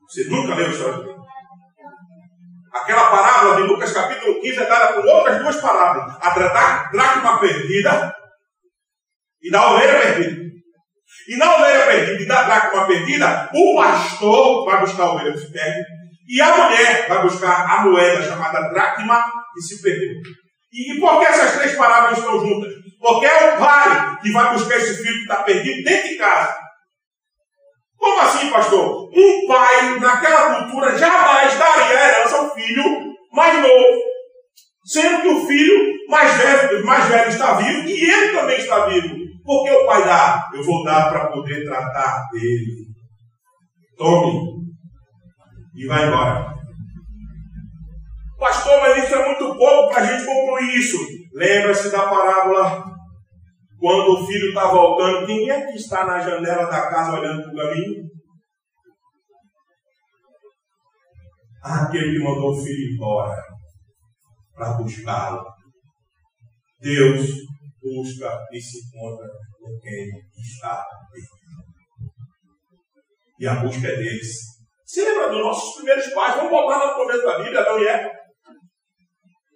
Você 0.07 0.25
nunca 0.25 0.55
leu 0.55 0.65
a 0.65 0.69
história 0.69 0.97
direito. 0.97 1.23
Aquela 2.73 3.09
parábola 3.09 3.55
de 3.55 3.61
Lucas 3.63 3.93
capítulo 3.93 4.41
15 4.41 4.59
é 4.59 4.65
dada 4.65 4.93
com 4.93 5.07
outras 5.07 5.39
duas 5.41 5.55
parábolas. 5.57 6.17
A 6.21 6.89
dracma 6.91 7.39
perdida 7.39 8.15
e 9.41 9.51
da 9.51 9.71
ovelha 9.71 9.99
perdida. 9.99 10.43
E 11.27 11.37
na 11.37 11.55
ovelha 11.55 11.85
perdida 11.85 12.23
e 12.23 12.25
da 12.25 12.43
dracma 12.43 12.87
perdida, 12.87 13.49
o 13.53 13.75
pastor 13.75 14.65
vai 14.65 14.81
buscar 14.81 15.03
a 15.03 15.13
ovelha 15.13 15.33
que 15.33 15.39
se 15.39 15.51
perde 15.51 15.83
e 16.27 16.41
a 16.41 16.57
mulher 16.57 17.07
vai 17.07 17.21
buscar 17.21 17.69
a 17.69 17.81
moeda 17.83 18.23
chamada 18.23 18.69
dracma 18.69 19.25
que 19.53 19.61
se 19.61 19.81
perdeu. 19.81 20.13
E, 20.71 20.93
e 20.93 20.99
por 20.99 21.19
que 21.19 21.25
essas 21.25 21.57
três 21.57 21.75
parábolas 21.75 22.17
estão 22.17 22.39
juntas? 22.39 22.73
Porque 23.03 23.25
é 23.25 23.53
o 23.53 23.57
pai 23.59 24.17
que 24.21 24.31
vai 24.31 24.53
buscar 24.53 24.77
esse 24.77 25.03
filho 25.03 25.15
que 25.15 25.21
está 25.23 25.43
perdido 25.43 25.83
dentro 25.83 26.07
de 26.07 26.15
casa. 26.15 26.55
Como 27.97 28.21
assim, 28.21 28.49
pastor? 28.49 29.09
Um 29.13 29.45
pai, 29.45 29.99
naquela 29.99 30.63
cultura, 30.63 30.97
jamais 30.97 31.53
daria 31.59 31.93
herança 31.93 32.37
ao 32.37 32.53
filho 32.55 32.83
mais 33.33 33.61
novo. 33.61 34.01
Sendo 34.85 35.21
que 35.21 35.27
o 35.27 35.45
filho 35.45 35.93
mais 36.07 36.33
velho, 36.33 36.85
mais 36.85 37.05
velho 37.09 37.29
está 37.29 37.55
vivo 37.55 37.89
e 37.89 38.09
ele 38.09 38.37
também 38.37 38.57
está 38.57 38.85
vivo. 38.85 39.15
Por 39.43 39.65
que 39.65 39.71
o 39.71 39.85
pai 39.85 40.05
dá? 40.05 40.49
Eu 40.53 40.63
vou 40.63 40.85
dar 40.85 41.09
para 41.09 41.27
poder 41.27 41.65
tratar 41.65 42.25
dele. 42.31 42.85
Tome. 43.97 44.39
E 45.75 45.85
vai 45.87 46.07
embora. 46.07 46.53
Pastor, 48.39 48.79
mas 48.79 49.03
isso 49.03 49.13
é 49.13 49.25
muito 49.25 49.57
pouco 49.57 49.93
para 49.93 50.03
a 50.03 50.05
gente 50.05 50.25
concluir 50.25 50.77
isso. 50.77 50.97
Lembra-se 51.33 51.89
da 51.89 52.03
parábola 52.03 52.92
quando 53.83 54.13
o 54.13 54.25
filho 54.25 54.47
está 54.47 54.71
voltando, 54.71 55.25
quem 55.25 55.49
é 55.49 55.65
que 55.65 55.75
está 55.75 56.05
na 56.05 56.17
janela 56.17 56.67
da 56.67 56.89
casa 56.89 57.19
olhando 57.19 57.43
para 57.43 57.51
o 57.51 57.55
caminho? 57.57 58.03
Aquele 61.61 62.17
que 62.17 62.23
mandou 62.23 62.51
o 62.51 62.63
filho 62.63 62.93
embora 62.95 63.35
para 64.55 64.77
buscá-lo. 64.77 65.43
Deus 66.79 67.27
busca 67.81 68.39
e 68.53 68.61
se 68.61 68.77
encontra 68.87 69.27
com 69.59 69.77
quem 69.81 70.07
está 70.37 70.85
perdido. 71.11 71.63
E 73.37 73.45
a 73.45 73.55
busca 73.55 73.85
é 73.85 73.97
deles. 73.97 74.31
Você 74.85 75.03
lembra 75.03 75.29
dos 75.29 75.41
nossos 75.41 75.75
primeiros 75.75 76.07
pais? 76.13 76.35
Vamos 76.35 76.51
voltar 76.51 76.77
lá 76.77 76.91
no 76.91 77.03
começo 77.03 77.25
da 77.25 77.37
Bíblia, 77.37 77.59
Adão 77.59 77.79
e 77.79 77.87
Eva. 77.87 78.11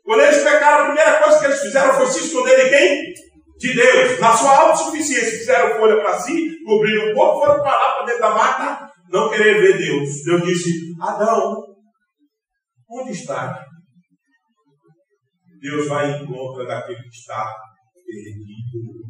Quando 0.04 0.22
eles 0.22 0.44
pecaram, 0.44 0.84
a 0.84 0.86
primeira 0.88 1.24
coisa 1.24 1.40
que 1.40 1.46
eles 1.46 1.62
fizeram 1.62 1.94
foi 1.94 2.08
se 2.08 2.26
esconder 2.26 2.58
de 2.58 2.70
quem? 2.70 3.27
De 3.60 3.74
Deus. 3.74 4.20
Na 4.20 4.36
sua 4.36 4.56
autossuficiência, 4.56 5.40
fizeram 5.40 5.78
folha 5.78 6.00
para 6.02 6.20
si, 6.20 6.64
cobriram 6.64 7.12
um 7.12 7.16
pouco, 7.16 7.40
foram 7.40 7.64
para 7.64 7.72
lá, 7.72 7.96
para 7.96 8.06
dentro 8.06 8.22
da 8.22 8.30
mata, 8.30 8.92
não 9.10 9.30
querer 9.30 9.60
ver 9.60 9.78
Deus. 9.78 10.24
Deus 10.24 10.44
disse: 10.44 10.70
Adão, 11.02 11.64
onde 12.90 13.12
está? 13.12 13.66
Deus 15.60 15.88
vai 15.88 16.12
em 16.12 16.26
conta 16.26 16.66
daquele 16.66 17.02
que 17.02 17.10
está 17.10 17.52
perdido. 18.06 19.08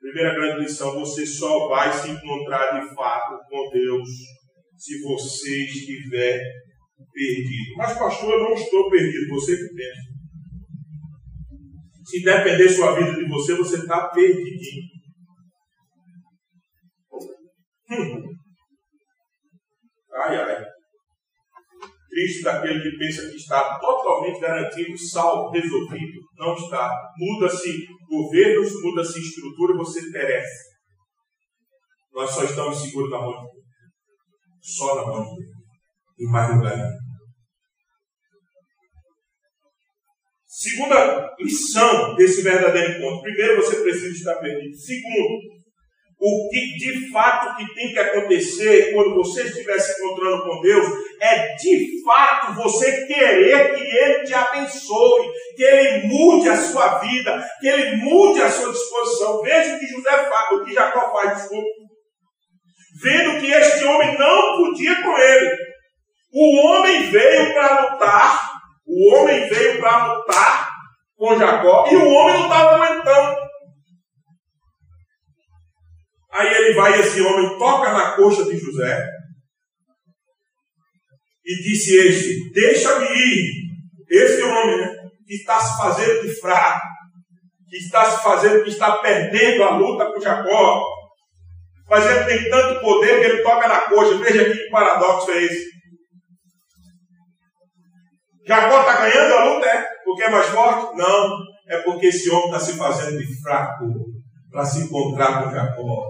Primeira 0.00 0.34
grande 0.34 0.62
lição: 0.62 0.98
você 0.98 1.24
só 1.24 1.68
vai 1.68 1.92
se 1.92 2.10
encontrar 2.10 2.80
de 2.80 2.94
fato 2.94 3.38
com 3.48 3.70
Deus 3.70 4.08
se 4.76 5.00
você 5.02 5.64
estiver 5.64 6.40
perdido. 7.12 7.76
Mas, 7.76 7.98
pastor, 7.98 8.32
eu 8.32 8.40
não 8.40 8.52
estou 8.54 8.90
perdido, 8.90 9.28
você 9.28 9.56
que 9.56 9.74
pensa. 9.74 10.15
Se 12.06 12.22
depender 12.22 12.68
sua 12.68 12.94
vida 12.94 13.12
de 13.14 13.28
você, 13.28 13.56
você 13.56 13.78
está 13.78 14.08
perdidinho. 14.10 14.84
Hum. 17.90 18.22
Ai, 20.14 20.36
ai. 20.36 20.64
Triste 22.08 22.44
daquele 22.44 22.80
que 22.80 22.96
pensa 22.96 23.28
que 23.28 23.36
está 23.36 23.76
totalmente 23.80 24.40
garantido, 24.40 24.96
salvo, 24.96 25.50
resolvido. 25.50 26.20
Não 26.38 26.54
está. 26.54 26.88
Muda-se 27.18 27.86
governos, 28.08 28.70
muda-se 28.82 29.18
estrutura 29.18 29.74
e 29.74 29.76
você 29.76 30.12
perece. 30.12 30.76
Nós 32.12 32.30
só 32.30 32.44
estamos 32.44 32.80
seguros 32.80 33.10
na 33.10 33.18
mão 33.18 33.32
de 33.32 33.52
Deus. 33.52 33.66
Só 34.62 34.94
na 34.94 35.06
mão 35.06 35.24
de 35.24 35.44
Deus. 35.44 35.56
Em 36.20 36.30
mais 36.30 36.54
lugar 36.54 36.76
nenhum. 36.76 37.05
Segunda 40.58 41.34
lição 41.38 42.14
desse 42.14 42.40
verdadeiro 42.40 42.92
encontro. 42.92 43.20
Primeiro, 43.20 43.56
você 43.56 43.76
precisa 43.76 44.08
estar 44.08 44.36
perdido. 44.36 44.74
Segundo, 44.74 45.38
o 46.18 46.48
que 46.48 46.78
de 46.78 47.12
fato 47.12 47.56
que 47.58 47.74
tem 47.74 47.92
que 47.92 47.98
acontecer 47.98 48.94
quando 48.94 49.16
você 49.16 49.42
estiver 49.42 49.78
se 49.78 50.00
encontrando 50.00 50.44
com 50.44 50.62
Deus 50.62 50.86
é 51.20 51.54
de 51.56 52.02
fato 52.02 52.54
você 52.54 53.06
querer 53.06 53.74
que 53.74 53.82
Ele 53.82 54.24
te 54.24 54.32
abençoe, 54.32 55.30
que 55.54 55.62
Ele 55.62 56.06
mude 56.06 56.48
a 56.48 56.56
sua 56.56 57.00
vida, 57.00 57.46
que 57.60 57.68
Ele 57.68 57.96
mude 57.96 58.40
a 58.40 58.50
sua 58.50 58.72
disposição. 58.72 59.42
Veja 59.42 59.76
o 59.76 59.78
que 59.78 59.86
José 59.86 60.10
faz, 60.10 60.52
o 60.52 60.64
que 60.64 60.72
Jacó 60.72 61.12
faz, 61.12 61.36
desculpa. 61.36 61.68
Vendo 63.02 63.40
que 63.40 63.52
este 63.52 63.84
homem 63.84 64.18
não 64.18 64.56
podia 64.56 65.02
com 65.02 65.18
ele. 65.18 65.54
O 66.32 66.56
homem 66.66 67.10
veio 67.10 67.52
para 67.52 67.92
lutar, 67.92 68.55
o 68.86 69.14
homem 69.14 69.48
veio 69.48 69.80
para 69.80 70.14
lutar 70.14 70.70
com 71.16 71.38
Jacó 71.38 71.88
e 71.90 71.96
o 71.96 72.08
homem 72.08 72.34
não 72.34 72.42
estava 72.44 72.76
aguentando. 72.76 73.36
Aí 76.32 76.54
ele 76.54 76.74
vai, 76.74 77.00
esse 77.00 77.20
homem 77.20 77.58
toca 77.58 77.92
na 77.92 78.12
coxa 78.12 78.44
de 78.44 78.58
José 78.58 79.06
e 81.44 81.62
disse 81.62 81.96
este: 81.96 82.52
Deixa-me 82.52 83.06
ir. 83.06 83.66
Esse 84.08 84.42
homem 84.42 84.78
né, 84.78 84.94
que 85.26 85.34
está 85.34 85.58
se 85.58 85.76
fazendo 85.78 86.22
de 86.22 86.40
fraco, 86.40 86.86
que 87.68 87.76
está 87.76 88.04
se 88.04 88.22
fazendo, 88.22 88.62
que 88.62 88.70
está 88.70 88.98
perdendo 88.98 89.64
a 89.64 89.70
luta 89.76 90.12
com 90.12 90.20
Jacó, 90.20 90.84
mas 91.88 92.06
ele 92.06 92.24
tem 92.24 92.50
tanto 92.50 92.80
poder 92.80 93.20
que 93.20 93.26
ele 93.26 93.42
toca 93.42 93.66
na 93.66 93.80
coxa. 93.80 94.16
Veja 94.18 94.44
que 94.44 94.70
paradoxo 94.70 95.30
é 95.32 95.42
esse. 95.42 95.75
Jacó 98.46 98.80
está 98.80 99.00
ganhando 99.00 99.34
a 99.34 99.44
luta, 99.44 99.66
é? 99.66 99.84
Porque 100.04 100.22
é 100.22 100.30
mais 100.30 100.46
forte? 100.46 100.96
Não. 100.96 101.36
É 101.68 101.78
porque 101.82 102.06
esse 102.06 102.30
homem 102.30 102.46
está 102.46 102.60
se 102.60 102.78
fazendo 102.78 103.18
de 103.18 103.42
fraco 103.42 103.84
para 104.50 104.64
se 104.64 104.84
encontrar 104.84 105.42
com 105.42 105.50
Jacó. 105.50 106.06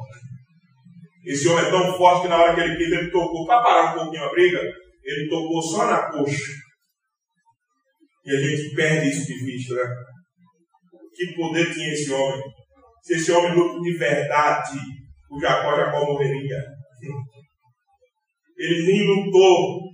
Esse 1.24 1.48
homem 1.48 1.64
é 1.64 1.70
tão 1.70 1.96
forte 1.96 2.22
que 2.22 2.28
na 2.28 2.36
hora 2.36 2.54
que 2.54 2.60
ele 2.60 2.76
quis, 2.76 2.92
ele 2.92 3.10
tocou, 3.10 3.46
para 3.46 3.62
parar 3.62 3.92
um 3.92 3.98
pouquinho 3.98 4.24
a 4.24 4.30
briga, 4.30 4.60
ele 5.02 5.28
tocou 5.28 5.62
só 5.62 5.86
na 5.86 6.10
coxa. 6.10 6.52
E 8.24 8.36
a 8.36 8.40
gente 8.40 8.74
perde 8.74 9.08
isso 9.08 9.26
de 9.26 9.44
vista, 9.44 9.74
né? 9.74 9.94
Que 11.14 11.34
poder 11.34 11.72
tinha 11.72 11.92
esse 11.92 12.12
homem? 12.12 12.42
Se 13.02 13.14
esse 13.14 13.32
homem 13.32 13.54
luta 13.54 13.80
de 13.80 13.96
verdade, 13.96 14.78
o 15.30 15.40
Jacó, 15.40 15.74
Jacó 15.74 16.04
morreria. 16.04 16.62
Ele 18.58 18.86
nem 18.86 19.06
lutou 19.06 19.85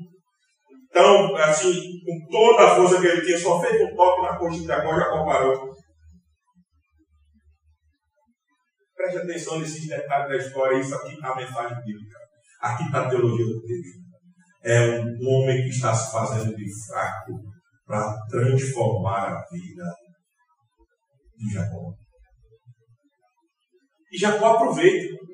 tão, 0.92 1.35
assim, 1.37 1.72
com 2.05 2.28
toda 2.31 2.64
a 2.64 2.76
força 2.76 3.00
que 3.00 3.07
ele 3.07 3.22
tinha, 3.22 3.38
só 3.38 3.61
fez 3.61 3.81
um 3.81 3.96
toque 3.96 4.22
na 4.22 4.38
coxa 4.38 4.61
de 4.61 4.66
Jacó, 4.66 4.94
Jacó 4.94 5.24
parou. 5.24 5.72
Preste 8.94 9.18
atenção 9.18 9.59
nesses 9.59 9.88
detalhes 9.88 10.28
da 10.28 10.37
história. 10.37 10.78
Isso 10.78 10.94
aqui 10.94 11.14
está 11.14 11.33
a 11.33 11.37
mensagem 11.37 11.76
bíblica. 11.85 12.18
Aqui 12.61 12.85
está 12.85 13.02
a 13.02 13.09
teologia 13.09 13.46
do 13.46 13.62
texto. 13.62 14.02
É 14.64 15.00
um 15.00 15.28
homem 15.28 15.62
que 15.62 15.70
está 15.70 15.92
se 15.92 16.12
fazendo 16.12 16.55
de 16.55 16.64
fraco 16.87 17.33
para 17.85 18.14
transformar 18.31 19.33
a 19.33 19.44
vida 19.50 19.85
de 21.37 21.52
Jacó. 21.52 21.92
E 24.12 24.18
Jacó 24.18 24.55
aproveita. 24.55 25.32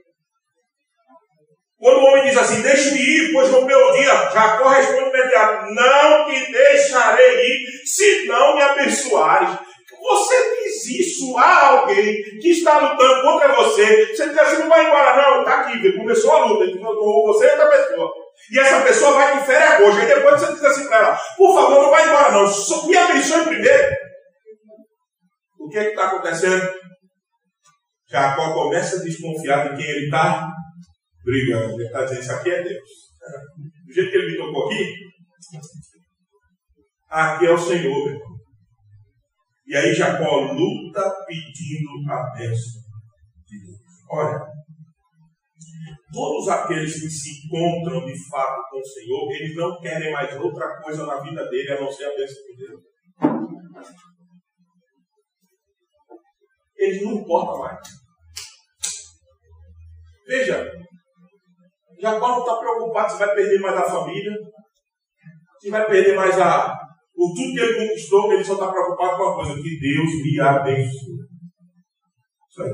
Quando 1.80 1.98
o 1.98 2.04
homem 2.06 2.24
diz 2.24 2.36
assim, 2.36 2.60
deixe-me 2.60 3.00
ir, 3.00 3.32
pois 3.32 3.50
no 3.50 3.64
meu 3.64 3.92
dia, 3.92 4.30
Jacó 4.30 4.68
responde 4.68 5.10
imediato, 5.10 5.72
não 5.72 6.26
te 6.26 6.50
deixarei 6.50 7.46
ir, 7.46 7.86
se 7.86 8.26
não 8.26 8.56
me 8.56 8.62
abençoares. 8.62 9.50
Você 10.00 10.56
diz 10.56 10.86
isso 11.00 11.36
a 11.36 11.66
alguém 11.66 12.22
que 12.40 12.50
está 12.50 12.78
lutando 12.78 13.22
contra 13.22 13.54
você. 13.54 14.06
Você 14.06 14.28
diz 14.28 14.38
assim, 14.38 14.58
não 14.58 14.68
vai 14.68 14.86
embora, 14.86 15.16
não. 15.16 15.40
Está 15.40 15.60
aqui, 15.60 15.92
começou 15.96 16.32
a 16.32 16.44
luta 16.46 16.64
entre 16.64 16.80
você 16.80 17.46
e 17.46 17.50
outra 17.50 17.66
pessoa. 17.66 18.12
E 18.52 18.58
essa 18.58 18.80
pessoa 18.82 19.12
vai 19.12 19.44
ferir 19.44 19.62
a 19.62 19.76
coxa. 19.76 20.00
Aí 20.00 20.06
depois 20.06 20.40
você 20.40 20.52
diz 20.52 20.64
assim 20.64 20.88
para 20.88 20.98
ela, 20.98 21.20
por 21.36 21.54
favor, 21.54 21.82
não 21.82 21.90
vai 21.90 22.04
embora, 22.06 22.30
não. 22.32 22.86
Me 22.86 22.96
abençoe 22.96 23.44
primeiro. 23.44 23.96
O 25.58 25.68
que 25.68 25.78
é 25.78 25.84
que 25.84 25.90
está 25.90 26.06
acontecendo? 26.06 26.72
Jacó 28.08 28.54
começa 28.54 28.96
a 28.96 29.02
desconfiar 29.02 29.68
de 29.68 29.76
quem 29.76 29.90
ele 29.90 30.04
está 30.04 30.48
brigando. 31.28 31.74
Ele 31.74 31.84
está 31.84 32.04
dizendo, 32.04 32.20
isso 32.20 32.32
aqui 32.32 32.50
é 32.50 32.62
Deus. 32.62 32.90
Do 33.86 33.92
jeito 33.92 34.10
que 34.10 34.16
ele 34.16 34.32
me 34.32 34.38
tocou 34.38 34.66
aqui, 34.66 34.94
aqui 37.10 37.46
é 37.46 37.52
o 37.52 37.58
Senhor, 37.58 38.04
meu 38.04 38.14
irmão. 38.14 38.38
E 39.66 39.76
aí 39.76 39.94
Jacó 39.94 40.52
luta 40.52 41.14
pedindo 41.26 42.10
a 42.10 42.32
bênção 42.34 42.80
de 43.46 43.66
Deus. 43.66 43.78
Olha, 44.10 44.38
todos 46.10 46.48
aqueles 46.48 46.94
que 46.94 47.10
se 47.10 47.46
encontram 47.46 48.06
de 48.06 48.14
fato 48.30 48.62
com 48.70 48.78
o 48.78 48.86
Senhor, 48.86 49.30
eles 49.32 49.54
não 49.54 49.78
querem 49.78 50.10
mais 50.10 50.34
outra 50.40 50.80
coisa 50.80 51.04
na 51.04 51.20
vida 51.20 51.46
dele 51.50 51.72
a 51.72 51.80
não 51.82 51.92
ser 51.92 52.06
a 52.06 52.16
bênção 52.16 52.42
de 52.44 52.56
Deus. 52.56 52.82
Eles 56.78 57.02
não 57.02 57.18
importam 57.18 57.58
mais. 57.58 57.78
Veja, 60.26 60.72
Jacó 62.00 62.28
não 62.28 62.40
está 62.40 62.56
preocupado 62.56 63.12
se 63.12 63.18
vai 63.18 63.34
perder 63.34 63.60
mais 63.60 63.76
a 63.76 63.82
família, 63.82 64.32
se 65.60 65.70
vai 65.70 65.86
perder 65.86 66.14
mais 66.14 66.38
a, 66.38 66.72
por 67.14 67.34
tudo 67.34 67.52
que 67.52 67.60
ele 67.60 67.88
conquistou, 67.88 68.32
ele 68.32 68.44
só 68.44 68.54
está 68.54 68.70
preocupado 68.70 69.16
com 69.16 69.22
uma 69.24 69.34
coisa: 69.34 69.54
que 69.54 69.80
Deus 69.80 70.10
lhe 70.22 70.40
abençoe. 70.40 71.18
Isso 72.48 72.62
aí. 72.62 72.70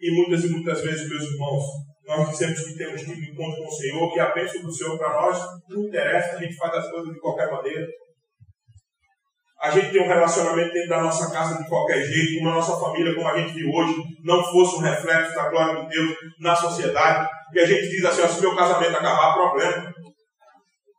E 0.00 0.10
muitas 0.10 0.44
e 0.44 0.48
muitas 0.48 0.80
vezes, 0.82 1.08
meus 1.08 1.24
irmãos, 1.24 1.62
nós 2.06 2.30
dizemos 2.30 2.60
que 2.60 2.76
temos 2.76 3.02
que 3.02 3.10
ir 3.10 3.30
encontro 3.30 3.62
com 3.62 3.68
o 3.68 3.70
Senhor, 3.70 4.16
e 4.16 4.20
a 4.20 4.32
bênção 4.32 4.62
do 4.62 4.72
Senhor 4.72 4.96
para 4.96 5.20
nós 5.20 5.38
não 5.68 5.82
interessa, 5.84 6.36
a 6.36 6.42
gente 6.42 6.56
faz 6.56 6.74
as 6.74 6.90
coisas 6.90 7.12
de 7.12 7.20
qualquer 7.20 7.50
maneira. 7.50 7.86
A 9.60 9.70
gente 9.70 9.90
tem 9.90 10.02
um 10.02 10.08
relacionamento 10.08 10.72
dentro 10.72 10.88
da 10.90 11.02
nossa 11.02 11.32
casa 11.32 11.62
de 11.62 11.68
qualquer 11.68 12.02
jeito, 12.02 12.38
como 12.38 12.50
a 12.50 12.54
nossa 12.56 12.78
família, 12.78 13.14
como 13.14 13.26
a 13.26 13.38
gente 13.38 13.54
viu 13.54 13.70
hoje, 13.70 13.94
não 14.22 14.44
fosse 14.44 14.76
um 14.76 14.80
reflexo 14.80 15.34
da 15.34 15.48
glória 15.48 15.82
de 15.82 15.88
Deus 15.88 16.16
na 16.38 16.54
sociedade. 16.54 17.28
E 17.54 17.60
a 17.60 17.66
gente 17.66 17.88
diz 17.88 18.04
assim: 18.04 18.28
se 18.28 18.40
meu 18.40 18.54
casamento 18.54 18.96
acabar, 18.96 19.34
problema. 19.34 19.94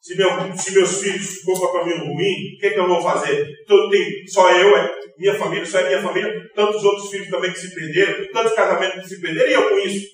Se, 0.02 0.16
meu, 0.16 0.58
se 0.58 0.74
meus 0.74 1.02
filhos 1.02 1.42
for 1.42 1.60
para 1.60 1.82
caminho 1.82 2.06
ruim, 2.06 2.56
o 2.56 2.60
que, 2.60 2.70
que 2.70 2.80
eu 2.80 2.88
vou 2.88 3.02
fazer? 3.02 3.46
Então, 3.64 3.90
tem, 3.90 4.26
só 4.28 4.50
eu, 4.52 4.78
é 4.78 4.90
minha 5.18 5.36
família, 5.36 5.66
só 5.66 5.80
é 5.80 5.88
minha 5.88 6.02
família, 6.02 6.50
tantos 6.56 6.84
outros 6.84 7.10
filhos 7.10 7.30
também 7.30 7.52
que 7.52 7.60
se 7.60 7.76
perderam, 7.76 8.32
tantos 8.32 8.54
casamentos 8.54 9.02
que 9.02 9.10
se 9.10 9.22
perderam, 9.22 9.50
e 9.50 9.54
eu 9.54 9.70
com 9.70 9.78
isso. 9.80 10.08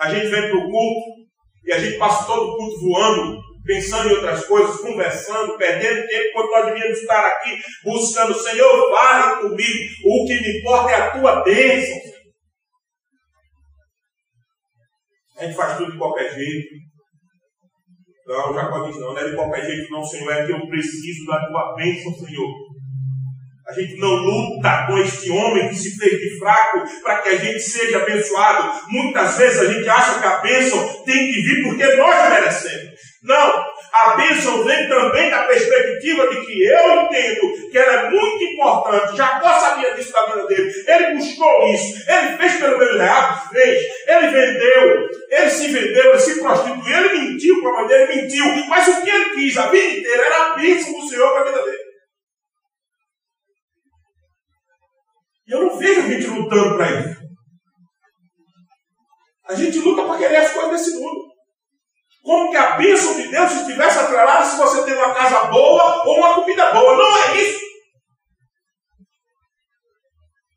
A 0.00 0.12
gente 0.12 0.26
vem 0.28 0.48
para 0.48 0.58
o 0.58 0.70
culto 0.70 1.30
e 1.64 1.72
a 1.72 1.78
gente 1.78 1.98
passa 1.98 2.26
todo 2.26 2.42
o 2.42 2.56
culto 2.56 2.80
voando 2.80 3.49
pensando 3.64 4.08
em 4.08 4.12
outras 4.12 4.44
coisas, 4.46 4.80
conversando, 4.80 5.56
perdendo 5.56 6.06
tempo, 6.06 6.32
quando 6.32 6.50
nós 6.50 6.66
devíamos 6.66 6.98
estar 6.98 7.26
aqui 7.26 7.62
buscando, 7.84 8.34
Senhor, 8.34 8.90
fale 8.90 9.40
comigo. 9.42 9.90
O 10.04 10.26
que 10.26 10.40
me 10.40 10.58
importa 10.58 10.90
é 10.90 10.94
a 10.94 11.10
tua 11.10 11.42
bênção. 11.42 11.98
A 15.38 15.44
gente 15.44 15.56
faz 15.56 15.78
tudo 15.78 15.92
de 15.92 15.98
qualquer 15.98 16.34
jeito. 16.34 16.68
Não, 18.26 18.54
Jacó 18.54 18.86
diz, 18.86 18.96
não, 18.98 19.12
não 19.12 19.18
é 19.18 19.28
de 19.28 19.34
qualquer 19.34 19.66
jeito, 19.66 19.90
não, 19.90 20.04
Senhor, 20.04 20.30
é 20.32 20.46
que 20.46 20.52
eu 20.52 20.68
preciso 20.68 21.26
da 21.26 21.48
tua 21.48 21.74
bênção, 21.74 22.12
Senhor. 22.12 22.48
A 23.66 23.72
gente 23.72 23.96
não 23.98 24.14
luta 24.14 24.86
com 24.86 24.98
este 24.98 25.30
homem 25.30 25.68
que 25.68 25.76
se 25.76 25.96
fez 25.96 26.12
de 26.12 26.38
fraco 26.38 26.84
para 27.02 27.22
que 27.22 27.28
a 27.28 27.36
gente 27.36 27.60
seja 27.60 28.02
abençoado. 28.02 28.72
Muitas 28.88 29.38
vezes 29.38 29.60
a 29.60 29.72
gente 29.72 29.88
acha 29.88 30.20
que 30.20 30.26
a 30.26 30.38
bênção 30.38 31.04
tem 31.04 31.32
que 31.32 31.40
vir 31.40 31.62
porque 31.64 31.96
nós 31.96 32.30
merecemos. 32.30 33.09
Não, 33.22 33.66
a 33.92 34.16
bênção 34.16 34.64
vem 34.64 34.88
também 34.88 35.30
da 35.30 35.44
perspectiva 35.44 36.26
de 36.28 36.46
que 36.46 36.64
eu 36.64 37.02
entendo 37.02 37.70
que 37.70 37.76
ela 37.76 37.92
é 37.92 38.10
muito 38.10 38.44
importante. 38.44 39.14
Jacó 39.14 39.60
sabia 39.60 39.94
disso 39.94 40.12
da 40.12 40.24
vida 40.24 40.46
dele. 40.46 40.72
Ele 40.86 41.16
buscou 41.16 41.68
isso. 41.68 42.10
Ele 42.10 42.38
fez 42.38 42.56
pelo 42.56 42.78
menos 42.78 42.96
real, 42.96 43.48
fez. 43.52 43.82
Ele 44.06 44.28
vendeu. 44.28 45.08
Ele 45.30 45.50
se 45.50 45.68
vendeu, 45.68 46.10
ele 46.10 46.18
se 46.18 46.40
prostituiu. 46.40 46.96
Ele 46.96 47.18
mentiu 47.18 47.60
para 47.60 47.70
a 47.70 47.74
mãe 47.74 47.86
dele, 47.88 48.22
mentiu. 48.22 48.44
Mas 48.68 48.88
o 48.88 49.02
que 49.02 49.10
ele 49.10 49.34
quis 49.34 49.56
a 49.58 49.66
vida 49.66 49.98
inteira 49.98 50.24
era 50.24 50.42
a 50.44 50.54
bênção 50.56 50.98
do 50.98 51.06
Senhor 51.06 51.30
para 51.30 51.42
a 51.42 51.44
vida 51.44 51.62
dele. 51.62 51.90
E 55.46 55.52
eu 55.52 55.62
não 55.62 55.76
vejo 55.76 56.00
a 56.00 56.08
gente 56.08 56.26
lutando 56.26 56.76
para 56.76 57.00
isso. 57.00 57.20
A 59.46 59.54
gente 59.54 59.78
luta 59.80 60.04
para 60.04 60.18
querer 60.18 60.36
as 60.36 60.52
coisas 60.52 60.70
desse 60.70 60.98
mundo. 60.98 61.29
Como 62.22 62.50
que 62.50 62.56
a 62.56 62.76
bênção 62.76 63.14
de 63.14 63.28
Deus 63.28 63.52
estivesse 63.52 63.98
atrelada 63.98 64.44
se 64.44 64.56
você 64.56 64.84
tem 64.84 64.94
uma 64.94 65.14
casa 65.14 65.44
boa 65.44 66.04
ou 66.06 66.18
uma 66.18 66.34
comida 66.34 66.70
boa. 66.72 66.96
Não 66.96 67.18
é 67.18 67.42
isso. 67.42 67.60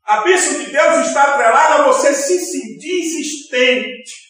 A 0.06 0.20
bênção 0.20 0.58
de 0.58 0.70
Deus 0.70 1.06
está 1.06 1.22
atrelada 1.22 1.74
a 1.74 1.86
você 1.86 2.14
se 2.14 2.38
sentir 2.38 3.00
existente 3.00 4.24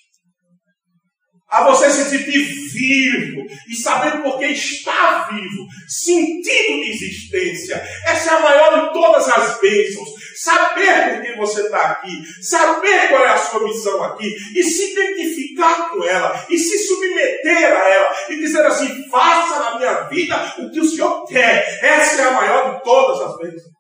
a 1.55 1.63
você 1.63 1.89
se 1.89 2.11
sentir 2.11 2.43
vivo 2.43 3.47
e 3.69 3.77
saber 3.77 4.23
por 4.23 4.39
que 4.39 4.47
está 4.47 5.29
vivo, 5.31 5.67
sentido 5.87 6.83
de 6.83 6.91
existência. 6.91 7.77
Essa 8.07 8.31
é 8.33 8.35
a 8.35 8.41
maior 8.41 8.89
de 8.89 8.93
todas 8.93 9.29
as 9.29 9.61
bênçãos. 9.61 10.09
Saber 10.35 11.15
por 11.15 11.23
que 11.23 11.37
você 11.37 11.63
está 11.63 11.91
aqui, 11.91 12.23
saber 12.43 13.09
qual 13.09 13.25
é 13.25 13.31
a 13.31 13.39
sua 13.39 13.63
missão 13.65 14.03
aqui 14.03 14.27
e 14.57 14.63
se 14.63 14.93
identificar 14.93 15.91
com 15.91 16.05
ela 16.05 16.47
e 16.49 16.59
se 16.59 16.79
submeter 16.87 17.73
a 17.73 17.89
ela 17.89 18.15
e 18.31 18.37
dizer 18.37 18.65
assim: 18.67 19.09
faça 19.09 19.59
na 19.59 19.79
minha 19.79 20.03
vida 20.09 20.55
o 20.59 20.71
que 20.71 20.81
o 20.81 20.85
Senhor 20.85 21.25
quer. 21.27 21.65
Essa 21.83 22.23
é 22.23 22.25
a 22.29 22.33
maior 22.33 22.77
de 22.77 22.85
todas 22.85 23.21
as 23.21 23.37
bênçãos. 23.39 23.75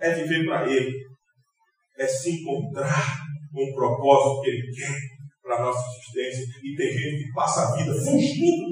É 0.00 0.14
viver 0.14 0.46
para 0.46 0.70
Ele, 0.70 0.92
é 1.98 2.06
se 2.06 2.30
encontrar 2.30 3.18
com 3.52 3.62
o 3.62 3.74
propósito 3.74 4.40
que 4.42 4.50
Ele 4.50 4.72
quer 4.74 5.20
para 5.42 5.56
a 5.56 5.62
nossa 5.66 5.84
existência. 5.90 6.46
E 6.62 6.76
tem 6.76 6.92
gente 6.92 7.24
que 7.24 7.32
passa 7.32 7.62
a 7.62 7.76
vida 7.76 7.92
fugindo 7.92 8.70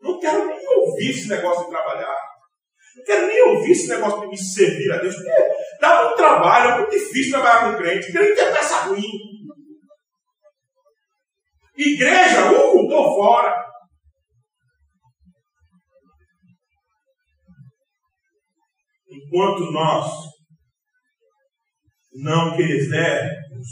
Não 0.00 0.18
quero 0.20 0.46
nem 0.46 0.68
ouvir 0.76 1.10
esse 1.10 1.28
negócio 1.28 1.64
de 1.64 1.70
trabalhar. 1.70 2.21
Não 2.96 3.04
quero 3.04 3.26
nem 3.26 3.42
ouvir 3.42 3.72
esse 3.72 3.88
negócio 3.88 4.20
de 4.20 4.28
me 4.28 4.38
servir 4.38 4.92
a 4.92 4.98
Deus. 4.98 5.14
Porque 5.14 5.30
dá 5.80 6.02
muito 6.02 6.16
trabalho, 6.16 6.70
é 6.70 6.78
muito 6.78 6.90
difícil 6.90 7.32
trabalhar 7.32 7.72
com 7.72 7.78
crente. 7.78 8.12
Crente 8.12 8.40
é 8.40 8.52
peça 8.52 8.82
ruim. 8.82 9.02
Igreja, 11.76 12.52
uh, 12.52 12.82
estou 12.82 13.16
fora. 13.16 13.62
Enquanto 19.08 19.72
nós 19.72 20.10
não 22.14 22.56
quisermos 22.56 23.66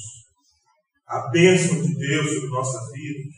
a 1.06 1.28
bênção 1.30 1.82
de 1.82 1.94
Deus 1.98 2.32
sobre 2.32 2.50
nossa 2.50 2.78
vida, 2.92 3.28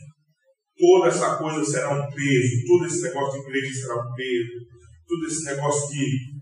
toda 0.77 1.07
essa 1.07 1.37
coisa 1.37 1.63
será 1.65 1.89
um 1.89 2.09
peso, 2.09 2.67
todo 2.67 2.85
esse 2.85 3.01
negócio 3.01 3.41
de 3.41 3.47
igreja 3.47 3.81
será 3.81 3.95
um 3.95 4.13
peso, 4.13 4.72
todo 5.07 5.25
esse 5.27 5.43
negócio 5.45 5.89
de 5.89 6.33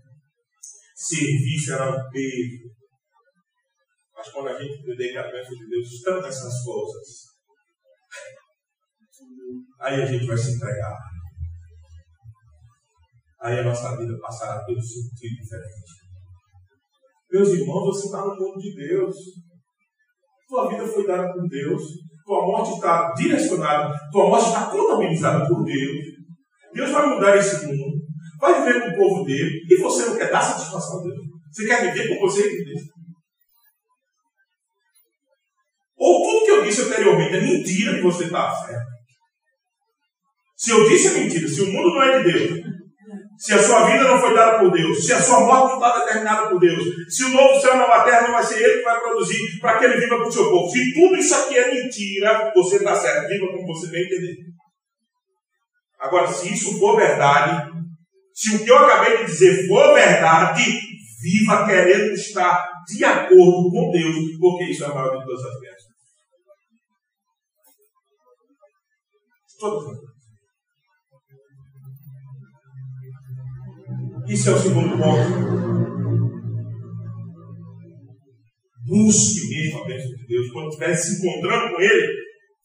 serviço 0.94 1.74
um 1.74 2.10
peso. 2.10 2.72
Mas 4.14 4.28
quando 4.32 4.48
a 4.48 4.62
gente 4.62 4.82
que 4.82 5.18
a 5.18 5.30
bênção 5.30 5.56
de 5.56 5.68
Deus 5.68 5.88
está 5.88 6.20
nessas 6.20 6.64
coisas, 6.64 7.32
aí 9.80 10.02
a 10.02 10.06
gente 10.06 10.26
vai 10.26 10.36
se 10.36 10.54
entregar. 10.54 10.98
Aí 13.40 13.58
a 13.58 13.64
nossa 13.64 13.96
vida 13.96 14.16
passará 14.20 14.60
a 14.60 14.64
ter 14.64 14.76
um 14.76 14.80
sentido 14.80 15.42
diferente. 15.42 16.02
Meus 17.32 17.48
irmãos, 17.48 17.86
você 17.86 18.06
está 18.06 18.18
no 18.24 18.36
mundo 18.36 18.58
de 18.60 18.74
Deus. 18.76 19.16
Tua 20.46 20.68
vida 20.68 20.86
foi 20.86 21.06
dada 21.06 21.32
por 21.32 21.48
Deus. 21.48 21.82
Tua 22.24 22.46
morte 22.46 22.74
está 22.74 23.12
direcionada. 23.14 23.92
Tua 24.12 24.28
morte 24.28 24.46
está 24.46 24.70
contabilizada 24.70 25.48
por 25.48 25.64
Deus. 25.64 26.04
Deus 26.72 26.90
vai 26.90 27.08
mudar 27.08 27.36
esse 27.36 27.66
mundo. 27.66 27.91
Vai 28.42 28.60
viver 28.60 28.82
com 28.82 28.88
o 28.88 28.96
povo 28.96 29.24
dele. 29.24 29.64
E 29.70 29.76
você 29.76 30.04
não 30.04 30.16
quer 30.16 30.28
dar 30.28 30.42
satisfação 30.42 30.98
a 30.98 31.02
Deus. 31.04 31.16
Você 31.52 31.64
quer 31.64 31.92
viver 31.92 32.08
com 32.08 32.26
você 32.26 32.40
e 32.40 32.64
Deus. 32.64 32.80
Ou 35.96 36.22
tudo 36.24 36.44
que 36.44 36.50
eu 36.50 36.64
disse 36.64 36.82
anteriormente 36.82 37.36
é 37.36 37.40
mentira 37.40 37.94
que 37.94 38.02
você 38.02 38.24
está 38.24 38.52
certo. 38.52 38.90
Se 40.56 40.72
eu 40.72 40.88
disse 40.88 41.06
é 41.06 41.20
mentira, 41.20 41.46
se 41.46 41.62
o 41.62 41.72
mundo 41.72 41.94
não 41.94 42.02
é 42.02 42.18
de 42.20 42.32
Deus, 42.32 42.64
se 43.38 43.54
a 43.54 43.62
sua 43.62 43.86
vida 43.86 44.02
não 44.04 44.20
foi 44.20 44.34
dada 44.34 44.58
por 44.58 44.72
Deus, 44.72 45.06
se 45.06 45.12
a 45.12 45.22
sua 45.22 45.40
morte 45.40 45.70
não 45.70 45.74
está 45.74 46.00
determinada 46.00 46.48
por 46.48 46.58
Deus, 46.58 46.84
se 47.08 47.24
o 47.24 47.28
novo 47.28 47.60
céu 47.60 47.72
e 47.72 47.76
a 47.76 47.78
nova 47.78 48.04
terra 48.04 48.22
não 48.22 48.32
vai 48.32 48.42
ser 48.42 48.60
Ele 48.60 48.78
que 48.78 48.84
vai 48.84 49.00
produzir 49.00 49.60
para 49.60 49.78
que 49.78 49.84
Ele 49.84 50.00
viva 50.00 50.16
para 50.16 50.26
o 50.26 50.32
seu 50.32 50.50
povo, 50.50 50.68
se 50.68 50.94
tudo 50.94 51.16
isso 51.16 51.34
aqui 51.34 51.58
é 51.58 51.70
mentira, 51.70 52.52
você 52.54 52.76
está 52.76 52.96
certo, 52.96 53.28
viva 53.28 53.46
como 53.46 53.66
você 53.66 53.88
bem 53.88 54.02
entender. 54.02 54.36
Agora, 56.00 56.26
se 56.26 56.52
isso 56.52 56.78
for 56.80 56.96
verdade, 56.96 57.81
se 58.34 58.56
o 58.56 58.64
que 58.64 58.70
eu 58.70 58.78
acabei 58.78 59.18
de 59.18 59.24
dizer 59.26 59.66
for 59.68 59.94
verdade, 59.94 60.62
viva 61.22 61.66
querendo 61.66 62.12
estar 62.12 62.68
de 62.86 63.04
acordo 63.04 63.70
com 63.70 63.90
Deus, 63.90 64.38
porque 64.38 64.64
isso 64.64 64.84
é 64.84 64.86
a 64.86 64.94
maior 64.94 65.18
de 65.18 65.24
todas 65.24 65.44
as 65.44 65.60
bênçãos. 65.60 65.92
Todas 69.58 69.98
as 69.98 70.12
Isso 74.28 74.50
é 74.50 74.52
o 74.54 74.58
segundo 74.58 74.96
ponto. 74.96 75.72
Busque 78.86 79.48
mesmo 79.50 79.82
a 79.82 79.86
bênção 79.86 80.10
de 80.10 80.26
Deus. 80.26 80.50
Quando 80.52 80.68
estiver 80.68 80.94
se 80.94 81.18
encontrando 81.18 81.74
com 81.74 81.82
Ele, 81.82 82.12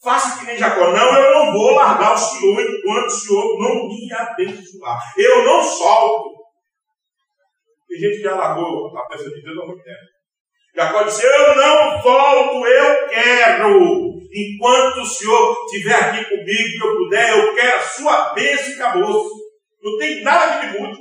faça 0.03 0.39
que 0.39 0.45
nem 0.45 0.57
Jacó. 0.57 0.91
Não, 0.91 1.15
eu 1.15 1.33
não 1.33 1.53
vou 1.53 1.71
largar 1.71 2.13
o 2.13 2.17
Senhor 2.17 2.59
enquanto 2.61 3.07
o 3.07 3.11
Senhor 3.11 3.59
não 3.59 3.87
me 3.87 4.13
abençoar. 4.13 5.13
Eu 5.17 5.45
não 5.45 5.63
solto. 5.63 6.37
Tem 7.87 7.99
gente 7.99 8.17
que 8.17 8.23
já 8.23 8.35
largou 8.35 8.97
a 8.97 9.07
bênção 9.07 9.31
de 9.31 9.41
Deus 9.41 9.57
há 9.57 9.65
muito 9.65 9.83
tempo. 9.83 10.17
Jacó 10.75 11.03
disse: 11.03 11.25
Eu 11.25 11.55
não 11.55 12.01
volto, 12.01 12.67
eu 12.67 13.07
quero. 13.07 14.07
Enquanto 14.31 15.01
o 15.01 15.05
Senhor 15.05 15.55
estiver 15.65 15.95
aqui 15.95 16.25
comigo 16.25 16.45
e 16.45 16.79
eu 16.83 16.97
puder, 16.97 17.37
eu 17.37 17.55
quero 17.55 17.77
a 17.77 17.81
sua 17.81 18.33
bênção 18.33 18.69
e 18.69 18.73
acabou. 18.73 19.23
Não 19.81 19.97
tem 19.97 20.21
nada 20.21 20.59
que 20.59 20.67
me 20.67 20.79
mude. 20.79 20.99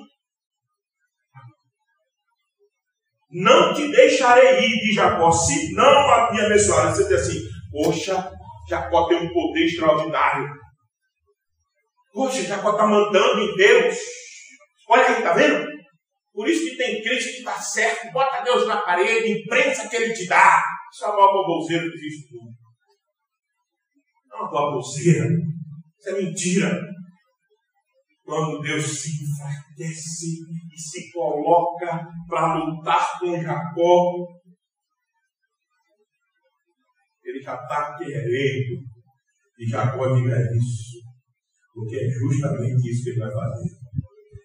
Não 3.31 3.75
te 3.75 3.89
deixarei 3.89 4.61
ir, 4.61 4.81
de 4.81 4.95
Jacó, 4.95 5.31
se 5.31 5.75
não 5.75 6.33
me 6.33 6.41
abençoar. 6.41 6.95
Você 6.95 7.05
diz 7.05 7.21
assim, 7.21 7.41
poxa, 7.71 8.33
Jacó 8.69 9.07
tem 9.07 9.19
um 9.19 9.33
poder 9.33 9.65
extraordinário. 9.65 10.49
Poxa, 12.13 12.43
Jacó 12.43 12.73
está 12.73 12.87
mandando 12.87 13.41
em 13.41 13.55
Deus. 13.57 13.97
Olha 14.89 15.07
aí, 15.07 15.19
está 15.19 15.33
vendo? 15.33 15.67
Por 16.33 16.49
isso 16.49 16.69
que 16.69 16.77
tem 16.77 17.03
crente 17.03 17.25
que 17.25 17.39
está 17.39 17.59
certo, 17.59 18.13
bota 18.13 18.43
Deus 18.43 18.67
na 18.67 18.83
parede, 18.83 19.41
imprensa 19.41 19.89
que 19.89 19.97
ele 19.97 20.13
te 20.13 20.27
dá. 20.27 20.63
Isso 20.93 21.05
é 21.05 21.09
a 21.09 21.13
maior 21.13 21.33
baboseira 21.33 21.85
que 21.85 22.37
mundo. 22.37 22.53
Não 24.29 24.39
é 24.39 24.43
uma 24.43 24.51
baboseira. 24.51 25.27
Isso 25.99 26.11
é 26.11 26.13
mentira 26.13 26.81
quando 28.23 28.61
Deus 28.61 28.85
se 28.85 29.09
enfraquece 29.09 30.43
e 30.75 30.79
se 30.79 31.11
coloca 31.13 32.05
para 32.29 32.57
lutar 32.57 33.19
com 33.19 33.41
Jacó, 33.41 34.27
ele 37.37 37.43
já 37.43 37.55
está 37.55 37.97
querendo 37.97 38.83
que 39.57 39.67
Jacó 39.67 40.15
diga 40.15 40.37
isso, 40.55 41.01
porque 41.75 41.97
é 41.97 42.09
justamente 42.09 42.91
isso 42.91 43.05
que 43.05 43.11
ele 43.11 43.21
vai 43.21 43.33
fazer. 43.33 43.71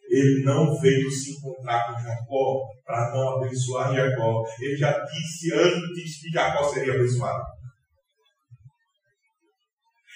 Ele 0.09 0.43
não 0.43 0.77
veio 0.79 1.09
se 1.09 1.31
encontrar 1.31 1.87
com 1.87 2.01
Jacó 2.01 2.59
para 2.85 3.11
não 3.13 3.37
abençoar 3.37 3.95
Jacó. 3.95 4.43
Ele 4.59 4.75
já 4.75 4.99
disse 5.05 5.53
antes 5.53 6.21
que 6.21 6.29
Jacó 6.33 6.63
seria 6.63 6.93
abençoado. 6.93 7.43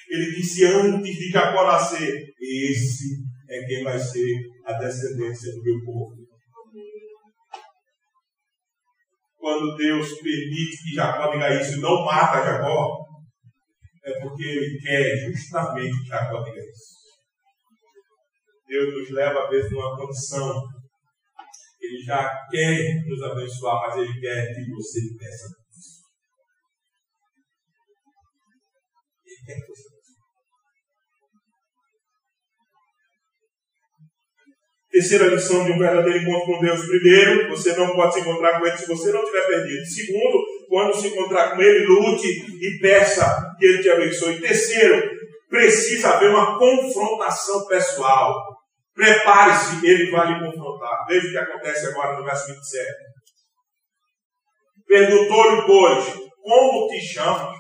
Ele 0.10 0.32
disse 0.36 0.66
antes 0.66 1.16
de 1.16 1.30
Jacó 1.30 1.66
nascer: 1.66 2.26
Esse 2.42 3.24
é 3.50 3.66
quem 3.66 3.84
vai 3.84 3.98
ser 3.98 4.36
a 4.66 4.74
descendência 4.74 5.52
do 5.54 5.64
meu 5.64 5.86
povo. 5.86 6.25
Quando 9.46 9.76
Deus 9.76 10.08
permite 10.24 10.84
que 10.84 10.96
Jacó 10.96 11.30
diga 11.30 11.62
isso 11.62 11.78
e 11.78 11.80
não 11.80 12.04
mata 12.04 12.44
Jacó, 12.44 13.06
é 14.04 14.20
porque 14.20 14.44
ele 14.44 14.80
quer 14.80 15.18
justamente 15.28 16.02
que 16.02 16.08
Jacó 16.08 16.42
diga 16.42 16.62
isso. 16.62 16.96
Deus 18.68 18.92
nos 18.92 19.12
leva, 19.12 19.44
às 19.44 19.50
vezes, 19.52 19.72
numa 19.72 19.96
condição. 19.96 20.64
Ele 21.80 22.04
já 22.04 22.28
quer 22.50 23.06
nos 23.06 23.22
abençoar, 23.22 23.82
mas 23.82 23.98
ele 23.98 24.20
quer 24.20 24.52
que 24.52 24.72
você 24.72 25.00
peça 25.16 25.55
Terceira 34.96 35.28
lição 35.28 35.66
de 35.66 35.74
um 35.74 35.78
verdadeiro 35.78 36.20
encontro 36.20 36.54
com 36.54 36.62
Deus. 36.62 36.88
Primeiro, 36.88 37.50
você 37.50 37.76
não 37.76 37.94
pode 37.94 38.14
se 38.14 38.22
encontrar 38.22 38.58
com 38.58 38.66
Ele 38.66 38.78
se 38.78 38.88
você 38.88 39.12
não 39.12 39.24
estiver 39.24 39.46
perdido. 39.46 39.86
Segundo, 39.86 40.46
quando 40.70 40.96
se 40.96 41.08
encontrar 41.10 41.54
com 41.54 41.62
Ele, 41.62 41.86
lute 41.86 42.26
e 42.26 42.80
peça 42.80 43.54
que 43.60 43.66
Ele 43.66 43.84
te 43.84 43.90
abençoe. 43.90 44.40
Terceiro, 44.40 45.12
precisa 45.50 46.12
haver 46.12 46.30
uma 46.30 46.58
confrontação 46.58 47.68
pessoal. 47.68 48.34
Prepare-se, 48.94 49.86
Ele 49.86 50.10
vai 50.12 50.30
lhe 50.30 50.46
confrontar. 50.46 51.06
Veja 51.10 51.28
o 51.28 51.32
que 51.32 51.38
acontece 51.40 51.88
agora 51.88 52.18
no 52.18 52.24
verso 52.24 52.48
27. 52.54 52.88
Perguntou-lhe, 54.88 55.62
pois, 55.64 56.06
como 56.42 56.88
te 56.88 57.02
chamas? 57.02 57.54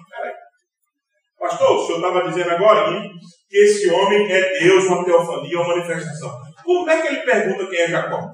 Pastor, 1.37 1.75
o 1.75 1.85
senhor 1.85 1.97
estava 1.97 2.29
dizendo 2.29 2.49
agora 2.51 2.91
hein, 2.91 3.11
que 3.49 3.57
esse 3.57 3.89
homem 3.91 4.31
é 4.31 4.57
Deus, 4.57 4.85
uma 4.85 5.03
teofania, 5.03 5.59
uma 5.59 5.75
manifestação. 5.75 6.44
Como 6.65 6.89
é 6.89 6.99
que 6.99 7.07
ele 7.09 7.21
pergunta 7.21 7.69
quem 7.69 7.79
é 7.79 7.87
Jacó? 7.87 8.31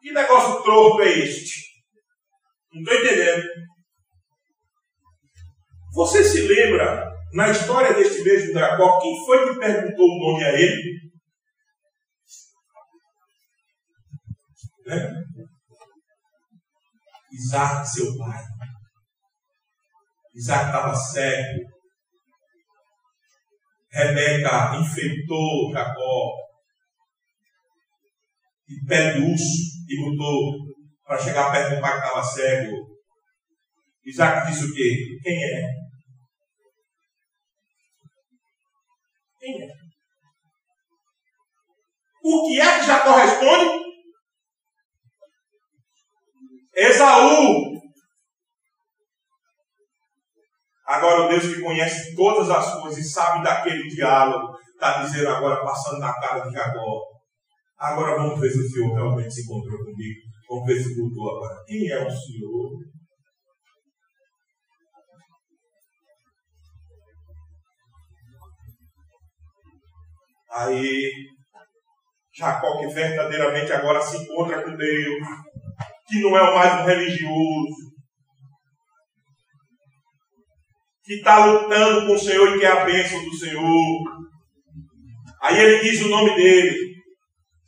Que 0.00 0.12
negócio 0.12 0.62
torto 0.62 1.02
é 1.02 1.08
este? 1.08 1.60
Não 2.72 2.82
estou 2.82 2.94
entendendo. 2.94 3.48
Você 5.92 6.22
se 6.22 6.42
lembra, 6.42 7.10
na 7.32 7.50
história 7.50 7.92
deste 7.94 8.22
mesmo 8.22 8.52
Jacó, 8.52 9.00
quem 9.00 9.26
foi 9.26 9.48
que 9.48 9.58
perguntou 9.58 10.06
o 10.06 10.32
nome 10.32 10.44
a 10.44 10.52
ele? 10.52 11.00
Né? 14.86 15.12
Isaac, 17.32 17.88
seu 17.88 18.16
pai. 18.16 18.40
Isaac 20.36 20.66
estava 20.66 20.94
cego. 20.94 21.58
Rebeca 23.90 24.76
enfeitou 24.76 25.72
Jacó 25.72 26.47
e 28.68 28.86
pé 28.86 29.12
de 29.12 29.20
urso 29.20 29.84
e 29.88 30.04
lutou 30.04 30.52
para 31.04 31.18
chegar 31.18 31.50
perto 31.50 31.76
do 31.76 31.80
pai 31.80 31.92
que 31.92 32.06
estava 32.06 32.22
cego. 32.22 32.76
Isaac 34.04 34.46
disse 34.46 34.64
o 34.64 34.74
quê? 34.74 35.18
Quem 35.22 35.44
é? 35.44 35.62
Quem 39.38 39.62
é? 39.62 39.68
O 42.22 42.46
que 42.46 42.60
é 42.60 42.78
que 42.78 42.86
já 42.86 43.00
corresponde? 43.00 43.78
Esaú. 46.74 47.78
Agora 50.86 51.26
o 51.26 51.28
Deus 51.28 51.54
que 51.54 51.62
conhece 51.62 52.14
todas 52.14 52.48
as 52.50 52.80
coisas 52.80 52.98
e 52.98 53.08
sabe 53.08 53.42
daquele 53.42 53.88
diálogo, 53.88 54.56
está 54.72 55.02
dizendo 55.02 55.28
agora, 55.28 55.62
passando 55.62 55.98
na 55.98 56.14
cara 56.14 56.40
de 56.40 56.52
Jacó. 56.52 57.07
Agora 57.78 58.16
vamos 58.16 58.40
ver 58.40 58.50
se 58.50 58.58
o 58.58 58.68
Senhor 58.68 58.94
realmente 58.94 59.32
se 59.32 59.42
encontrou 59.42 59.78
comigo. 59.78 60.20
Vamos 60.48 60.66
ver 60.66 60.82
se 60.82 61.00
mudou 61.00 61.36
agora. 61.36 61.64
Quem 61.64 61.88
é 61.88 62.06
o 62.06 62.10
Senhor? 62.10 62.70
Aí, 70.50 71.12
Jacó, 72.34 72.78
que 72.80 72.88
verdadeiramente 72.88 73.72
agora 73.72 74.00
se 74.00 74.16
encontra 74.16 74.64
com 74.64 74.76
Deus, 74.76 75.28
que 76.08 76.20
não 76.20 76.36
é 76.36 76.54
mais 76.54 76.80
um 76.80 76.84
religioso, 76.84 77.92
que 81.04 81.14
está 81.14 81.46
lutando 81.46 82.06
com 82.06 82.14
o 82.14 82.18
Senhor 82.18 82.56
e 82.56 82.60
quer 82.60 82.72
a 82.72 82.84
bênção 82.84 83.22
do 83.22 83.34
Senhor. 83.36 84.02
Aí 85.42 85.60
ele 85.60 85.80
diz 85.80 86.02
o 86.02 86.08
nome 86.08 86.34
dele. 86.34 86.97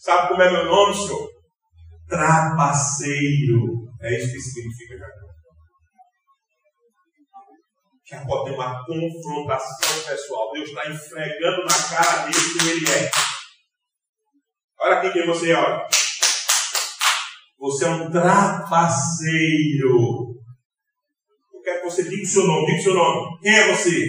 Sabe 0.01 0.29
como 0.29 0.41
é 0.41 0.51
meu 0.51 0.65
nome, 0.65 0.95
senhor? 0.95 1.29
Trapaceiro. 2.09 3.87
É 4.01 4.17
isso 4.17 4.33
que 4.33 4.41
significa 4.41 4.97
Jacó. 4.97 5.27
Jacó 8.07 8.45
tem 8.45 8.55
uma 8.55 8.83
confrontação 8.87 10.03
pessoal. 10.09 10.53
Deus 10.53 10.71
está 10.71 10.89
esfregando 10.89 11.65
na 11.67 11.89
cara 11.91 12.25
dele 12.25 12.59
quem 12.59 12.69
ele 12.71 12.91
é. 12.91 13.11
Olha 14.81 14.97
aqui 14.97 15.13
quem 15.13 15.27
você 15.27 15.51
é, 15.53 15.57
olha. 15.57 15.87
Você 17.59 17.85
é 17.85 17.89
um 17.89 18.11
trapaceiro. 18.11 19.95
Eu 21.53 21.61
quero 21.63 21.83
que 21.83 21.91
você 21.91 22.09
diga 22.09 22.23
o 22.23 22.27
seu 22.27 22.47
nome. 22.47 22.67
Diga 22.69 22.79
o 22.79 22.83
seu 22.85 22.95
nome. 22.95 23.39
Quem 23.43 23.55
é 23.55 23.77
você? 23.77 24.03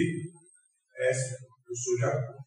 É, 0.96 1.10
eu 1.10 1.76
sou 1.76 1.98
Jacó. 1.98 2.41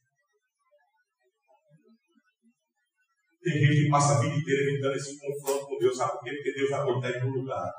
Tem 3.46 3.54
gente 3.54 3.84
que 3.84 3.90
passa 3.92 4.18
a 4.18 4.22
vida 4.22 4.36
inteira 4.36 4.72
evitando 4.72 4.96
esse 4.96 5.20
confronto 5.20 5.68
com 5.68 5.78
Deus. 5.78 5.96
Sabe 5.96 6.14
por 6.14 6.24
quê? 6.24 6.32
Porque 6.34 6.54
Deus 6.54 6.72
está 6.72 6.82
em 6.84 7.30
um 7.30 7.32
lugar. 7.32 7.72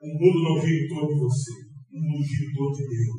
O 0.00 0.06
mundo 0.06 0.44
não 0.44 0.60
gira 0.60 0.84
em 0.84 0.88
torno 0.88 1.08
de 1.08 1.18
você. 1.18 1.50
O 1.92 1.98
mundo 1.98 2.24
gira 2.24 2.44
em 2.48 2.54
torno 2.54 2.72
de 2.72 2.86
Deus. 2.86 3.16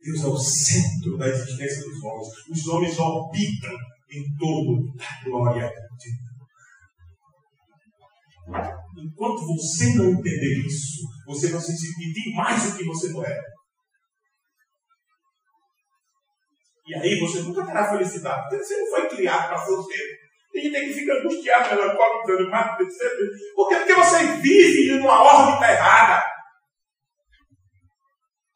Deus 0.00 0.22
é 0.22 0.26
o 0.28 0.38
centro 0.38 1.18
da 1.18 1.26
existência 1.26 1.82
dos 1.82 2.04
homens. 2.04 2.28
Os 2.52 2.68
homens 2.68 2.98
orbitam 3.00 3.76
em 4.12 4.22
torno 4.38 4.94
da 4.94 5.24
glória 5.24 5.68
de 5.68 6.08
Deus. 6.08 6.38
Enquanto 8.96 9.44
você 9.44 9.92
não 9.94 10.10
entender 10.12 10.64
isso, 10.64 11.02
você 11.26 11.50
vai 11.50 11.60
se 11.60 11.76
sentir 11.76 12.32
mais 12.36 12.70
do 12.70 12.78
que 12.78 12.84
você 12.84 13.08
não 13.08 13.24
é. 13.24 13.57
E 16.88 16.94
aí 16.94 17.20
você 17.20 17.40
nunca 17.40 17.66
terá 17.66 17.90
felicidade, 17.90 18.48
porque 18.48 18.64
você 18.64 18.76
não 18.78 18.90
foi 18.90 19.08
criado 19.08 19.48
para 19.48 19.62
o 19.62 19.82
centro. 19.82 20.28
Tem 20.52 20.72
que 20.72 20.92
fica 20.94 21.12
angustiado, 21.12 21.76
melancólico, 21.76 22.26
desanimado, 22.26 22.84
Por 23.54 23.68
quê? 23.68 23.76
Porque 23.76 23.94
você 23.94 24.24
vive 24.38 24.92
em 24.92 25.00
uma 25.00 25.22
órbita 25.22 25.70
errada. 25.70 26.24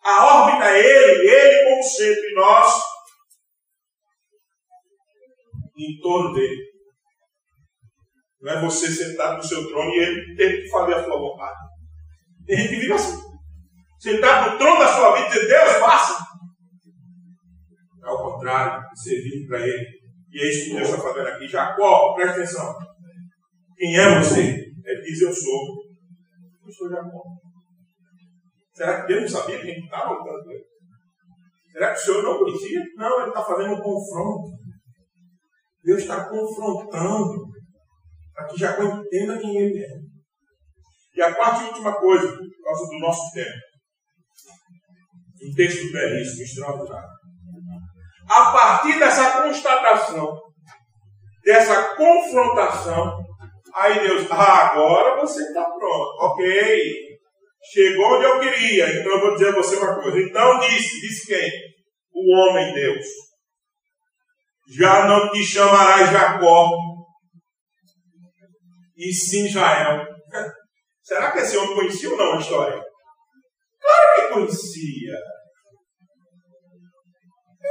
A 0.03 0.25
órbita 0.25 0.71
é 0.71 0.81
ele, 0.81 1.31
ele 1.31 1.71
como 1.71 1.83
centro, 1.83 2.25
e 2.25 2.35
nós 2.35 2.83
em 5.79 6.01
torno 6.01 6.33
dele. 6.35 6.73
Não 8.41 8.53
é 8.53 8.61
você 8.63 8.91
sentado 8.91 9.37
no 9.37 9.43
seu 9.43 9.69
trono 9.69 9.91
e 9.91 9.99
ele 9.99 10.37
ter 10.37 10.63
que 10.63 10.71
fazer 10.71 10.95
a 10.95 11.05
sua 11.05 11.19
vontade. 11.19 11.59
Tem 12.47 12.57
gente 12.57 12.69
que 12.71 12.81
vive 12.81 12.93
assim. 12.93 13.21
Sentado 14.01 14.51
no 14.51 14.59
trono 14.59 14.81
da 14.81 14.89
sua 14.89 15.15
vida 15.17 15.37
e 15.37 15.49
Deus, 15.49 15.73
faça. 15.75 16.32
Ao 18.03 18.19
contrário, 18.19 18.85
servir 18.95 19.47
para 19.47 19.61
ele. 19.61 19.87
E 20.33 20.41
é 20.41 20.51
isso 20.51 20.65
que 20.65 20.77
Deus 20.77 20.89
está 20.89 21.01
fazendo 21.01 21.29
aqui. 21.29 21.47
Jacó, 21.47 22.15
presta 22.15 22.37
atenção. 22.37 22.75
Quem 23.77 23.97
é 23.97 24.19
você? 24.19 24.41
Ele 24.85 25.03
diz: 25.03 25.21
Eu 25.21 25.33
sou. 25.33 25.85
Eu 26.67 26.73
sou 26.73 26.91
Jacó. 26.91 27.23
Será 28.75 29.03
que 29.03 29.09
Deus 29.09 29.21
não 29.23 29.41
sabia 29.41 29.61
quem 29.61 29.85
estava 29.85 30.15
lutando 30.15 30.43
com 30.45 30.51
ele? 30.51 30.65
Será 31.71 31.93
que 31.93 32.01
o 32.01 32.03
Senhor 32.03 32.23
não 32.23 32.39
conhecia? 32.39 32.81
Não, 32.97 33.21
ele 33.21 33.29
está 33.29 33.45
fazendo 33.45 33.75
um 33.75 33.83
confronto. 33.83 34.51
Deus 35.85 36.01
está 36.01 36.29
confrontando 36.29 37.47
para 38.35 38.47
que 38.47 38.59
Jacó 38.59 38.83
entenda 38.83 39.39
quem 39.39 39.57
ele 39.57 39.85
é. 39.85 39.89
E 41.15 41.23
a 41.23 41.35
quarta 41.35 41.65
e 41.65 41.69
última 41.69 42.01
coisa, 42.01 42.27
por 42.27 42.65
causa 42.65 42.89
do 42.89 42.99
nosso 42.99 43.33
tempo. 43.33 43.59
Um 45.45 45.55
texto 45.55 45.93
belíssimo, 45.93 46.43
extraordinário 46.43 47.22
a 48.29 48.53
partir 48.53 48.99
dessa 48.99 49.43
constatação, 49.43 50.41
dessa 51.45 51.95
confrontação, 51.95 53.19
aí 53.75 54.01
Deus, 54.01 54.31
ah, 54.31 54.71
agora 54.71 55.21
você 55.21 55.43
está 55.43 55.65
pronto, 55.65 56.17
ok, 56.21 57.19
chegou 57.73 58.17
onde 58.17 58.25
eu 58.25 58.41
queria, 58.41 58.89
então 58.89 59.13
eu 59.13 59.21
vou 59.21 59.35
dizer 59.35 59.49
a 59.49 59.57
você 59.57 59.77
uma 59.77 60.01
coisa. 60.01 60.19
Então 60.19 60.59
disse, 60.61 61.01
disse 61.01 61.27
quem? 61.27 61.51
O 62.13 62.37
homem 62.37 62.75
Deus. 62.75 63.07
Já 64.77 65.07
não 65.07 65.31
te 65.31 65.45
chamarás 65.45 66.11
Jacó, 66.11 66.71
e 68.97 69.13
sim 69.13 69.47
Israel. 69.47 70.07
Será 71.03 71.33
que 71.33 71.39
esse 71.39 71.57
homem 71.57 71.75
conhecia 71.75 72.11
ou 72.11 72.17
não 72.17 72.35
a 72.35 72.39
história? 72.39 72.83
conhecia. 74.33 75.19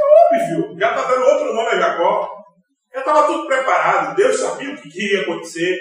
É 0.01 0.35
óbvio, 0.35 0.79
já 0.79 0.89
está 0.95 1.07
dando 1.07 1.25
outro 1.25 1.53
nome 1.53 1.69
a 1.69 1.79
Jacó. 1.79 2.29
Já 2.93 2.99
estava 2.99 3.27
tudo 3.27 3.47
preparado, 3.47 4.15
Deus 4.15 4.39
sabia 4.39 4.73
o 4.73 4.81
que 4.81 5.13
ia 5.13 5.21
acontecer. 5.21 5.77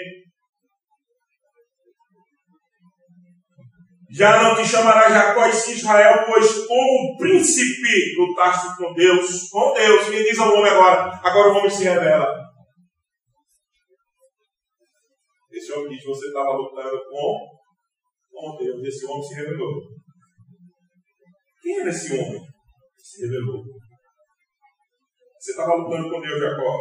Já 4.13 4.43
não 4.43 4.55
te 4.55 4.67
chamará 4.67 5.09
Jacó 5.09 5.45
e 5.47 5.53
sim 5.53 5.71
Israel, 5.71 6.25
pois 6.25 6.67
como 6.67 7.17
príncipe 7.17 8.15
lutaste 8.17 8.75
com 8.77 8.93
Deus, 8.93 9.49
com 9.49 9.73
Deus. 9.73 10.09
Me 10.09 10.23
diz 10.23 10.37
ao 10.37 10.53
homem 10.53 10.71
agora, 10.71 11.19
agora 11.23 11.49
o 11.49 11.57
homem 11.57 11.69
se 11.69 11.83
revela. 11.83 12.27
Esse 15.51 15.71
homem 15.73 15.89
diz, 15.89 16.03
você 16.03 16.27
estava 16.27 16.51
lutando 16.51 16.97
com, 17.09 17.37
com 18.31 18.57
Deus. 18.57 18.83
Esse 18.83 19.05
homem 19.05 19.23
se 19.23 19.35
revelou. 19.35 19.81
Quem 21.61 21.79
era 21.79 21.89
esse 21.89 22.13
homem 22.13 22.41
que 22.41 23.01
se 23.01 23.21
revelou? 23.27 23.63
Você 25.41 25.51
estava 25.51 25.73
lutando 25.73 26.07
com 26.07 26.21
Deus, 26.21 26.39
Jacó. 26.39 26.77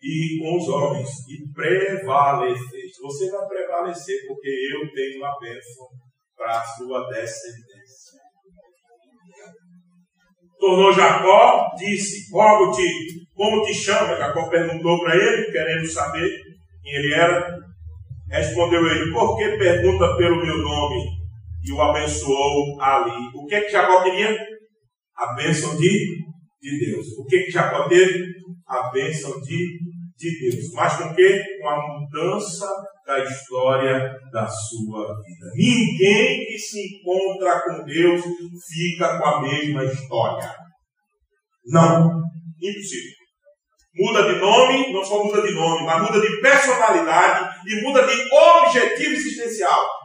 E 0.00 0.38
com 0.40 0.56
os 0.56 0.68
homens. 0.68 1.10
E 1.28 1.52
prevaleceste. 1.52 3.02
Você 3.02 3.28
vai 3.28 3.44
prevalecer, 3.48 4.24
porque 4.28 4.48
eu 4.48 4.88
tenho 4.92 5.24
a 5.24 5.36
bênção 5.40 5.88
para 6.36 6.60
a 6.60 6.62
sua 6.62 7.08
descendência. 7.08 8.20
Tornou 10.60 10.92
Jacó, 10.92 11.70
disse: 11.76 12.32
Rogo-te, 12.32 12.86
como 13.34 13.62
te 13.62 13.74
chama? 13.74 14.16
Jacó 14.16 14.48
perguntou 14.48 15.00
para 15.00 15.16
ele, 15.16 15.50
querendo 15.50 15.88
saber 15.88 16.30
quem 16.84 16.94
ele 16.94 17.14
era. 17.14 17.52
Respondeu 18.30 18.86
ele: 18.86 19.12
Por 19.12 19.36
que 19.36 19.56
pergunta 19.56 20.16
pelo 20.16 20.36
meu 20.36 20.58
nome? 20.58 21.02
E 21.64 21.72
o 21.72 21.82
abençoou 21.82 22.80
ali. 22.80 23.28
O 23.34 23.44
que 23.44 23.56
é 23.56 23.62
que 23.62 23.72
Jacó 23.72 24.04
queria? 24.04 24.38
A 25.16 25.34
bênção 25.34 25.76
de, 25.76 26.27
de 26.60 26.86
Deus. 26.86 27.06
O 27.18 27.24
que 27.24 27.44
que 27.44 27.50
Jacó 27.50 27.88
teve? 27.88 28.24
A 28.66 28.90
bênção 28.90 29.40
de, 29.40 29.78
de 30.16 30.50
Deus. 30.50 30.72
Mas 30.74 30.96
com 30.96 31.14
que? 31.14 31.58
Com 31.60 31.68
a 31.68 31.98
mudança 31.98 32.66
da 33.06 33.24
história 33.24 34.14
da 34.32 34.46
sua 34.46 35.06
vida. 35.06 35.50
Ninguém 35.54 36.44
que 36.44 36.58
se 36.58 36.78
encontra 36.80 37.62
com 37.62 37.84
Deus 37.84 38.22
fica 38.68 39.18
com 39.18 39.24
a 39.26 39.42
mesma 39.42 39.84
história. 39.84 40.54
Não. 41.66 42.22
Impossível. 42.60 43.18
Muda 43.94 44.32
de 44.32 44.38
nome, 44.38 44.92
não 44.92 45.04
só 45.04 45.24
muda 45.24 45.42
de 45.42 45.52
nome, 45.54 45.84
mas 45.84 46.02
muda 46.02 46.20
de 46.20 46.40
personalidade 46.40 47.50
e 47.66 47.82
muda 47.82 48.06
de 48.06 48.28
objetivo 48.32 49.14
existencial. 49.14 49.97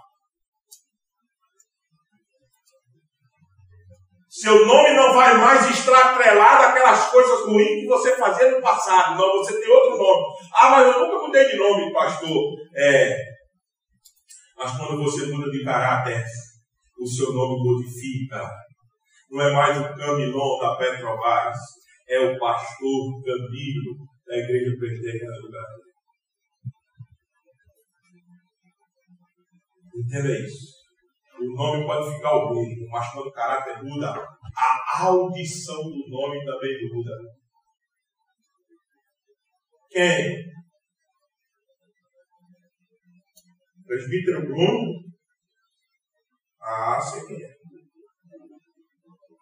Seu 4.44 4.68
nome 4.68 4.94
não 4.94 5.14
vai 5.14 5.38
mais 5.38 5.70
estar 5.70 6.12
atrelado 6.12 6.64
àquelas 6.64 7.10
coisas 7.12 7.46
ruins 7.46 7.80
que 7.80 7.88
você 7.88 8.14
fazia 8.18 8.52
no 8.52 8.62
passado. 8.62 9.18
Não, 9.18 9.38
você 9.38 9.58
tem 9.62 9.72
outro 9.72 9.98
nome. 9.98 10.36
Ah, 10.54 10.70
mas 10.70 10.86
eu 10.86 11.00
nunca 11.00 11.26
mudei 11.26 11.50
de 11.50 11.56
nome, 11.56 11.94
pastor. 11.94 12.52
É. 12.76 13.16
Mas 14.58 14.76
quando 14.76 15.02
você 15.02 15.28
muda 15.28 15.50
de 15.50 15.64
caráter, 15.64 16.26
o 17.00 17.08
seu 17.08 17.32
nome 17.32 17.64
modifica. 17.64 18.46
Não 19.32 19.46
é 19.46 19.54
mais 19.54 19.80
o 19.80 19.96
Camilon 19.96 20.60
da 20.60 20.76
Petrobras 20.76 21.58
é 22.10 22.20
o 22.20 22.38
pastor 22.38 23.24
Camilo 23.24 23.96
da 24.28 24.36
Igreja 24.36 24.76
Presbiteriana 24.78 25.42
do 25.42 25.52
Brasil. 25.52 25.84
Entenda 29.96 30.38
isso. 30.38 30.73
O 31.54 31.56
nome 31.56 31.86
pode 31.86 32.16
ficar 32.16 32.36
o 32.36 32.54
mesmo, 32.54 32.90
mas 32.90 33.14
quando 33.14 33.28
o 33.28 33.32
caráter 33.32 33.84
muda, 33.84 34.10
a 34.10 35.04
audição 35.04 35.84
do 35.84 36.10
nome 36.10 36.44
também 36.44 36.90
muda. 36.92 37.12
Quem? 39.90 40.44
Presbítero 43.86 44.48
Bruno? 44.48 45.04
Ah, 46.60 47.00
quem 47.28 47.44
é. 47.44 47.54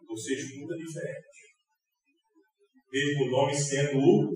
Você 0.09 0.33
escuta 0.33 0.75
diferente 0.75 1.31
mesmo 2.91 3.31
nome 3.31 3.55
sendo 3.55 3.97
o, 3.99 4.29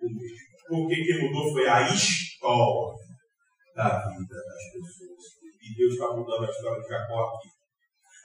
mesmo. 0.00 0.52
Por 0.66 0.88
que, 0.88 0.96
que 0.96 1.18
mudou? 1.18 1.52
Foi 1.52 1.68
a 1.68 1.82
história 1.92 2.94
da 3.76 4.08
vida 4.08 4.34
das 4.34 4.72
pessoas. 4.72 5.41
E 5.62 5.74
Deus 5.76 5.92
está 5.94 6.08
mudando 6.08 6.44
a 6.44 6.50
história 6.50 6.82
de 6.82 6.88
Jacó 6.88 7.36
aqui. 7.36 7.48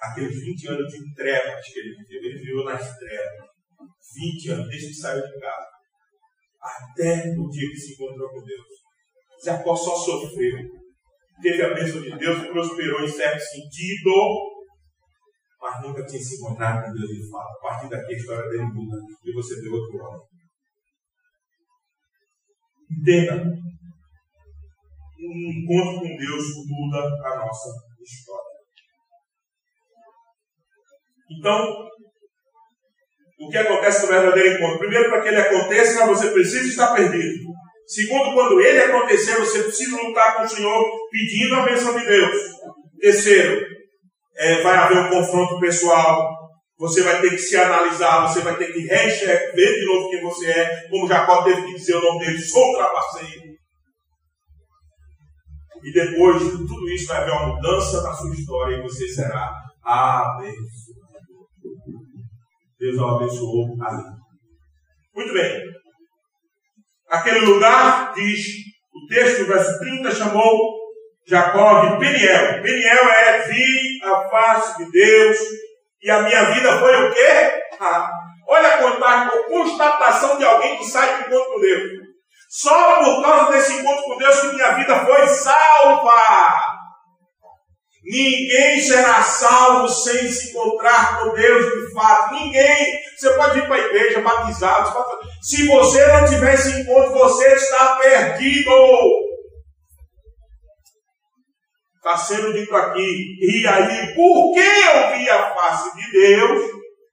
Aqueles 0.01 0.41
20 0.41 0.67
anos 0.69 0.91
de 0.91 1.13
trevas 1.13 1.65
que 1.65 1.79
ele 1.79 1.95
viveu, 1.95 2.23
ele 2.23 2.39
viveu 2.39 2.65
nas 2.65 2.97
trevas. 2.97 3.47
20 4.15 4.49
anos, 4.51 4.69
desde 4.69 4.87
que 4.87 4.93
saiu 4.95 5.21
de 5.21 5.39
casa. 5.39 5.67
Até 6.61 7.33
o 7.37 7.47
dia 7.49 7.69
que 7.69 7.77
se 7.77 7.93
encontrou 7.93 8.29
com 8.29 8.43
Deus. 8.43 8.65
Jacó 9.43 9.75
só 9.75 9.95
sofreu. 9.95 10.57
Teve 11.41 11.63
a 11.63 11.73
bênção 11.73 12.01
de 12.01 12.17
Deus, 12.17 12.47
prosperou 12.47 13.03
em 13.03 13.07
certo 13.07 13.39
sentido, 13.39 14.11
mas 15.61 15.81
nunca 15.83 16.03
tinha 16.05 16.21
se 16.21 16.35
encontrado 16.35 16.85
com 16.85 16.93
Deus 16.93 17.09
de 17.09 17.29
fato. 17.29 17.57
A 17.57 17.61
partir 17.61 17.89
daqui 17.89 18.13
a 18.13 18.17
história 18.17 18.49
dele 18.49 18.65
muda 18.73 18.97
e 19.23 19.33
você 19.33 19.61
vê 19.61 19.69
outro 19.69 19.97
homem. 19.99 20.21
Entenda. 22.89 23.43
Um 25.27 25.51
encontro 25.51 25.99
com 25.99 26.15
Deus 26.15 26.45
muda 26.67 26.99
a 26.99 27.35
nossa 27.37 27.69
história. 28.01 28.57
Então, 31.29 31.87
o 33.39 33.49
que 33.49 33.57
acontece 33.57 34.03
no 34.03 34.07
verdadeiro 34.07 34.55
encontro? 34.55 34.79
Primeiro, 34.79 35.09
para 35.09 35.21
que 35.21 35.27
ele 35.27 35.41
aconteça, 35.41 36.07
você 36.07 36.31
precisa 36.31 36.67
estar 36.67 36.95
perdido. 36.95 37.43
Segundo, 37.85 38.33
quando 38.33 38.61
ele 38.61 38.79
acontecer, 38.79 39.37
você 39.37 39.63
precisa 39.63 40.01
lutar 40.01 40.37
com 40.37 40.43
o 40.43 40.49
Senhor 40.49 40.85
pedindo 41.11 41.55
a 41.55 41.63
bênção 41.63 41.97
de 41.97 42.05
Deus. 42.05 42.35
Terceiro, 42.99 43.65
é, 44.37 44.61
vai 44.61 44.75
haver 44.75 44.97
um 44.97 45.09
confronto 45.09 45.59
pessoal, 45.59 46.29
você 46.77 47.01
vai 47.01 47.21
ter 47.21 47.31
que 47.31 47.37
se 47.37 47.57
analisar, 47.57 48.27
você 48.27 48.41
vai 48.41 48.55
ter 48.55 48.71
que 48.71 48.81
ver 48.81 49.79
de 49.79 49.85
novo 49.85 50.09
quem 50.09 50.21
você 50.21 50.47
é, 50.47 50.87
como 50.89 51.07
Jacó 51.07 51.43
teve 51.43 51.65
que 51.65 51.73
dizer 51.73 51.95
o 51.95 52.01
nome 52.01 52.25
dele, 52.25 52.39
sou 52.39 52.77
trapaceiro. 52.77 53.46
E 55.83 55.91
depois 55.91 56.41
de 56.41 56.57
tudo 56.67 56.89
isso 56.89 57.07
vai 57.07 57.17
haver 57.17 57.31
uma 57.31 57.55
mudança 57.55 58.01
na 58.01 58.13
sua 58.13 58.33
história 58.33 58.77
e 58.77 58.81
você 58.81 59.07
será 59.07 59.51
abençoado. 59.83 60.97
Deus 62.79 62.97
o 62.97 63.05
abençoou 63.05 63.75
ali. 63.81 64.03
Muito 65.15 65.33
bem. 65.33 65.63
Aquele 67.09 67.39
lugar 67.39 68.13
diz, 68.13 68.45
o 68.93 69.07
texto, 69.07 69.45
verso 69.45 69.79
30, 69.79 70.11
chamou 70.11 70.77
Jacó 71.25 71.85
de 71.85 71.99
Peniel. 71.99 72.61
Peniel 72.61 73.09
é 73.09 73.47
vi 73.47 73.99
a 74.03 74.29
face 74.29 74.77
de 74.77 74.91
Deus 74.91 75.37
e 76.01 76.11
a 76.11 76.21
minha 76.21 76.43
vida 76.51 76.79
foi 76.79 76.95
o 76.95 77.11
quê? 77.11 77.63
Ah, 77.79 78.09
olha 78.47 78.75
a 78.75 79.31
constatação 79.47 80.37
de 80.37 80.45
alguém 80.45 80.77
que 80.77 80.85
sai 80.85 81.23
do 81.23 81.27
encontro 81.27 81.53
com 81.53 81.59
Deus. 81.59 82.06
Só 82.49 83.03
por 83.03 83.21
causa 83.21 83.51
desse 83.51 83.73
encontro 83.73 84.03
com 84.03 84.17
Deus 84.17 84.39
que 84.39 84.55
minha 84.55 84.71
vida 84.75 85.05
foi 85.05 85.27
salva. 85.27 86.77
Ninguém 88.03 88.79
será 88.79 89.21
salvo 89.21 89.89
sem 89.89 90.31
se 90.31 90.51
encontrar 90.51 91.19
com 91.19 91.33
Deus 91.33 91.65
de 91.65 91.93
fato. 91.93 92.35
Ninguém. 92.35 92.99
Você 93.17 93.33
pode 93.33 93.59
ir 93.59 93.67
para 93.67 93.75
a 93.75 93.79
igreja 93.79 94.21
batizado. 94.21 94.93
Pode... 94.93 95.27
Se 95.41 95.67
você 95.67 96.07
não 96.07 96.25
tiver 96.25 96.53
esse 96.53 96.81
encontro, 96.81 97.13
você 97.13 97.53
está 97.53 97.97
perdido. 97.97 98.71
Está 101.97 102.17
sendo 102.17 102.53
dito 102.53 102.73
aqui. 102.73 103.35
E 103.41 103.67
aí, 103.67 104.15
porque 104.15 104.59
eu 104.59 105.17
vi 105.17 105.29
a 105.29 105.53
face 105.53 105.93
de 105.97 106.11
Deus, 106.11 106.63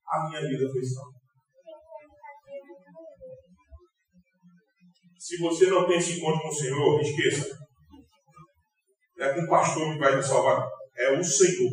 a 0.08 0.28
minha 0.28 0.40
vida 0.42 0.70
foi 0.70 0.82
salva. 0.84 1.13
Se 5.24 5.38
você 5.38 5.66
não 5.66 5.86
tem 5.86 5.96
esse 5.96 6.18
encontro 6.18 6.42
com 6.42 6.48
o 6.48 6.54
Senhor, 6.54 7.00
esqueça. 7.00 7.48
Não 9.16 9.26
é 9.26 9.32
com 9.32 9.40
o 9.40 9.48
pastor 9.48 9.94
que 9.94 9.98
vai 9.98 10.18
te 10.18 10.26
salvar. 10.26 10.66
É 10.98 11.18
o 11.18 11.24
Senhor. 11.24 11.70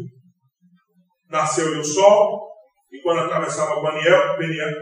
Nasceu 1.29 1.77
o 1.77 1.83
sol, 1.83 2.49
e 2.91 3.01
quando 3.01 3.19
atravessava 3.19 3.73
o 3.75 3.81
Peniel, 3.81 4.37
Peniel, 4.37 4.81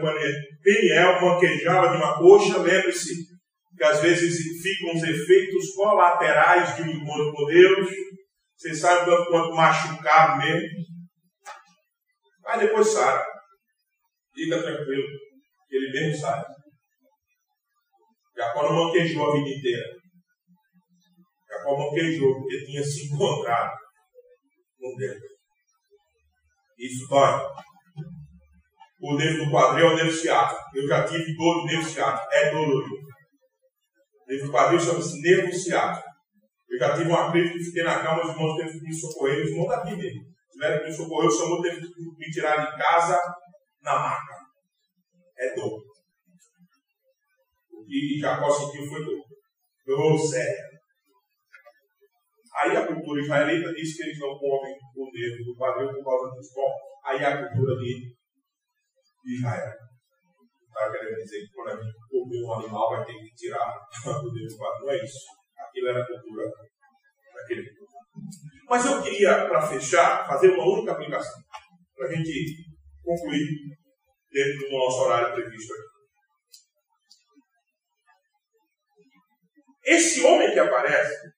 Peniel 0.62 1.20
manquejava 1.20 1.88
de 1.88 1.96
uma 1.96 2.16
coxa, 2.16 2.58
lembre-se 2.58 3.14
que 3.76 3.84
às 3.84 4.00
vezes 4.00 4.36
ficam 4.62 4.94
os 4.94 5.02
efeitos 5.02 5.74
colaterais 5.74 6.76
de 6.76 6.82
um 6.82 6.90
encontro 6.90 7.32
com 7.32 7.46
Deus 7.46 7.90
vocês 8.60 8.78
sabem 8.78 9.06
quanto, 9.06 9.30
quanto 9.30 9.56
machucado 9.56 10.36
mesmo. 10.36 10.68
Mas 12.44 12.60
depois 12.60 12.86
sai. 12.88 13.24
Fica 14.34 14.62
tranquilo. 14.62 15.08
Ele 15.70 15.92
mesmo 15.92 16.20
sai. 16.20 16.44
Jacó 18.40 18.62
não 18.62 18.86
manquejou 18.86 19.28
a 19.28 19.36
vida 19.36 19.50
inteira. 19.50 19.84
Jacó 21.46 21.76
manquejou 21.76 22.36
porque 22.36 22.64
tinha 22.64 22.82
se 22.82 23.06
encontrado 23.06 23.76
com 24.78 24.96
Deus. 24.96 25.18
Isso 26.78 27.06
dói. 27.06 27.38
O 29.02 29.14
nervo 29.14 29.44
do 29.44 29.50
quadril 29.50 29.88
é 29.88 29.92
o 29.92 29.96
nervo 29.96 30.12
ciático. 30.12 30.60
Eu 30.74 30.88
já 30.88 31.04
tive 31.04 31.36
dor 31.36 31.60
de 31.60 31.74
nervo 31.74 31.88
ciático. 31.88 32.32
É 32.32 32.50
dolorido. 32.50 32.94
O 32.94 34.30
nervo 34.30 34.46
do 34.46 34.52
quadril 34.52 34.80
chama-se 34.80 35.20
nervo 35.20 35.52
ciático. 35.52 36.08
Eu 36.70 36.78
já 36.78 36.96
tive 36.96 37.10
uma 37.10 37.30
crise 37.30 37.52
que 37.52 37.64
fiquei 37.64 37.82
na 37.82 38.02
cama, 38.02 38.22
os 38.22 38.30
irmãos 38.30 38.56
teve 38.56 38.78
que 38.78 38.86
me 38.86 38.94
socorrer, 38.94 39.44
os 39.44 39.50
irmãos 39.50 39.68
daqui 39.68 39.96
mesmo. 39.96 40.22
Tiveram 40.50 40.78
que 40.78 40.86
me 40.86 40.92
socorrer, 40.92 41.28
o 41.28 41.30
Senhor 41.30 41.60
teve 41.60 41.80
que 41.80 42.02
me 42.16 42.30
tirar 42.30 42.56
de 42.56 42.78
casa 42.78 43.20
na 43.82 43.98
maca. 43.98 44.36
É 45.36 45.54
dor. 45.54 45.89
Que 47.90 48.20
Jacó 48.20 48.48
sentiu 48.48 48.86
foi 48.86 49.04
dor. 49.04 49.18
Dor 49.84 50.16
séria. 50.16 50.62
Aí 52.54 52.76
a 52.76 52.86
cultura 52.86 53.20
israelita 53.20 53.72
diz 53.74 53.96
que 53.96 54.02
eles 54.04 54.18
não 54.20 54.38
comem 54.38 54.76
o 54.94 55.10
dedo 55.10 55.44
do 55.44 55.56
quadril 55.56 55.88
por 55.88 56.04
causa 56.04 56.30
disso. 56.36 56.52
Bom, 56.54 56.70
aí 57.04 57.24
a 57.24 57.48
cultura 57.48 57.74
de 57.82 58.14
Israel. 59.26 59.72
Está 60.68 60.92
querendo 60.92 61.16
dizer 61.16 61.40
que 61.40 61.52
quando 61.52 61.68
a 61.68 61.82
gente 61.82 61.96
comer 62.08 62.44
um 62.44 62.54
animal 62.54 62.90
vai 62.90 63.04
ter 63.04 63.14
que 63.14 63.34
tirar 63.34 63.74
o 64.06 64.30
dedo 64.30 64.46
do 64.46 64.56
quadril. 64.56 64.86
Não 64.86 64.92
é 64.92 65.04
isso. 65.04 65.18
Aquilo 65.58 65.88
era 65.88 66.00
a 66.00 66.06
cultura 66.06 66.44
daquele 67.34 67.74
povo. 67.74 67.90
Mas 68.68 68.86
eu 68.86 69.02
queria, 69.02 69.48
para 69.48 69.66
fechar, 69.66 70.28
fazer 70.28 70.50
uma 70.50 70.64
única 70.64 70.92
aplicação. 70.92 71.42
Para 71.96 72.06
a 72.06 72.12
gente 72.14 72.54
concluir 73.02 73.48
dentro 74.30 74.68
do 74.68 74.76
nosso 74.76 75.00
horário 75.02 75.34
previsto 75.34 75.72
aqui. 75.72 75.99
Esse 79.90 80.24
homem 80.24 80.52
que 80.52 80.58
aparece 80.58 81.30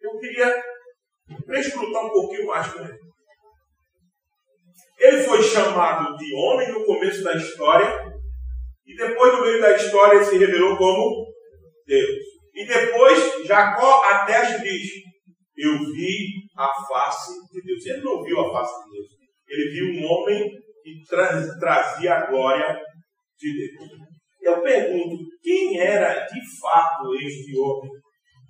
eu 0.00 0.16
queria 0.18 0.62
prescrutar 1.44 2.06
um 2.06 2.10
pouquinho 2.10 2.46
mais 2.46 2.72
com 2.72 2.84
ele. 2.84 2.98
Ele 5.00 5.22
foi 5.24 5.42
chamado 5.42 6.16
de 6.16 6.34
homem 6.34 6.72
no 6.72 6.84
começo 6.84 7.22
da 7.24 7.34
história, 7.34 7.88
e 8.86 8.96
depois, 8.96 9.32
no 9.32 9.42
meio 9.42 9.60
da 9.60 9.76
história, 9.76 10.16
ele 10.16 10.24
se 10.24 10.38
revelou 10.38 10.76
como 10.76 11.26
Deus. 11.84 12.16
E 12.54 12.64
depois, 12.64 13.44
Jacó 13.44 14.04
até 14.04 14.58
diz: 14.58 14.88
Eu 15.56 15.78
vi 15.78 16.16
a 16.56 16.68
face 16.88 17.32
de 17.52 17.62
Deus. 17.62 17.86
Ele 17.86 18.02
não 18.02 18.22
viu 18.22 18.40
a 18.40 18.52
face 18.52 18.84
de 18.84 18.90
Deus, 18.90 19.06
ele 19.48 19.70
viu 19.70 20.00
um 20.00 20.10
homem 20.10 20.48
que 20.82 21.02
tra 21.08 21.58
trazia 21.58 22.14
a 22.14 22.26
glória 22.26 22.80
de 23.36 23.52
Deus. 23.52 24.07
Eu 24.40 24.62
pergunto: 24.62 25.16
quem 25.42 25.78
era 25.78 26.24
de 26.26 26.40
fato 26.60 27.14
este 27.14 27.58
homem? 27.58 27.90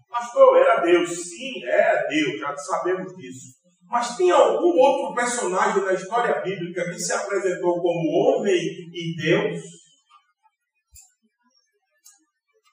Pastor, 0.09 0.57
era 0.59 0.81
Deus. 0.81 1.11
Sim, 1.11 1.65
era 1.65 2.07
Deus, 2.07 2.41
já 2.41 2.57
sabemos 2.57 3.15
disso. 3.17 3.59
Mas 3.89 4.17
tem 4.17 4.31
algum 4.31 4.79
outro 4.79 5.15
personagem 5.15 5.83
da 5.83 5.95
história 5.95 6.43
bíblica 6.43 6.85
que 6.91 6.99
se 6.99 7.13
apresentou 7.13 7.81
como 7.81 8.11
homem 8.11 8.55
e 8.55 9.17
Deus? 9.17 9.61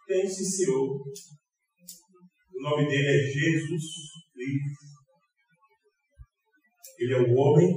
Tem 0.08 0.22
esse 0.22 0.46
Senhor. 0.46 1.02
O 2.54 2.62
nome 2.62 2.88
dele 2.88 3.08
é 3.08 3.32
Jesus 3.32 3.84
Cristo. 4.34 4.96
Ele 7.00 7.14
é 7.14 7.20
o 7.20 7.36
homem 7.36 7.74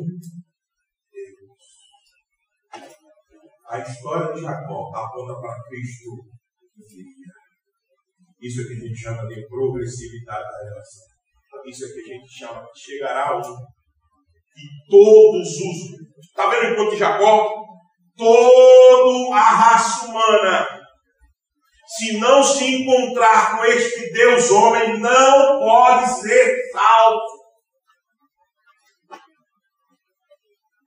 A 3.70 3.78
história 3.78 4.32
de 4.34 4.40
Jacó 4.40 4.90
aponta 4.94 5.40
para 5.40 5.62
Cristo 5.68 6.38
isso 8.40 8.60
é 8.60 8.64
que 8.64 8.72
a 8.72 8.86
gente 8.86 8.96
chama 8.96 9.26
de 9.26 9.48
progressividade 9.48 10.44
da 10.44 10.70
relação. 10.70 11.06
Isso 11.66 11.84
é 11.84 11.88
que 11.88 12.00
a 12.00 12.14
gente 12.14 12.38
chama 12.38 12.62
de 12.62 12.80
chegará 12.80 13.36
um. 13.36 13.40
E 13.40 14.88
todos 14.88 15.48
os. 15.48 15.98
Está 16.20 16.48
vendo 16.48 16.72
o 16.72 16.76
ponto 16.76 16.92
de 16.92 16.98
Jacó? 16.98 17.64
Toda 18.16 19.34
a 19.34 19.40
raça 19.40 20.06
humana, 20.06 20.66
se 21.86 22.18
não 22.18 22.42
se 22.42 22.82
encontrar 22.82 23.56
com 23.56 23.64
este 23.64 24.12
Deus 24.12 24.50
homem, 24.50 24.98
não 24.98 25.60
pode 25.60 26.20
ser 26.20 26.70
salvo. 26.72 26.97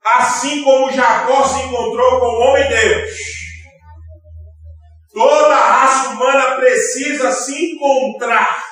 Assim 0.04 0.62
como 0.62 0.92
Jacó 0.92 1.44
se 1.44 1.62
encontrou 1.62 2.20
com 2.20 2.26
o 2.26 2.40
homem 2.40 2.68
Deus 2.68 3.10
Toda 5.12 5.54
a 5.54 5.72
raça 5.72 6.10
humana 6.10 6.56
precisa 6.56 7.30
se 7.30 7.74
encontrar 7.74 8.62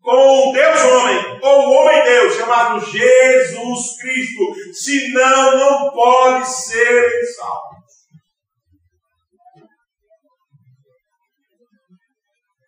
com 0.00 0.48
o 0.48 0.52
Deus 0.52 0.80
homem, 0.80 1.40
ou 1.42 1.68
o 1.68 1.72
homem 1.72 2.02
Deus, 2.04 2.34
chamado 2.36 2.80
Jesus 2.80 3.96
Cristo. 4.00 4.72
Senão, 4.72 5.58
não 5.58 5.92
pode 5.92 6.48
ser 6.48 7.10
salvo. 7.36 7.78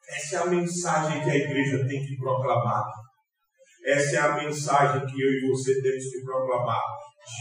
Essa 0.08 0.36
é 0.36 0.38
a 0.40 0.46
mensagem 0.46 1.22
que 1.22 1.30
a 1.30 1.36
igreja 1.36 1.86
tem 1.88 2.04
que 2.04 2.16
proclamar. 2.16 2.84
Essa 3.86 4.16
é 4.16 4.18
a 4.18 4.34
mensagem 4.34 5.06
que 5.06 5.22
eu 5.22 5.30
e 5.30 5.48
você 5.48 5.80
temos 5.80 6.04
que 6.10 6.24
proclamar. 6.24 6.82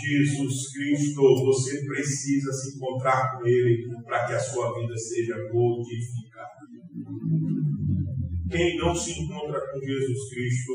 Jesus 0.06 0.72
Cristo, 0.72 1.22
você 1.46 1.86
precisa 1.86 2.52
se 2.52 2.76
encontrar 2.76 3.32
com 3.32 3.46
Ele 3.46 3.78
para 4.06 4.26
que 4.26 4.34
a 4.34 4.40
sua 4.40 4.74
vida 4.80 4.96
seja 4.98 5.36
modificada. 5.52 6.50
Quem 8.50 8.78
não 8.78 8.96
se 8.96 9.12
encontra 9.12 9.60
com 9.60 9.80
Jesus 9.80 10.30
Cristo, 10.30 10.74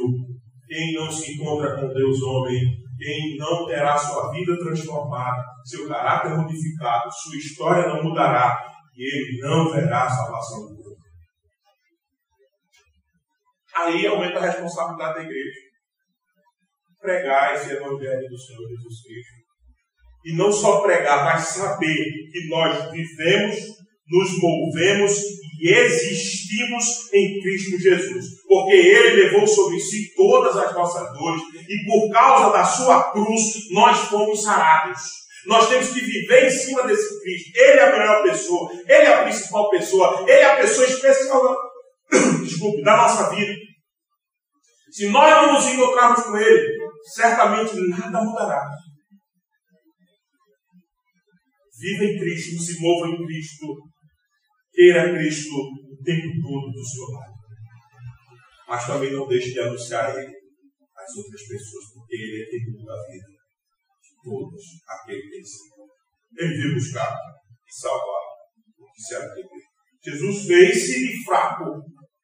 quem 0.66 0.94
não 0.94 1.10
se 1.10 1.34
encontra 1.34 1.80
com 1.80 1.88
Deus 1.92 2.22
homem, 2.22 2.60
quem 2.98 3.36
não 3.36 3.66
terá 3.66 3.96
sua 3.96 4.30
vida 4.30 4.56
transformada, 4.58 5.42
seu 5.64 5.88
caráter 5.88 6.36
modificado, 6.36 7.10
sua 7.10 7.36
história 7.36 7.88
não 7.88 8.02
mudará 8.02 8.56
e 8.96 9.02
ele 9.02 9.40
não 9.40 9.72
verá 9.72 10.04
a 10.04 10.10
salvação 10.10 10.66
do 10.66 10.74
mundo. 10.74 10.96
Aí 13.76 14.06
aumenta 14.06 14.38
a 14.38 14.46
responsabilidade 14.46 15.14
da 15.14 15.22
igreja 15.22 15.63
pregar 17.04 17.54
esse 17.54 17.72
Evangelho 17.72 18.28
do 18.28 18.38
Senhor 18.38 18.66
Jesus 18.66 19.02
Cristo. 19.06 19.44
E 20.24 20.34
não 20.34 20.50
só 20.50 20.80
pregar, 20.80 21.22
mas 21.24 21.48
saber 21.48 21.94
que 22.32 22.48
nós 22.48 22.90
vivemos, 22.90 23.56
nos 24.08 24.38
movemos 24.38 25.12
e 25.60 25.70
existimos 25.70 27.12
em 27.12 27.40
Cristo 27.42 27.78
Jesus. 27.78 28.24
Porque 28.48 28.72
Ele 28.72 29.22
levou 29.22 29.46
sobre 29.46 29.78
si 29.78 30.14
todas 30.16 30.56
as 30.56 30.74
nossas 30.74 31.12
dores 31.12 31.42
e 31.68 31.84
por 31.84 32.10
causa 32.10 32.52
da 32.52 32.64
sua 32.64 33.12
cruz 33.12 33.70
nós 33.70 33.98
fomos 34.08 34.42
sarados. 34.42 35.00
Nós 35.46 35.68
temos 35.68 35.90
que 35.90 36.00
viver 36.00 36.46
em 36.46 36.50
cima 36.50 36.86
desse 36.86 37.20
Cristo. 37.20 37.50
Ele 37.54 37.80
é 37.80 37.82
a 37.82 37.92
melhor 37.92 38.22
pessoa, 38.22 38.72
Ele 38.72 38.92
é 38.92 39.14
a 39.14 39.24
principal 39.24 39.68
pessoa, 39.68 40.22
Ele 40.22 40.30
é 40.30 40.52
a 40.52 40.56
pessoa 40.56 40.86
especial 40.86 41.54
desculpe, 42.42 42.82
da 42.82 42.96
nossa 42.96 43.34
vida. 43.34 43.54
Se 44.90 45.08
nós 45.08 45.28
não 45.28 45.54
nos 45.54 45.66
encontrarmos 45.66 46.22
com 46.22 46.36
Ele, 46.36 46.73
certamente 47.04 47.76
nada 47.88 48.24
mudará. 48.24 48.62
Viva 51.78 52.04
em 52.04 52.18
Cristo, 52.18 52.62
se 52.62 52.80
mova 52.80 53.08
em 53.08 53.26
Cristo, 53.26 53.66
queira 54.72 55.12
Cristo 55.12 55.54
o 55.54 56.02
tempo 56.02 56.28
todo 56.42 56.72
do 56.72 56.84
seu 56.84 57.04
lado. 57.12 57.34
Mas 58.68 58.86
também 58.86 59.12
não 59.12 59.26
deixe 59.26 59.52
de 59.52 59.60
anunciar 59.60 60.16
Ele 60.16 60.32
às 60.96 61.16
outras 61.16 61.42
pessoas, 61.42 61.84
porque 61.94 62.14
Ele 62.16 62.42
é 62.42 62.46
quem 62.46 62.72
muda 62.72 62.92
a 62.92 63.12
vida 63.12 63.26
de 63.26 64.22
todos 64.22 64.62
aqueles 64.88 65.50
que 66.36 66.42
Ele 66.42 66.52
Ele 66.52 66.62
veio 66.62 66.74
buscar 66.74 67.12
e 67.12 67.72
salvar 67.72 68.24
o 68.78 68.92
que 68.92 69.02
se 69.02 69.14
arrependeu. 69.16 69.74
Jesus 70.02 70.46
fez-se 70.46 71.06
de 71.06 71.24
fraco. 71.24 71.64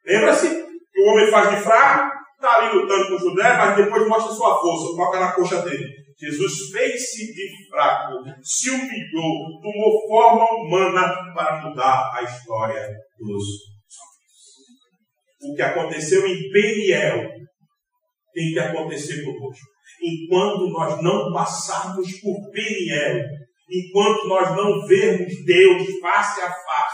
Lembra-se 0.04 0.48
que 0.48 1.00
o 1.00 1.06
homem 1.06 1.30
faz 1.30 1.56
de 1.56 1.62
fraco 1.62 2.19
está 2.40 2.56
ali 2.56 2.74
lutando 2.74 3.08
com 3.08 3.18
Judé, 3.18 3.56
mas 3.56 3.76
depois 3.76 4.08
mostra 4.08 4.32
sua 4.32 4.58
força, 4.58 4.96
toca 4.96 5.20
na 5.20 5.32
coxa 5.32 5.60
dele. 5.62 6.00
Jesus 6.18 6.70
fez-se 6.72 7.32
de 7.32 7.68
fraco, 7.70 8.14
se 8.42 8.70
humilhou, 8.70 9.60
tomou 9.62 10.08
forma 10.08 10.46
humana 10.60 11.32
para 11.34 11.62
mudar 11.62 12.10
a 12.14 12.22
história 12.22 12.88
dos 13.18 13.30
homens. 13.30 13.70
O 15.42 15.54
que 15.54 15.62
aconteceu 15.62 16.26
em 16.26 16.50
Peniel 16.50 17.30
tem 18.34 18.52
que 18.52 18.58
acontecer 18.58 19.24
conosco. 19.24 19.64
Enquanto 20.02 20.68
nós 20.70 21.02
não 21.02 21.32
passarmos 21.32 22.20
por 22.20 22.50
Peniel, 22.50 23.22
enquanto 23.70 24.28
nós 24.28 24.56
não 24.56 24.86
vermos 24.86 25.32
Deus 25.46 25.82
face 26.00 26.40
a 26.40 26.48
face, 26.48 26.89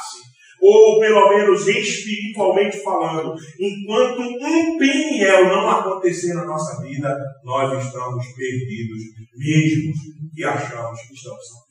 ou 0.61 0.99
pelo 0.99 1.29
menos 1.29 1.67
espiritualmente 1.67 2.83
falando, 2.83 3.35
enquanto 3.59 4.21
um 4.21 4.79
Peniel 4.79 5.49
não 5.49 5.69
acontecer 5.69 6.35
na 6.35 6.45
nossa 6.45 6.83
vida, 6.83 7.15
nós 7.45 7.85
estamos 7.85 8.27
perdidos, 8.35 9.03
mesmo 9.37 9.93
que 10.35 10.45
achamos 10.45 11.01
que 11.03 11.15
estamos 11.15 11.47
salvos. 11.49 11.67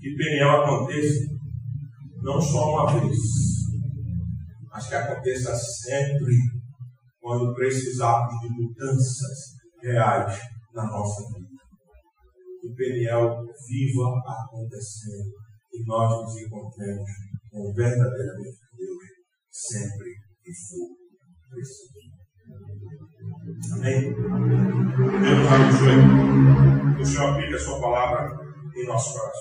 Que 0.00 0.14
Peniel 0.16 0.62
aconteça 0.62 1.24
não 2.22 2.40
só 2.40 2.70
uma 2.70 3.00
vez, 3.00 3.18
mas 4.70 4.88
que 4.88 4.94
aconteça 4.94 5.54
sempre 5.54 6.34
quando 7.20 7.54
precisarmos 7.54 8.34
de 8.40 8.48
mudanças 8.50 9.38
reais 9.82 10.38
na 10.74 10.84
nossa 10.86 11.22
vida. 11.34 11.48
Que 12.60 12.74
Peniel 12.74 13.36
viva 13.68 14.20
acontecendo 14.26 15.47
e 15.78 15.84
nós 15.86 16.10
nos 16.10 16.36
encontremos 16.42 17.10
com 17.50 17.72
verdadeiramente 17.72 18.58
Deus 18.76 18.98
sempre 19.50 20.10
que 20.42 20.52
for 20.52 20.88
preciso. 21.50 21.88
Amém? 23.74 24.12
Deus 25.22 25.46
abençoe. 25.52 27.00
O 27.00 27.04
Senhor 27.04 27.30
aplique 27.30 27.54
a 27.54 27.58
sua 27.58 27.80
palavra 27.80 28.38
em 28.76 28.86
nosso 28.86 29.12
coração. 29.12 29.28